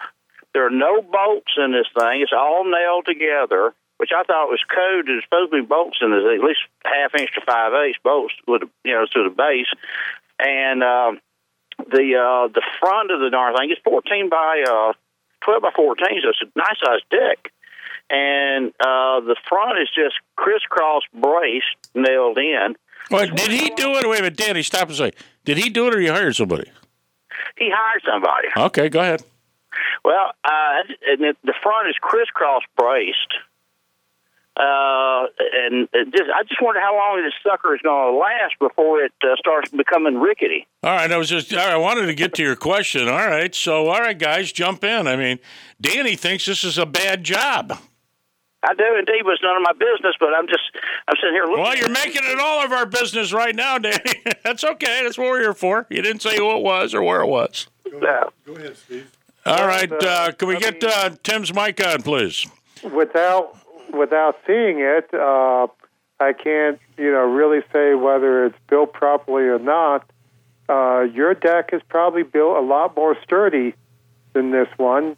There 0.53 0.66
are 0.66 0.71
no 0.71 1.03
bolts 1.03 1.53
in 1.57 1.73
this 1.73 1.88
thing; 1.99 2.23
it's 2.23 2.33
all 2.33 2.64
nailed 2.64 3.07
together. 3.07 3.75
Which 3.99 4.14
I 4.14 4.23
thought 4.23 4.47
was 4.47 4.62
code. 4.62 5.11
There's 5.11 5.25
supposed 5.25 5.51
to 5.51 5.61
be 5.61 5.66
bolts 5.66 5.99
in 6.01 6.14
this, 6.14 6.23
at 6.23 6.38
least 6.38 6.62
half 6.87 7.18
inch 7.18 7.35
to 7.35 7.42
five 7.42 7.75
eighths 7.75 7.99
bolts 8.05 8.35
with 8.47 8.62
you 8.85 8.94
know 8.94 9.07
to 9.07 9.25
the 9.25 9.35
base, 9.35 9.66
and 10.38 10.85
um, 10.85 11.18
the 11.90 12.14
uh, 12.14 12.47
the 12.47 12.62
front 12.79 13.11
of 13.11 13.18
the 13.18 13.31
darn 13.31 13.57
thing 13.57 13.71
is 13.71 13.79
14 13.83 14.31
by 14.31 14.62
uh, 14.62 14.92
12 15.42 15.62
by 15.62 15.71
14, 15.75 16.23
so 16.23 16.31
it's 16.31 16.42
a 16.42 16.59
nice 16.59 16.79
sized 16.79 17.11
deck 17.11 17.51
and 18.11 18.68
uh, 18.81 19.21
the 19.21 19.37
front 19.49 19.79
is 19.79 19.88
just 19.94 20.16
crisscross 20.37 21.03
braced, 21.12 21.77
nailed 21.94 22.38
in. 22.38 22.77
Well, 23.11 23.27
did 23.27 23.51
he 23.51 23.71
do 23.71 23.94
it? 23.97 24.09
Wait 24.09 24.21
a 24.21 24.23
minute, 24.23 24.37
Danny, 24.37 24.62
stop 24.62 24.88
and 24.88 24.97
say, 24.97 25.12
did 25.44 25.57
he 25.57 25.71
do 25.71 25.87
it 25.88 25.94
or 25.94 26.01
you 26.01 26.12
hired 26.12 26.37
somebody? 26.37 26.71
He 27.57 27.71
hired 27.73 28.03
somebody. 28.05 28.49
Okay, 28.57 28.88
go 28.88 29.01
ahead. 29.01 29.23
Well, 30.05 30.33
uh, 30.44 30.83
and 31.07 31.37
the 31.44 31.55
front 31.62 31.88
is 31.88 31.97
crisscross 32.01 32.62
braced. 32.77 33.35
Uh, 34.57 35.27
and 35.62 35.88
just, 36.11 36.31
I 36.35 36.42
just 36.42 36.61
wonder 36.61 36.81
how 36.81 36.97
long 36.97 37.23
this 37.23 37.33
sucker 37.44 37.77
is 37.77 37.81
going 37.81 38.12
to 38.12 38.18
last 38.18 38.59
before 38.59 39.05
it 39.05 39.12
uh, 39.23 39.37
starts 39.38 39.71
becoming 39.71 40.18
rickety. 40.18 40.66
All 40.83 40.90
right, 40.90 41.11
I 41.11 41.16
was 41.16 41.29
just 41.29 41.53
all 41.53 41.59
right, 41.59 41.74
I 41.74 41.76
wanted 41.76 42.07
to 42.07 42.14
get 42.14 42.35
to 42.35 42.43
your 42.43 42.57
question. 42.57 43.09
All 43.09 43.28
right, 43.28 43.55
so 43.55 43.87
all 43.87 44.01
right, 44.01 44.18
guys, 44.18 44.51
jump 44.51 44.82
in. 44.82 45.07
I 45.07 45.14
mean, 45.14 45.39
Danny 45.80 46.16
thinks 46.16 46.45
this 46.45 46.64
is 46.64 46.76
a 46.76 46.87
bad 46.87 47.22
job. 47.22 47.78
I 48.62 48.74
do 48.74 48.84
indeed, 48.98 49.22
but 49.24 49.34
it's 49.34 49.42
none 49.42 49.56
of 49.56 49.62
my 49.62 49.72
business. 49.72 50.14
But 50.18 50.34
I'm 50.34 50.46
just, 50.48 50.62
I'm 51.06 51.14
sitting 51.16 51.34
here 51.34 51.44
looking. 51.44 51.62
Well, 51.62 51.76
you're 51.76 51.88
making 51.88 52.22
it 52.24 52.40
all 52.40 52.64
of 52.64 52.72
our 52.72 52.86
business 52.86 53.32
right 53.32 53.54
now, 53.54 53.78
Danny. 53.78 53.98
That's 54.44 54.64
okay. 54.64 55.02
That's 55.04 55.16
what 55.16 55.28
we're 55.28 55.40
here 55.40 55.54
for. 55.54 55.86
You 55.90 56.02
didn't 56.02 56.22
say 56.22 56.36
who 56.36 56.56
it 56.56 56.62
was 56.62 56.94
or 56.94 57.02
where 57.02 57.20
it 57.20 57.28
was. 57.28 57.68
Yeah. 57.86 58.24
Go 58.44 58.54
ahead, 58.54 58.76
Steve. 58.76 59.11
All 59.46 59.66
right, 59.66 59.90
uh, 59.90 59.96
uh, 60.06 60.32
can 60.32 60.48
we 60.48 60.56
I 60.56 60.61
get 60.61 60.82
mean- 60.82 60.90
uh, 60.94 61.11
Tim's 61.22 61.54
mic 61.54 61.84
on, 61.86 62.02
please? 62.02 62.46
Without 62.82 63.56
without 63.94 64.36
seeing 64.46 64.80
it, 64.80 65.09
uh, 65.14 65.68
I 66.20 66.32
can't 66.34 66.78
you 66.98 67.11
know 67.11 67.24
really 67.24 67.61
say 67.72 67.94
whether 67.94 68.44
it's 68.44 68.59
built 68.68 68.92
properly 68.92 69.44
or 69.44 69.59
not. 69.59 70.04
Uh, 70.68 71.06
your 71.14 71.32
deck 71.32 71.70
is 71.72 71.80
probably 71.88 72.24
built 72.24 72.59
a 72.59 72.61
lot 72.61 72.94
more 72.94 73.16
sturdy 73.22 73.72
than 74.34 74.50
this 74.50 74.68
one, 74.76 75.16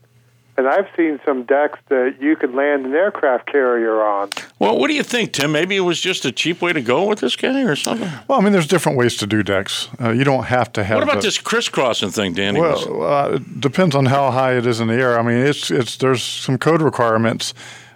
And 0.61 0.69
I've 0.69 0.89
seen 0.95 1.19
some 1.25 1.45
decks 1.45 1.79
that 1.89 2.17
you 2.21 2.37
could 2.37 2.53
land 2.55 2.85
an 2.85 2.93
aircraft 2.93 3.47
carrier 3.51 4.03
on. 4.03 4.29
Well, 4.59 4.79
what 4.79 4.89
do 4.89 4.95
you 4.95 5.03
think, 5.03 5.33
Tim? 5.33 5.53
Maybe 5.53 5.75
it 5.75 5.81
was 5.81 5.99
just 5.99 6.27
a 6.27 6.33
cheap 6.33 6.61
way 6.61 6.75
to 6.75 6.83
go 6.83 7.07
with 7.09 7.21
this 7.21 7.35
guy 7.35 7.63
or 7.63 7.75
something? 7.75 8.11
Well, 8.29 8.39
I 8.39 8.43
mean, 8.45 8.53
there's 8.53 8.67
different 8.67 8.99
ways 8.99 9.17
to 9.17 9.27
do 9.27 9.43
decks. 9.43 9.89
Uh, 9.99 10.11
you 10.11 10.23
don't 10.23 10.45
have 10.45 10.71
to 10.75 10.85
have. 10.85 10.97
What 10.99 11.05
about 11.05 11.15
the- 11.23 11.29
this 11.29 11.39
crisscrossing 11.39 12.11
thing, 12.11 12.35
Danny? 12.35 12.61
was- 12.61 12.87
Well, 12.87 13.11
uh, 13.11 13.29
it 13.37 13.59
depends 13.63 13.97
on 13.97 14.05
how 14.05 14.31
high 14.31 14.53
it 14.59 14.67
is 14.67 14.81
in 14.81 14.89
the 14.89 14.95
air. 14.97 15.19
I 15.19 15.23
mean, 15.23 15.39
it's 15.39 15.71
it's 15.71 15.97
there's 15.97 16.23
some 16.23 16.59
code 16.59 16.83
requirements. 16.83 17.55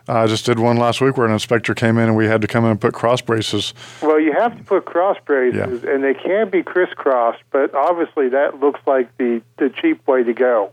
Uh, 0.08 0.20
I 0.20 0.26
just 0.26 0.46
did 0.46 0.58
one 0.58 0.78
last 0.78 1.02
week 1.02 1.18
where 1.18 1.26
an 1.26 1.34
inspector 1.34 1.74
came 1.74 1.98
in 1.98 2.04
and 2.08 2.16
we 2.16 2.24
had 2.28 2.40
to 2.40 2.46
come 2.48 2.64
in 2.64 2.70
and 2.70 2.80
put 2.80 2.94
cross 2.94 3.20
braces. 3.20 3.74
Well, 4.00 4.18
you 4.18 4.32
have 4.32 4.56
to 4.56 4.64
put 4.64 4.86
cross 4.86 5.18
braces, 5.26 5.84
and 5.84 6.02
they 6.02 6.14
can 6.14 6.48
be 6.48 6.62
crisscrossed, 6.62 7.42
but 7.50 7.74
obviously 7.74 8.30
that 8.30 8.58
looks 8.60 8.80
like 8.86 9.14
the, 9.18 9.42
the 9.58 9.68
cheap 9.68 10.06
way 10.08 10.22
to 10.22 10.32
go 10.32 10.72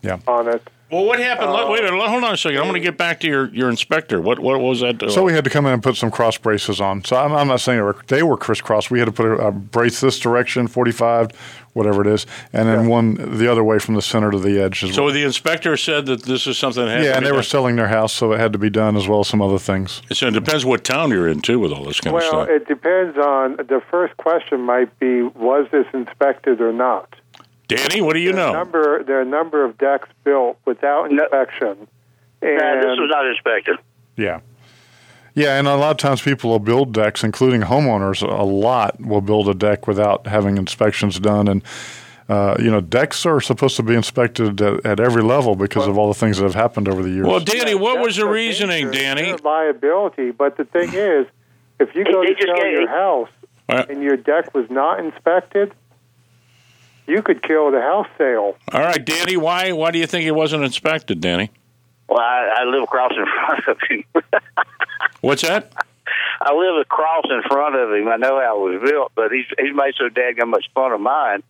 Yeah. 0.00 0.18
on 0.26 0.48
it. 0.48 0.62
Well, 0.90 1.04
what 1.04 1.18
happened? 1.18 1.52
Let- 1.52 1.68
Wait 1.68 1.80
a 1.80 1.90
minute. 1.92 2.08
Hold 2.08 2.24
on 2.24 2.34
a 2.34 2.36
second. 2.36 2.58
I'm 2.58 2.64
going 2.64 2.74
to 2.74 2.80
get 2.80 2.96
back 2.96 3.20
to 3.20 3.26
your, 3.26 3.48
your 3.54 3.68
inspector. 3.70 4.20
What 4.20 4.38
what 4.38 4.60
was 4.60 4.80
that? 4.80 5.02
uh, 5.02 5.10
So 5.10 5.22
we 5.24 5.32
had 5.32 5.44
to 5.44 5.50
come 5.50 5.66
in 5.66 5.72
and 5.72 5.82
put 5.82 5.96
some 5.96 6.10
cross 6.10 6.38
braces 6.38 6.80
on. 6.80 7.04
So 7.04 7.16
I'm, 7.16 7.32
I'm 7.32 7.48
not 7.48 7.60
saying 7.60 7.78
they 7.78 7.82
were, 7.82 7.96
they 8.06 8.22
were 8.22 8.36
crisscross. 8.36 8.90
We 8.90 8.98
had 8.98 9.06
to 9.06 9.12
put 9.12 9.26
a, 9.26 9.48
a 9.48 9.52
brace 9.52 10.00
this 10.00 10.18
direction, 10.18 10.68
45, 10.68 11.30
whatever 11.72 12.00
it 12.02 12.06
is, 12.06 12.26
and 12.52 12.68
then 12.68 12.88
one 12.88 13.36
the 13.38 13.50
other 13.50 13.62
way 13.64 13.78
from 13.78 13.94
the 13.94 14.02
center 14.02 14.30
to 14.30 14.38
the 14.38 14.58
edge. 14.60 14.82
As 14.84 14.94
so 14.94 15.04
well. 15.04 15.12
the 15.14 15.24
inspector 15.24 15.76
said 15.76 16.06
that 16.06 16.22
this 16.22 16.46
is 16.46 16.56
something 16.56 16.84
that 16.84 16.90
had 16.98 17.04
yeah, 17.04 17.10
to 17.10 17.16
and 17.16 17.24
be 17.24 17.30
they 17.30 17.36
were 17.36 17.42
selling 17.42 17.76
their 17.76 17.88
house, 17.88 18.12
so 18.12 18.32
it 18.32 18.38
had 18.40 18.52
to 18.52 18.58
be 18.58 18.70
done 18.70 18.96
as 18.96 19.06
well 19.08 19.20
as 19.20 19.28
some 19.28 19.42
other 19.42 19.58
things. 19.58 20.02
So 20.12 20.28
it 20.28 20.32
depends 20.34 20.64
what 20.64 20.84
town 20.84 21.10
you're 21.10 21.28
in, 21.28 21.40
too, 21.40 21.58
with 21.58 21.72
all 21.72 21.84
this 21.84 22.00
kind 22.00 22.14
Well, 22.14 22.22
of 22.22 22.28
stuff. 22.28 22.48
Well, 22.48 22.56
it 22.56 22.66
depends 22.68 23.18
on 23.18 23.56
the 23.56 23.82
first 23.90 24.16
question 24.16 24.60
might 24.62 24.96
be 24.98 25.22
was 25.22 25.66
this 25.72 25.86
inspected 25.92 26.60
or 26.60 26.72
not? 26.72 27.14
Danny, 27.68 28.00
what 28.00 28.14
do 28.14 28.20
you 28.20 28.32
There 28.32 28.46
know? 28.46 28.52
number 28.52 29.02
there 29.02 29.18
are 29.18 29.22
a 29.22 29.24
number 29.24 29.64
of 29.64 29.76
decks 29.78 30.08
built 30.24 30.58
without 30.64 31.10
No. 31.10 31.22
inspection. 31.24 31.88
And 32.42 32.58
Nah, 32.58 32.74
this 32.82 32.98
was 32.98 33.10
not 33.10 33.26
inspected. 33.26 33.76
Yeah. 34.16 34.40
Yeah, 35.34 35.58
and 35.58 35.66
a 35.68 35.74
lot 35.76 35.90
of 35.90 35.96
times 35.98 36.22
people 36.22 36.48
will 36.50 36.58
build 36.58 36.94
decks, 36.94 37.22
including 37.22 37.62
homeowners. 37.62 38.22
A 38.22 38.42
lot 38.44 38.98
will 39.00 39.20
build 39.20 39.48
a 39.50 39.54
deck 39.54 39.86
without 39.86 40.26
having 40.26 40.56
inspections 40.56 41.20
done, 41.20 41.46
and 41.46 41.62
uh, 42.28 42.56
you 42.58 42.70
know 42.70 42.80
decks 42.80 43.26
are 43.26 43.40
supposed 43.40 43.76
to 43.76 43.82
be 43.82 43.94
inspected 43.94 44.60
at, 44.62 44.86
at 44.86 44.98
every 45.00 45.22
level 45.22 45.54
because 45.54 45.86
of 45.86 45.98
all 45.98 46.08
the 46.08 46.14
things 46.18 46.38
that 46.38 46.44
have 46.44 46.54
happened 46.54 46.88
over 46.88 47.02
the 47.02 47.10
years. 47.10 47.26
Well, 47.26 47.40
Danny, 47.40 47.74
what 47.74 47.94
decks 47.96 48.06
was 48.06 48.16
your 48.16 48.30
reasoning. 48.32 48.90
Danny? 48.90 49.34
Liability, 49.44 50.30
but 50.30 50.56
the 50.56 50.64
thing 50.64 50.88
is, 50.94 51.26
if 51.80 51.94
you 51.94 52.04
go 52.04 52.22
to 52.22 52.34
just 52.34 52.46
sell 52.46 52.66
your 52.66 52.88
house 52.88 53.28
and 53.68 54.02
your 54.02 54.16
deck 54.16 54.54
was 54.54 54.70
not 54.70 55.00
inspected, 55.00 55.70
you 57.06 57.22
could 57.22 57.42
kill 57.42 57.70
the 57.70 57.80
house 57.80 58.08
sale. 58.18 58.56
All 58.72 58.80
right, 58.80 59.04
Danny, 59.04 59.36
why 59.36 59.72
why 59.72 59.90
do 59.90 59.98
you 59.98 60.06
think 60.06 60.24
it 60.24 60.32
wasn't 60.32 60.64
inspected, 60.64 61.20
Danny? 61.20 61.50
Well, 62.08 62.20
I, 62.20 62.58
I 62.60 62.64
live 62.64 62.84
across 62.84 63.12
in 63.16 63.26
front 63.26 63.68
of 63.68 63.78
him. 63.88 64.04
What's 65.20 65.42
that? 65.42 65.72
I 66.40 66.52
live 66.54 66.76
across 66.80 67.24
in 67.30 67.42
front 67.42 67.74
of 67.74 67.92
him. 67.92 68.08
I 68.08 68.16
know 68.16 68.40
how 68.40 68.66
it 68.66 68.80
was 68.80 68.90
built, 68.90 69.12
but 69.14 69.32
he's 69.32 69.46
he's 69.58 69.74
made 69.74 69.94
so 69.96 70.08
dadgum 70.08 70.48
much 70.48 70.66
fun 70.74 70.92
of 70.92 71.00
mine. 71.00 71.42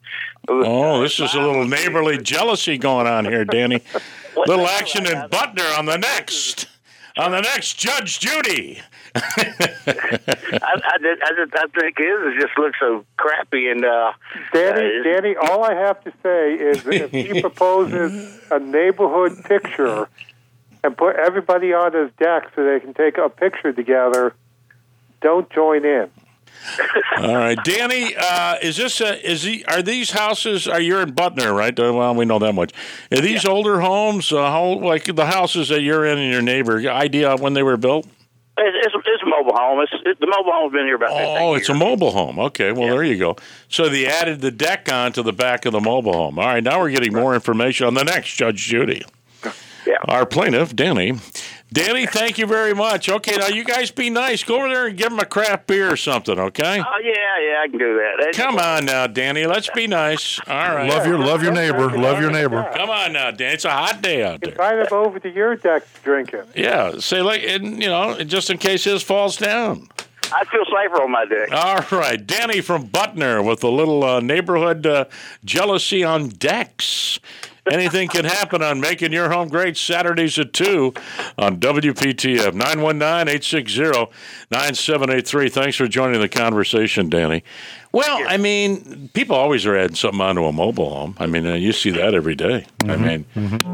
Oh, 0.49 1.03
this 1.03 1.19
is 1.19 1.35
a 1.35 1.41
little 1.41 1.67
neighborly 1.67 2.19
jealousy 2.19 2.79
going 2.79 3.07
on 3.07 3.25
here, 3.25 3.45
Danny. 3.45 3.83
Little 4.47 4.69
action 4.69 5.07
in 5.07 5.15
Butner 5.31 5.79
on 5.79 5.87
the 5.87 5.97
next. 5.97 6.69
On 7.17 7.31
the 7.33 7.41
next, 7.41 7.79
Judge 7.79 8.21
Judy. 8.21 8.81
I, 9.17 10.81
I, 10.85 10.99
did, 11.01 11.23
I, 11.23 11.33
did, 11.35 11.55
I 11.55 11.67
think 11.69 11.99
his 11.99 12.09
it 12.21 12.41
just 12.41 12.59
looks 12.59 12.79
so 12.79 13.05
crappy 13.17 13.69
and 13.69 13.85
uh, 13.85 14.13
Danny, 14.53 15.01
uh, 15.01 15.03
Danny, 15.03 15.37
all 15.37 15.65
I 15.65 15.75
have 15.75 16.03
to 16.05 16.13
say 16.23 16.55
is 16.55 16.87
if 16.87 17.11
he 17.11 17.41
proposes 17.41 18.41
a 18.51 18.59
neighborhood 18.59 19.43
picture 19.45 20.09
and 20.85 20.97
put 20.97 21.17
everybody 21.17 21.73
on 21.73 21.95
his 21.95 22.11
deck 22.19 22.51
so 22.55 22.65
they 22.65 22.81
can 22.81 22.93
take 22.95 23.17
a 23.17 23.29
picture 23.29 23.73
together, 23.73 24.35
don't 25.23 25.49
join 25.51 25.85
in. 25.85 26.11
All 27.19 27.35
right, 27.35 27.59
Danny. 27.65 28.15
Uh, 28.17 28.57
is 28.61 28.77
this 28.77 29.01
a, 29.01 29.29
is 29.29 29.43
he? 29.43 29.65
Are 29.65 29.83
these 29.83 30.11
houses? 30.11 30.67
Are 30.67 30.81
you 30.81 30.99
in 30.99 31.13
Butner, 31.13 31.55
right? 31.57 31.79
Uh, 31.79 31.93
Well, 31.93 32.15
we 32.15 32.25
know 32.25 32.39
that 32.39 32.55
much. 32.55 32.73
Are 33.13 33.21
these 33.21 33.45
older 33.45 33.81
homes? 33.81 34.33
Uh, 34.33 34.51
how 34.51 34.79
like 34.79 35.05
the 35.05 35.27
houses 35.27 35.69
that 35.69 35.83
you're 35.83 36.05
in 36.05 36.19
and 36.19 36.31
your 36.31 36.43
neighbor? 36.43 36.79
Idea 36.79 37.31
of 37.31 37.41
when 37.41 37.55
they 37.55 37.63
were 37.63 37.77
built? 37.77 38.07
It's, 38.59 38.87
it's, 38.87 38.95
it's 39.07 39.23
a 39.23 39.27
mobile 39.27 39.55
home. 39.55 39.81
It's, 39.81 39.93
it, 40.05 40.21
the 40.21 40.27
mobile 40.27 40.53
home's 40.53 40.73
been 40.73 40.87
here 40.87 40.97
about 40.97 41.11
15 41.11 41.27
Oh, 41.39 41.55
it's 41.55 41.69
a 41.69 41.75
mobile 41.75 42.11
home. 42.13 42.39
Okay, 42.39 42.73
well 42.73 42.89
there 42.89 43.05
you 43.05 43.19
go. 43.19 43.37
So 43.69 43.89
they 43.89 44.07
added 44.07 44.41
the 44.41 44.51
deck 44.51 44.91
onto 44.91 45.23
the 45.23 45.33
back 45.33 45.67
of 45.67 45.73
the 45.73 45.81
mobile 45.81 46.13
home. 46.13 46.39
All 46.39 46.47
right, 46.47 46.63
now 46.63 46.81
we're 46.81 46.91
getting 46.91 47.13
more 47.13 47.35
information 47.35 47.87
on 47.87 47.95
the 47.95 48.05
next 48.05 48.35
Judge 48.37 48.59
Judy. 48.59 49.03
Yeah. 49.87 49.99
Our 50.09 50.27
plaintiff, 50.27 50.75
Danny. 50.75 51.13
Danny, 51.73 52.07
thank 52.07 52.39
you 52.39 52.47
very 52.47 52.75
much. 52.75 53.09
Okay, 53.09 53.37
now 53.37 53.49
you 53.49 53.65
guys 53.65 53.91
be 53.91 54.09
nice. 54.09 54.45
Go 54.45 54.57
over 54.57 54.69
there 54.69 54.87
and 54.87 54.97
give 54.97 55.13
him 55.13 55.19
a 55.19 55.25
craft 55.27 55.67
beer 55.67 55.93
or 55.93 55.97
something, 55.97 56.39
okay? 56.39 56.81
Oh 56.81 57.01
yeah, 57.03 57.13
yeah, 57.13 57.63
I 57.63 57.69
can 57.69 57.79
do 57.79 57.95
that. 57.97 58.13
That's- 58.19 58.37
Come 58.37 58.59
on 58.59 58.85
now, 58.85 59.07
Danny. 59.09 59.47
Let's 59.47 59.69
be 59.71 59.87
nice. 59.89 60.39
All 60.47 60.55
right. 60.55 60.89
love 60.89 61.07
your 61.07 61.19
love 61.19 61.43
your 61.43 61.53
neighbor, 61.53 61.91
love 61.99 62.21
your 62.21 62.31
neighbor. 62.31 62.71
Come 62.75 62.89
on 62.89 63.13
now, 63.13 63.31
Dan. 63.33 63.53
It's 63.53 63.65
a 63.65 63.71
hot 63.71 64.01
day 64.01 64.23
out 64.23 64.41
there. 64.41 64.53
Invite 64.53 64.79
him 64.79 64.87
over 64.93 65.19
to 65.19 65.29
your 65.31 65.57
deck 65.57 65.83
to 65.93 66.01
drink 66.03 66.33
it. 66.33 66.47
Yeah. 66.55 66.99
Say 66.99 67.21
like, 67.21 67.43
and, 67.43 67.83
you 67.83 67.89
know, 67.89 68.23
just 68.23 68.49
in 68.49 68.59
case 68.59 68.85
his 68.85 69.03
falls 69.03 69.37
down. 69.37 69.89
I 70.33 70.45
feel 70.47 70.65
safer 70.65 71.03
on 71.03 71.11
my 71.13 71.25
deck. 71.25 71.53
All 71.53 71.99
right, 72.01 72.25
Danny 72.25 72.61
from 72.61 72.89
Butner 72.89 73.45
with 73.45 73.63
a 73.63 73.69
little 73.69 74.03
uh, 74.03 74.19
neighborhood 74.21 74.85
uh, 74.87 75.05
jealousy 75.45 76.03
on 76.03 76.31
decks. 76.31 77.21
Anything 77.71 78.09
can 78.09 78.25
happen 78.25 78.63
on 78.63 78.81
Making 78.81 79.13
Your 79.13 79.31
Home 79.31 79.49
Great 79.49 79.77
Saturdays 79.77 80.39
at 80.39 80.53
2 80.53 80.95
on 81.39 81.59
WPTF 81.59 82.53
919-860-9783. 82.53 85.53
Thanks 85.53 85.77
for 85.77 85.89
joining 85.89 86.21
the 86.21 86.29
conversation, 86.29 87.09
Danny. 87.09 87.43
Well, 87.93 88.25
I 88.29 88.37
mean, 88.37 89.11
people 89.15 89.37
always 89.37 89.65
are 89.67 89.77
adding 89.77 89.97
something 89.97 90.21
onto 90.21 90.45
a 90.45 90.53
mobile 90.53 90.91
home. 90.91 91.17
I 91.19 91.27
mean, 91.27 91.47
uh, 91.47 91.55
you 91.55 91.73
see 91.73 91.91
that 91.91 92.15
every 92.15 92.35
day. 92.35 92.67
I 92.85 92.97
mean, 92.97 93.25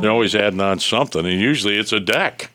they're 0.01 0.11
always 0.11 0.35
adding 0.35 0.61
on 0.61 0.79
something, 0.79 1.27
and 1.27 1.41
usually 1.41 1.79
it's 1.79 1.93
a 1.93 2.01
deck 2.01 2.51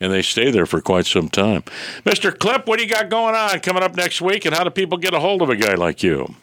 and 0.00 0.12
they 0.12 0.22
stay 0.22 0.50
there 0.50 0.66
for 0.66 0.80
quite 0.80 1.06
some 1.06 1.28
time. 1.28 1.62
Mr. 2.04 2.36
Clip, 2.36 2.66
what 2.66 2.78
do 2.78 2.84
you 2.84 2.90
got 2.90 3.08
going 3.08 3.34
on 3.34 3.60
coming 3.60 3.82
up 3.82 3.96
next 3.96 4.20
week, 4.20 4.44
and 4.44 4.54
how 4.54 4.64
do 4.64 4.70
people 4.70 4.98
get 4.98 5.14
a 5.14 5.20
hold 5.20 5.42
of 5.42 5.48
a 5.48 5.56
guy 5.56 5.74
like 5.74 6.02
you? 6.02 6.34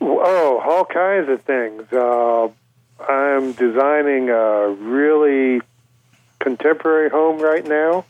Oh, 0.00 0.62
all 0.64 0.84
kinds 0.84 1.28
of 1.28 1.42
things. 1.42 1.92
Uh, 1.92 2.48
I'm 3.08 3.52
designing 3.52 4.30
a 4.30 4.68
really 4.68 5.60
contemporary 6.38 7.10
home 7.10 7.40
right 7.40 7.66
now, 7.66 8.04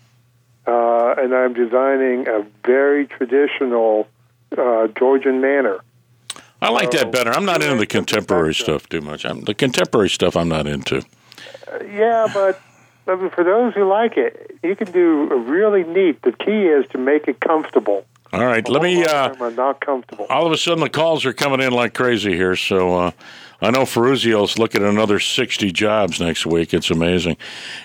uh, 0.67 1.15
and 1.19 1.35
I'm 1.35 1.53
designing 1.55 2.29
a 2.29 2.47
very 2.65 3.07
traditional 3.07 4.09
uh, 4.57 4.89
Georgian 4.89 5.41
manor. 5.41 5.81
I 6.63 6.71
like 6.71 6.91
that 6.91 7.11
better. 7.11 7.31
I'm 7.31 7.47
not 7.47 7.63
into 7.63 7.77
the 7.77 7.87
contemporary 7.87 8.55
stuff 8.55 8.89
too 8.89 9.01
much. 9.01 9.25
I'm, 9.25 9.41
the 9.43 9.55
contemporary 9.55 10.11
stuff 10.11 10.37
I'm 10.37 10.49
not 10.49 10.67
into. 10.67 11.03
Yeah, 11.91 12.29
but 12.33 12.61
for 13.07 13.45
those 13.45 13.75
who 13.75 13.89
like 13.89 14.17
it, 14.17 14.59
you 14.63 14.77
can 14.77 14.91
do 14.93 15.27
really 15.49 15.85
neat. 15.85 16.21
The 16.23 16.33
key 16.33 16.67
is 16.67 16.87
to 16.91 16.99
make 16.99 17.29
it 17.29 17.41
comfortable. 17.41 18.05
All 18.33 18.47
right, 18.47 18.69
let 18.69 18.83
me. 18.83 19.05
Uh, 19.05 19.35
are 19.41 19.51
not 19.51 19.81
comfortable. 19.81 20.27
all 20.31 20.47
of 20.47 20.53
a 20.53 20.57
sudden, 20.57 20.85
the 20.85 20.91
calls 20.91 21.27
are 21.27 21.33
coming 21.33 21.61
in 21.61 21.73
like 21.73 21.95
crazy 21.95 22.35
here. 22.37 22.55
So 22.55 22.95
uh, 22.95 23.11
I 23.61 23.71
know 23.71 23.83
Ferruzzi's 23.83 24.57
looking 24.57 24.83
at 24.83 24.89
another 24.89 25.19
60 25.19 25.73
jobs 25.73 26.21
next 26.21 26.47
week. 26.47 26.73
It's 26.73 26.91
amazing. 26.91 27.37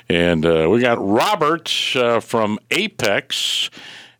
And 0.07 0.45
uh, 0.45 0.67
we 0.69 0.81
got 0.81 1.03
Robert 1.03 1.71
uh, 1.95 2.19
from 2.19 2.59
Apex. 2.69 3.71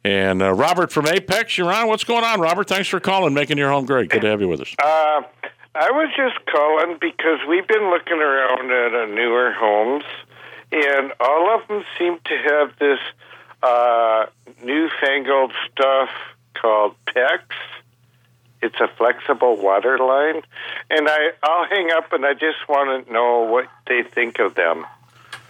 And 0.03 0.41
uh, 0.41 0.53
Robert 0.53 0.91
from 0.91 1.07
Apex, 1.07 1.57
you're 1.57 1.71
on. 1.71 1.87
What's 1.87 2.03
going 2.03 2.23
on, 2.23 2.39
Robert? 2.39 2.67
Thanks 2.67 2.87
for 2.87 2.99
calling, 2.99 3.33
making 3.33 3.57
your 3.57 3.69
home 3.69 3.85
great. 3.85 4.09
Good 4.09 4.21
to 4.21 4.27
have 4.27 4.41
you 4.41 4.47
with 4.47 4.61
us. 4.61 4.75
Uh, 4.79 5.21
I 5.75 5.91
was 5.91 6.09
just 6.15 6.43
calling 6.45 6.97
because 6.99 7.39
we've 7.47 7.67
been 7.67 7.89
looking 7.89 8.19
around 8.19 8.71
at 8.71 9.09
newer 9.09 9.51
homes, 9.51 10.03
and 10.71 11.11
all 11.19 11.55
of 11.55 11.67
them 11.67 11.83
seem 11.97 12.19
to 12.25 12.37
have 12.37 12.71
this 12.79 12.99
uh, 13.65 14.25
newfangled 14.63 15.51
stuff 15.71 16.09
called 16.53 16.95
PEX. 17.07 17.41
It's 18.61 18.79
a 18.79 18.87
flexible 18.87 19.57
water 19.57 19.97
line, 19.97 20.41
and 20.89 21.07
I, 21.07 21.31
I'll 21.43 21.65
hang 21.65 21.91
up, 21.91 22.13
and 22.13 22.25
I 22.25 22.33
just 22.33 22.67
want 22.69 23.05
to 23.05 23.11
know 23.11 23.41
what 23.41 23.67
they 23.87 24.03
think 24.03 24.39
of 24.39 24.55
them. 24.55 24.85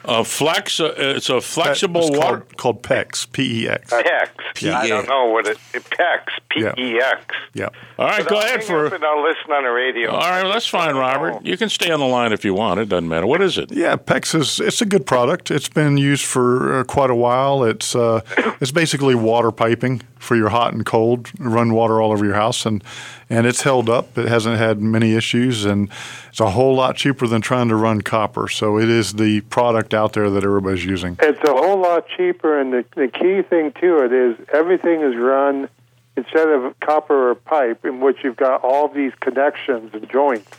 A 0.08 0.24
flex, 0.24 0.80
uh, 0.80 0.93
it's 0.97 1.30
a 1.30 1.41
flexible 1.41 2.01
It's 2.08 2.18
water. 2.18 2.38
called, 2.41 2.58
called 2.58 2.84
PEX, 2.84 3.32
P 3.32 3.64
E 3.64 3.70
X. 3.70 3.91
PEX. 3.91 4.72
I 4.72 4.88
don't 4.88 5.08
know 5.10 5.26
what 5.32 5.47
it. 5.47 5.58
PEX. 5.74 6.26
P 6.49 6.60
E 6.62 6.99
X. 7.01 7.36
Yeah. 7.53 7.70
All 7.97 8.06
right, 8.08 8.20
But 8.24 8.30
go 8.30 8.36
I'll 8.38 8.45
ahead 8.45 8.64
for. 8.64 8.86
and 8.93 9.03
I'll 9.03 9.24
listen 9.24 9.51
on 9.51 9.64
the 9.64 9.70
radio. 9.72 10.12
All 10.12 10.20
right, 10.20 10.43
well, 10.43 10.53
that's 10.53 10.68
fine, 10.68 10.95
Robert. 10.95 11.43
You 11.43 11.58
can 11.58 11.70
stay 11.70 11.89
on 11.89 11.99
the 11.99 12.06
line 12.06 12.34
if 12.34 12.45
you 12.45 12.53
want. 12.53 12.80
It 12.80 12.88
doesn't 12.89 13.10
matter. 13.10 13.26
What 13.26 13.41
is 13.41 13.58
it? 13.58 13.72
Yeah, 13.72 13.95
PEX 13.95 14.36
is 14.39 14.60
it's 14.60 14.82
a 14.82 14.86
good 14.86 15.08
product. 15.08 15.49
It's 15.49 15.70
been 15.70 15.97
used 15.97 16.26
for 16.26 16.80
uh, 16.80 16.84
quite 16.84 17.10
a 17.10 17.16
while. 17.16 17.64
It's 17.64 17.95
uh, 17.95 18.22
it's 18.62 18.72
basically 18.72 19.16
water 19.16 19.51
piping 19.51 20.01
for 20.20 20.36
your 20.36 20.49
hot 20.49 20.74
and 20.74 20.86
cold. 20.86 21.32
Run 21.39 21.74
water 21.74 21.99
all 21.99 22.12
over 22.12 22.24
your 22.26 22.36
house, 22.36 22.64
and 22.68 22.84
and 23.28 23.47
it's 23.47 23.64
held 23.64 23.89
up. 23.89 24.16
It 24.20 24.28
hasn't 24.28 24.58
had 24.60 24.80
many 24.82 25.16
issues, 25.16 25.66
and 25.66 25.89
it's 26.30 26.39
a 26.39 26.51
whole 26.51 26.76
lot 26.76 26.95
cheaper 26.95 27.26
than 27.26 27.41
trying 27.41 27.70
to 27.70 27.76
run 27.76 28.01
copper. 28.01 28.47
So 28.47 28.78
it 28.78 28.88
is 28.89 29.14
the 29.14 29.41
product 29.41 29.94
out 29.95 30.13
there 30.13 30.29
that 30.29 30.43
everybody's 30.43 30.85
using. 30.85 31.17
It's 31.21 31.39
a 31.43 31.51
whole 31.53 31.79
lot 31.79 32.05
cheaper, 32.15 32.59
and 32.59 32.71
the, 32.73 32.85
the 32.95 33.07
key 33.07 33.41
thing 33.41 33.71
to 33.81 34.03
it 34.05 34.13
is 34.13 34.37
everything 34.53 35.01
is 35.01 35.15
run 35.15 35.69
instead 36.17 36.47
of 36.47 36.79
copper 36.79 37.31
or 37.31 37.35
pipe, 37.35 37.83
in 37.85 37.99
which 38.01 38.17
you've 38.23 38.37
got 38.37 38.63
all 38.63 38.87
these 38.87 39.13
connections 39.19 39.91
and 39.93 40.09
joints. 40.09 40.49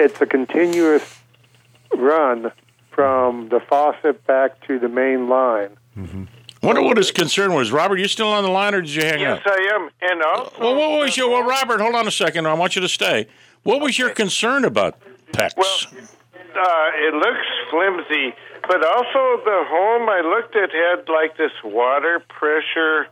It's 0.00 0.20
a 0.20 0.26
continuous 0.26 1.02
run 1.96 2.52
from 2.90 3.48
the 3.48 3.60
faucet 3.60 4.26
back 4.26 4.60
to 4.66 4.78
the 4.78 4.88
main 4.88 5.28
line. 5.28 5.70
Mm-hmm. 5.96 6.24
Wonder 6.62 6.82
what 6.82 6.96
his 6.96 7.12
concern 7.12 7.54
was. 7.54 7.70
Robert, 7.70 7.98
you 7.98 8.08
still 8.08 8.28
on 8.28 8.42
the 8.42 8.50
line, 8.50 8.74
or 8.74 8.80
did 8.80 8.90
you 8.90 9.02
hang 9.02 9.20
Yes, 9.20 9.40
up? 9.46 9.52
I 9.52 9.74
am. 9.74 9.90
And 10.02 10.22
also, 10.22 10.52
Well, 10.60 10.74
what 10.76 11.00
was 11.00 11.16
your? 11.16 11.30
Well, 11.30 11.44
Robert, 11.44 11.80
hold 11.80 11.94
on 11.94 12.08
a 12.08 12.10
second. 12.10 12.46
I 12.46 12.54
want 12.54 12.74
you 12.74 12.82
to 12.82 12.88
stay. 12.88 13.28
What 13.62 13.80
was 13.80 13.98
your 13.98 14.10
concern 14.10 14.64
about 14.64 14.98
PEX? 15.32 15.52
Well, 15.56 16.08
uh, 16.54 16.90
it 16.94 17.14
looks 17.14 17.46
flimsy, 17.70 18.34
but 18.62 18.84
also 18.84 19.42
the 19.44 19.64
home 19.68 20.08
I 20.08 20.20
looked 20.20 20.56
at 20.56 20.70
had 20.70 21.08
like 21.08 21.36
this 21.36 21.52
water 21.64 22.20
pressure 22.28 23.06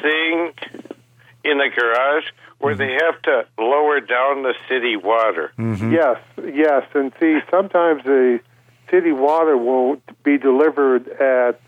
thing 0.00 0.52
in 1.44 1.58
the 1.58 1.68
garage 1.74 2.24
where 2.58 2.74
they 2.74 2.92
have 3.04 3.20
to 3.22 3.46
lower 3.58 4.00
down 4.00 4.42
the 4.42 4.54
city 4.68 4.96
water. 4.96 5.52
Yes, 5.92 6.16
yes, 6.42 6.82
and 6.94 7.12
see, 7.20 7.40
sometimes 7.50 8.04
the 8.04 8.40
city 8.90 9.12
water 9.12 9.56
will 9.56 10.00
be 10.22 10.38
delivered 10.38 11.08
at 11.08 11.60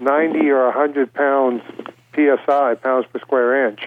90 0.00 0.50
or 0.50 0.64
100 0.66 1.12
pounds 1.14 1.62
psi, 2.14 2.74
pounds 2.74 3.06
per 3.12 3.20
square 3.20 3.68
inch, 3.68 3.80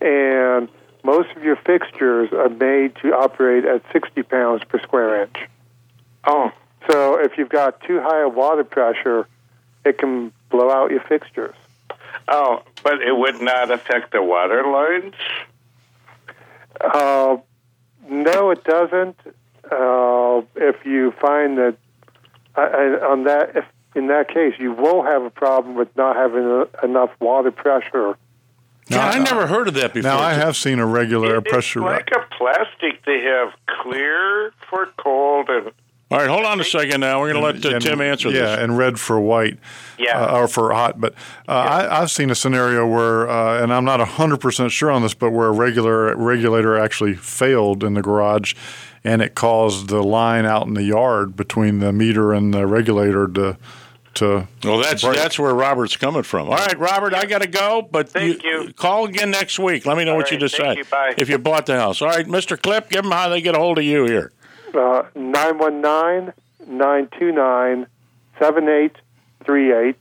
and 0.00 0.68
most 1.04 1.28
of 1.36 1.44
your 1.44 1.56
fixtures 1.56 2.32
are 2.32 2.48
made 2.48 2.96
to 2.96 3.12
operate 3.14 3.64
at 3.64 3.82
60 3.92 4.22
pounds 4.24 4.64
per 4.64 4.80
square 4.80 5.22
inch. 5.22 5.36
Oh, 6.26 6.50
So 6.90 7.20
if 7.20 7.38
you've 7.38 7.50
got 7.50 7.80
too 7.82 8.00
high 8.00 8.22
a 8.22 8.28
water 8.28 8.64
pressure, 8.64 9.28
it 9.84 9.98
can 9.98 10.32
blow 10.50 10.70
out 10.70 10.90
your 10.90 11.00
fixtures. 11.02 11.54
oh, 12.28 12.62
but 12.82 13.02
it 13.02 13.16
would 13.16 13.40
not 13.40 13.70
affect 13.70 14.12
the 14.12 14.22
water 14.22 14.64
lines. 14.66 15.14
Uh, 16.80 17.36
no, 18.08 18.50
it 18.50 18.64
doesn't. 18.64 19.16
Uh, 19.70 20.42
if 20.56 20.84
you 20.84 21.12
find 21.20 21.58
that 21.58 21.76
on 22.56 23.24
that, 23.24 23.56
if 23.56 23.64
in 23.94 24.08
that 24.08 24.28
case, 24.28 24.54
you 24.58 24.72
will 24.72 25.02
have 25.02 25.22
a 25.22 25.30
problem 25.30 25.74
with 25.76 25.94
not 25.96 26.16
having 26.16 26.44
a, 26.44 26.66
enough 26.84 27.10
water 27.20 27.50
pressure. 27.50 28.16
Yeah, 28.88 29.08
I 29.08 29.18
never 29.18 29.46
heard 29.46 29.68
of 29.68 29.74
that 29.74 29.94
before. 29.94 30.10
Now 30.10 30.18
I 30.18 30.34
have 30.34 30.56
seen 30.56 30.78
a 30.78 30.86
regular 30.86 31.36
It- 31.36 31.44
pressure. 31.46 31.80
It's 31.80 31.86
like 31.86 32.10
a 32.14 32.34
plastic. 32.36 33.04
They 33.04 33.20
have 33.22 33.52
clear 33.82 34.52
for 34.68 34.86
cold 34.96 35.48
and 35.48 35.70
All 36.10 36.18
right, 36.18 36.28
hold 36.28 36.44
on 36.44 36.60
a 36.60 36.64
second. 36.64 37.00
Now 37.00 37.20
we're 37.20 37.32
going 37.32 37.40
to 37.54 37.60
let 37.62 37.72
uh, 37.72 37.76
and- 37.76 37.84
Tim 37.84 38.00
answer 38.00 38.28
yeah, 38.30 38.40
this. 38.40 38.58
and 38.60 38.76
red 38.78 39.00
for 39.00 39.18
white. 39.20 39.58
Yeah. 39.98 40.20
uh, 40.20 40.38
or 40.40 40.48
for 40.48 40.72
hot. 40.72 41.00
But 41.00 41.14
uh, 41.48 41.52
I, 41.52 42.00
I've 42.02 42.10
seen 42.10 42.30
a 42.30 42.34
scenario 42.34 42.86
where, 42.86 43.28
uh, 43.28 43.62
and 43.62 43.72
I'm 43.72 43.84
not 43.84 44.00
100% 44.00 44.70
sure 44.70 44.90
on 44.90 45.02
this, 45.02 45.14
but 45.14 45.30
where 45.30 45.48
a 45.48 45.52
regular 45.52 46.14
regulator 46.16 46.76
actually 46.76 47.14
failed 47.14 47.82
in 47.84 47.94
the 47.94 48.02
garage 48.02 48.54
and 49.04 49.22
it 49.22 49.34
caused 49.34 49.88
the 49.88 50.02
line 50.02 50.46
out 50.46 50.66
in 50.66 50.74
the 50.74 50.82
yard 50.82 51.36
between 51.36 51.78
the 51.78 51.92
meter 51.92 52.32
and 52.32 52.52
the 52.52 52.66
regulator 52.66 53.28
to. 53.28 53.56
To 54.14 54.46
Well, 54.62 54.78
that's 54.78 55.02
break. 55.02 55.16
that's 55.16 55.38
where 55.38 55.54
Robert's 55.54 55.96
coming 55.96 56.22
from. 56.22 56.48
All 56.48 56.54
right, 56.56 56.78
Robert, 56.78 57.14
I 57.14 57.24
got 57.26 57.42
to 57.42 57.48
go, 57.48 57.82
but 57.82 58.08
Thank 58.10 58.42
you. 58.42 58.72
call 58.76 59.04
again 59.06 59.30
next 59.30 59.58
week. 59.58 59.86
Let 59.86 59.96
me 59.96 60.04
know 60.04 60.12
All 60.12 60.16
what 60.18 60.30
you 60.30 60.38
right, 60.38 60.50
thank 60.50 60.52
decide. 60.52 60.76
you. 60.78 60.84
Bye. 60.84 61.14
If 61.16 61.28
you 61.28 61.38
bought 61.38 61.66
the 61.66 61.76
house, 61.78 62.00
all 62.02 62.08
right, 62.08 62.26
Mister 62.26 62.56
Clip, 62.56 62.88
give 62.90 63.02
them 63.02 63.12
how 63.12 63.28
they 63.28 63.40
get 63.40 63.54
a 63.54 63.58
hold 63.58 63.78
of 63.78 63.84
you 63.84 64.04
here. 64.04 64.32
Uh, 64.74 65.04
919-929-7838 68.40 69.96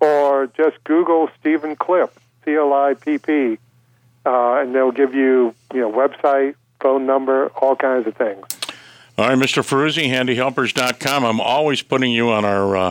or 0.00 0.46
just 0.56 0.82
Google 0.84 1.28
Stephen 1.40 1.74
Clip, 1.76 2.12
C-L-I-P-P, 2.44 3.58
uh, 4.26 4.54
and 4.60 4.74
they'll 4.74 4.92
give 4.92 5.14
you, 5.14 5.54
you 5.72 5.80
know, 5.80 5.90
website, 5.90 6.54
phone 6.80 7.06
number, 7.06 7.48
all 7.48 7.76
kinds 7.76 8.06
of 8.06 8.14
things. 8.16 8.44
All 9.18 9.28
right, 9.28 9.38
Mr. 9.38 9.62
Ferruzzi, 9.62 10.10
handyhelpers.com. 10.10 11.24
I'm 11.24 11.40
always 11.40 11.80
putting 11.82 12.12
you 12.12 12.28
on 12.28 12.44
our 12.44 12.76
uh, 12.76 12.90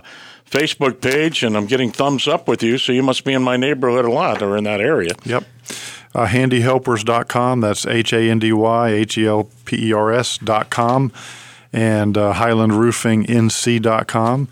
Facebook 0.49 0.99
page, 0.99 1.43
and 1.43 1.55
I'm 1.55 1.67
getting 1.67 1.91
thumbs 1.91 2.27
up 2.27 2.47
with 2.47 2.63
you, 2.63 2.79
so 2.79 2.91
you 2.91 3.03
must 3.03 3.23
be 3.23 3.33
in 3.33 3.43
my 3.43 3.57
neighborhood 3.57 4.05
a 4.05 4.11
lot 4.11 4.41
or 4.41 4.57
in 4.57 4.63
that 4.63 4.81
area. 4.81 5.11
Yep. 5.23 5.43
Uh, 6.15 6.25
handyhelpers.com. 6.27 7.61
That's 7.61 7.85
H 7.85 8.11
A 8.13 8.21
N 8.21 8.39
D 8.39 8.51
Y 8.53 8.89
H 8.89 9.17
E 9.17 9.27
L 9.27 9.49
P 9.65 9.89
E 9.89 9.93
R 9.93 10.13
S.com. 10.13 11.11
And 11.73 12.17
uh, 12.17 12.33
HighlandRoofingNC.com. 12.33 14.47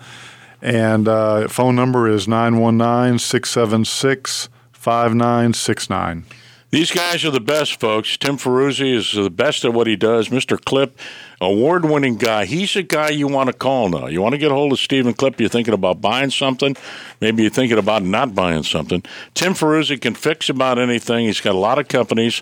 And 0.62 1.08
uh, 1.08 1.48
phone 1.48 1.76
number 1.76 2.10
is 2.10 2.28
919 2.28 3.20
676 3.20 4.50
5969. 4.74 6.26
These 6.74 6.90
guys 6.90 7.24
are 7.24 7.30
the 7.30 7.40
best, 7.40 7.80
folks. 7.80 8.18
Tim 8.18 8.36
Ferruzzi 8.36 8.96
is 8.96 9.12
the 9.12 9.30
best 9.30 9.64
at 9.64 9.76
what 9.76 9.86
he 9.86 9.96
does. 9.96 10.30
Mr. 10.30 10.60
Clip, 10.60 10.98
award 11.40 11.86
winning 11.86 12.16
guy. 12.16 12.46
He's 12.46 12.76
a 12.76 12.82
guy 12.82 13.10
you 13.10 13.28
want 13.28 13.46
to 13.46 13.54
call 13.54 13.90
now. 13.90 14.08
You 14.08 14.24
want 14.24 14.34
to 14.34 14.40
get 14.40 14.50
a 14.50 14.56
hold 14.56 14.72
of 14.72 14.80
Stephen 14.80 15.14
Clip, 15.14 15.40
you're 15.40 15.50
thinking 15.50 15.76
about 15.76 16.02
buying 16.02 16.32
something, 16.32 16.76
maybe 17.22 17.44
you're 17.44 17.52
thinking 17.52 17.78
about 17.78 18.02
not 18.02 18.34
buying 18.34 18.64
something. 18.64 19.04
Tim 19.36 19.54
Ferruzzi 19.54 20.02
can 20.02 20.16
fix 20.16 20.50
about 20.50 20.80
anything. 20.80 21.28
He's 21.28 21.42
got 21.42 21.54
a 21.54 21.60
lot 21.60 21.78
of 21.78 21.90
companies. 21.90 22.42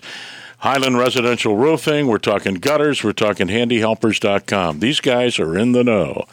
Highland 0.56 0.96
Residential 0.96 1.54
Roofing, 1.54 2.06
we're 2.06 2.16
talking 2.16 2.54
gutters, 2.54 3.04
we're 3.04 3.12
talking 3.12 3.48
handyhelpers.com. 3.48 4.80
These 4.80 5.00
guys 5.00 5.38
are 5.38 5.58
in 5.58 5.72
the 5.72 5.84
know. 5.84 6.24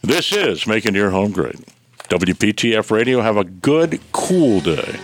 This 0.00 0.32
is 0.32 0.66
Making 0.66 0.94
Your 0.94 1.10
Home 1.10 1.32
Great. 1.32 1.60
WPTF 2.08 2.90
Radio, 2.90 3.20
have 3.20 3.36
a 3.36 3.44
good, 3.44 4.00
cool 4.12 4.60
day. 4.60 4.98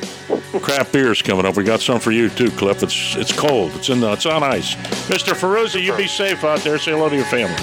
Craft 0.60 0.92
beer's 0.92 1.22
coming 1.22 1.46
up. 1.46 1.56
We 1.56 1.64
got 1.64 1.80
some 1.80 2.00
for 2.00 2.10
you 2.12 2.28
too, 2.28 2.50
Cliff. 2.50 2.82
It's 2.82 3.16
it's 3.16 3.32
cold. 3.32 3.72
It's 3.74 3.88
in 3.88 4.00
the 4.00 4.12
it's 4.12 4.26
on 4.26 4.42
ice. 4.42 4.74
Mr. 5.08 5.32
Ferruzzi, 5.32 5.82
you 5.82 5.96
be 5.96 6.06
safe 6.06 6.44
out 6.44 6.60
there. 6.60 6.78
Say 6.78 6.92
hello 6.92 7.08
to 7.08 7.16
your 7.16 7.24
family. 7.26 7.54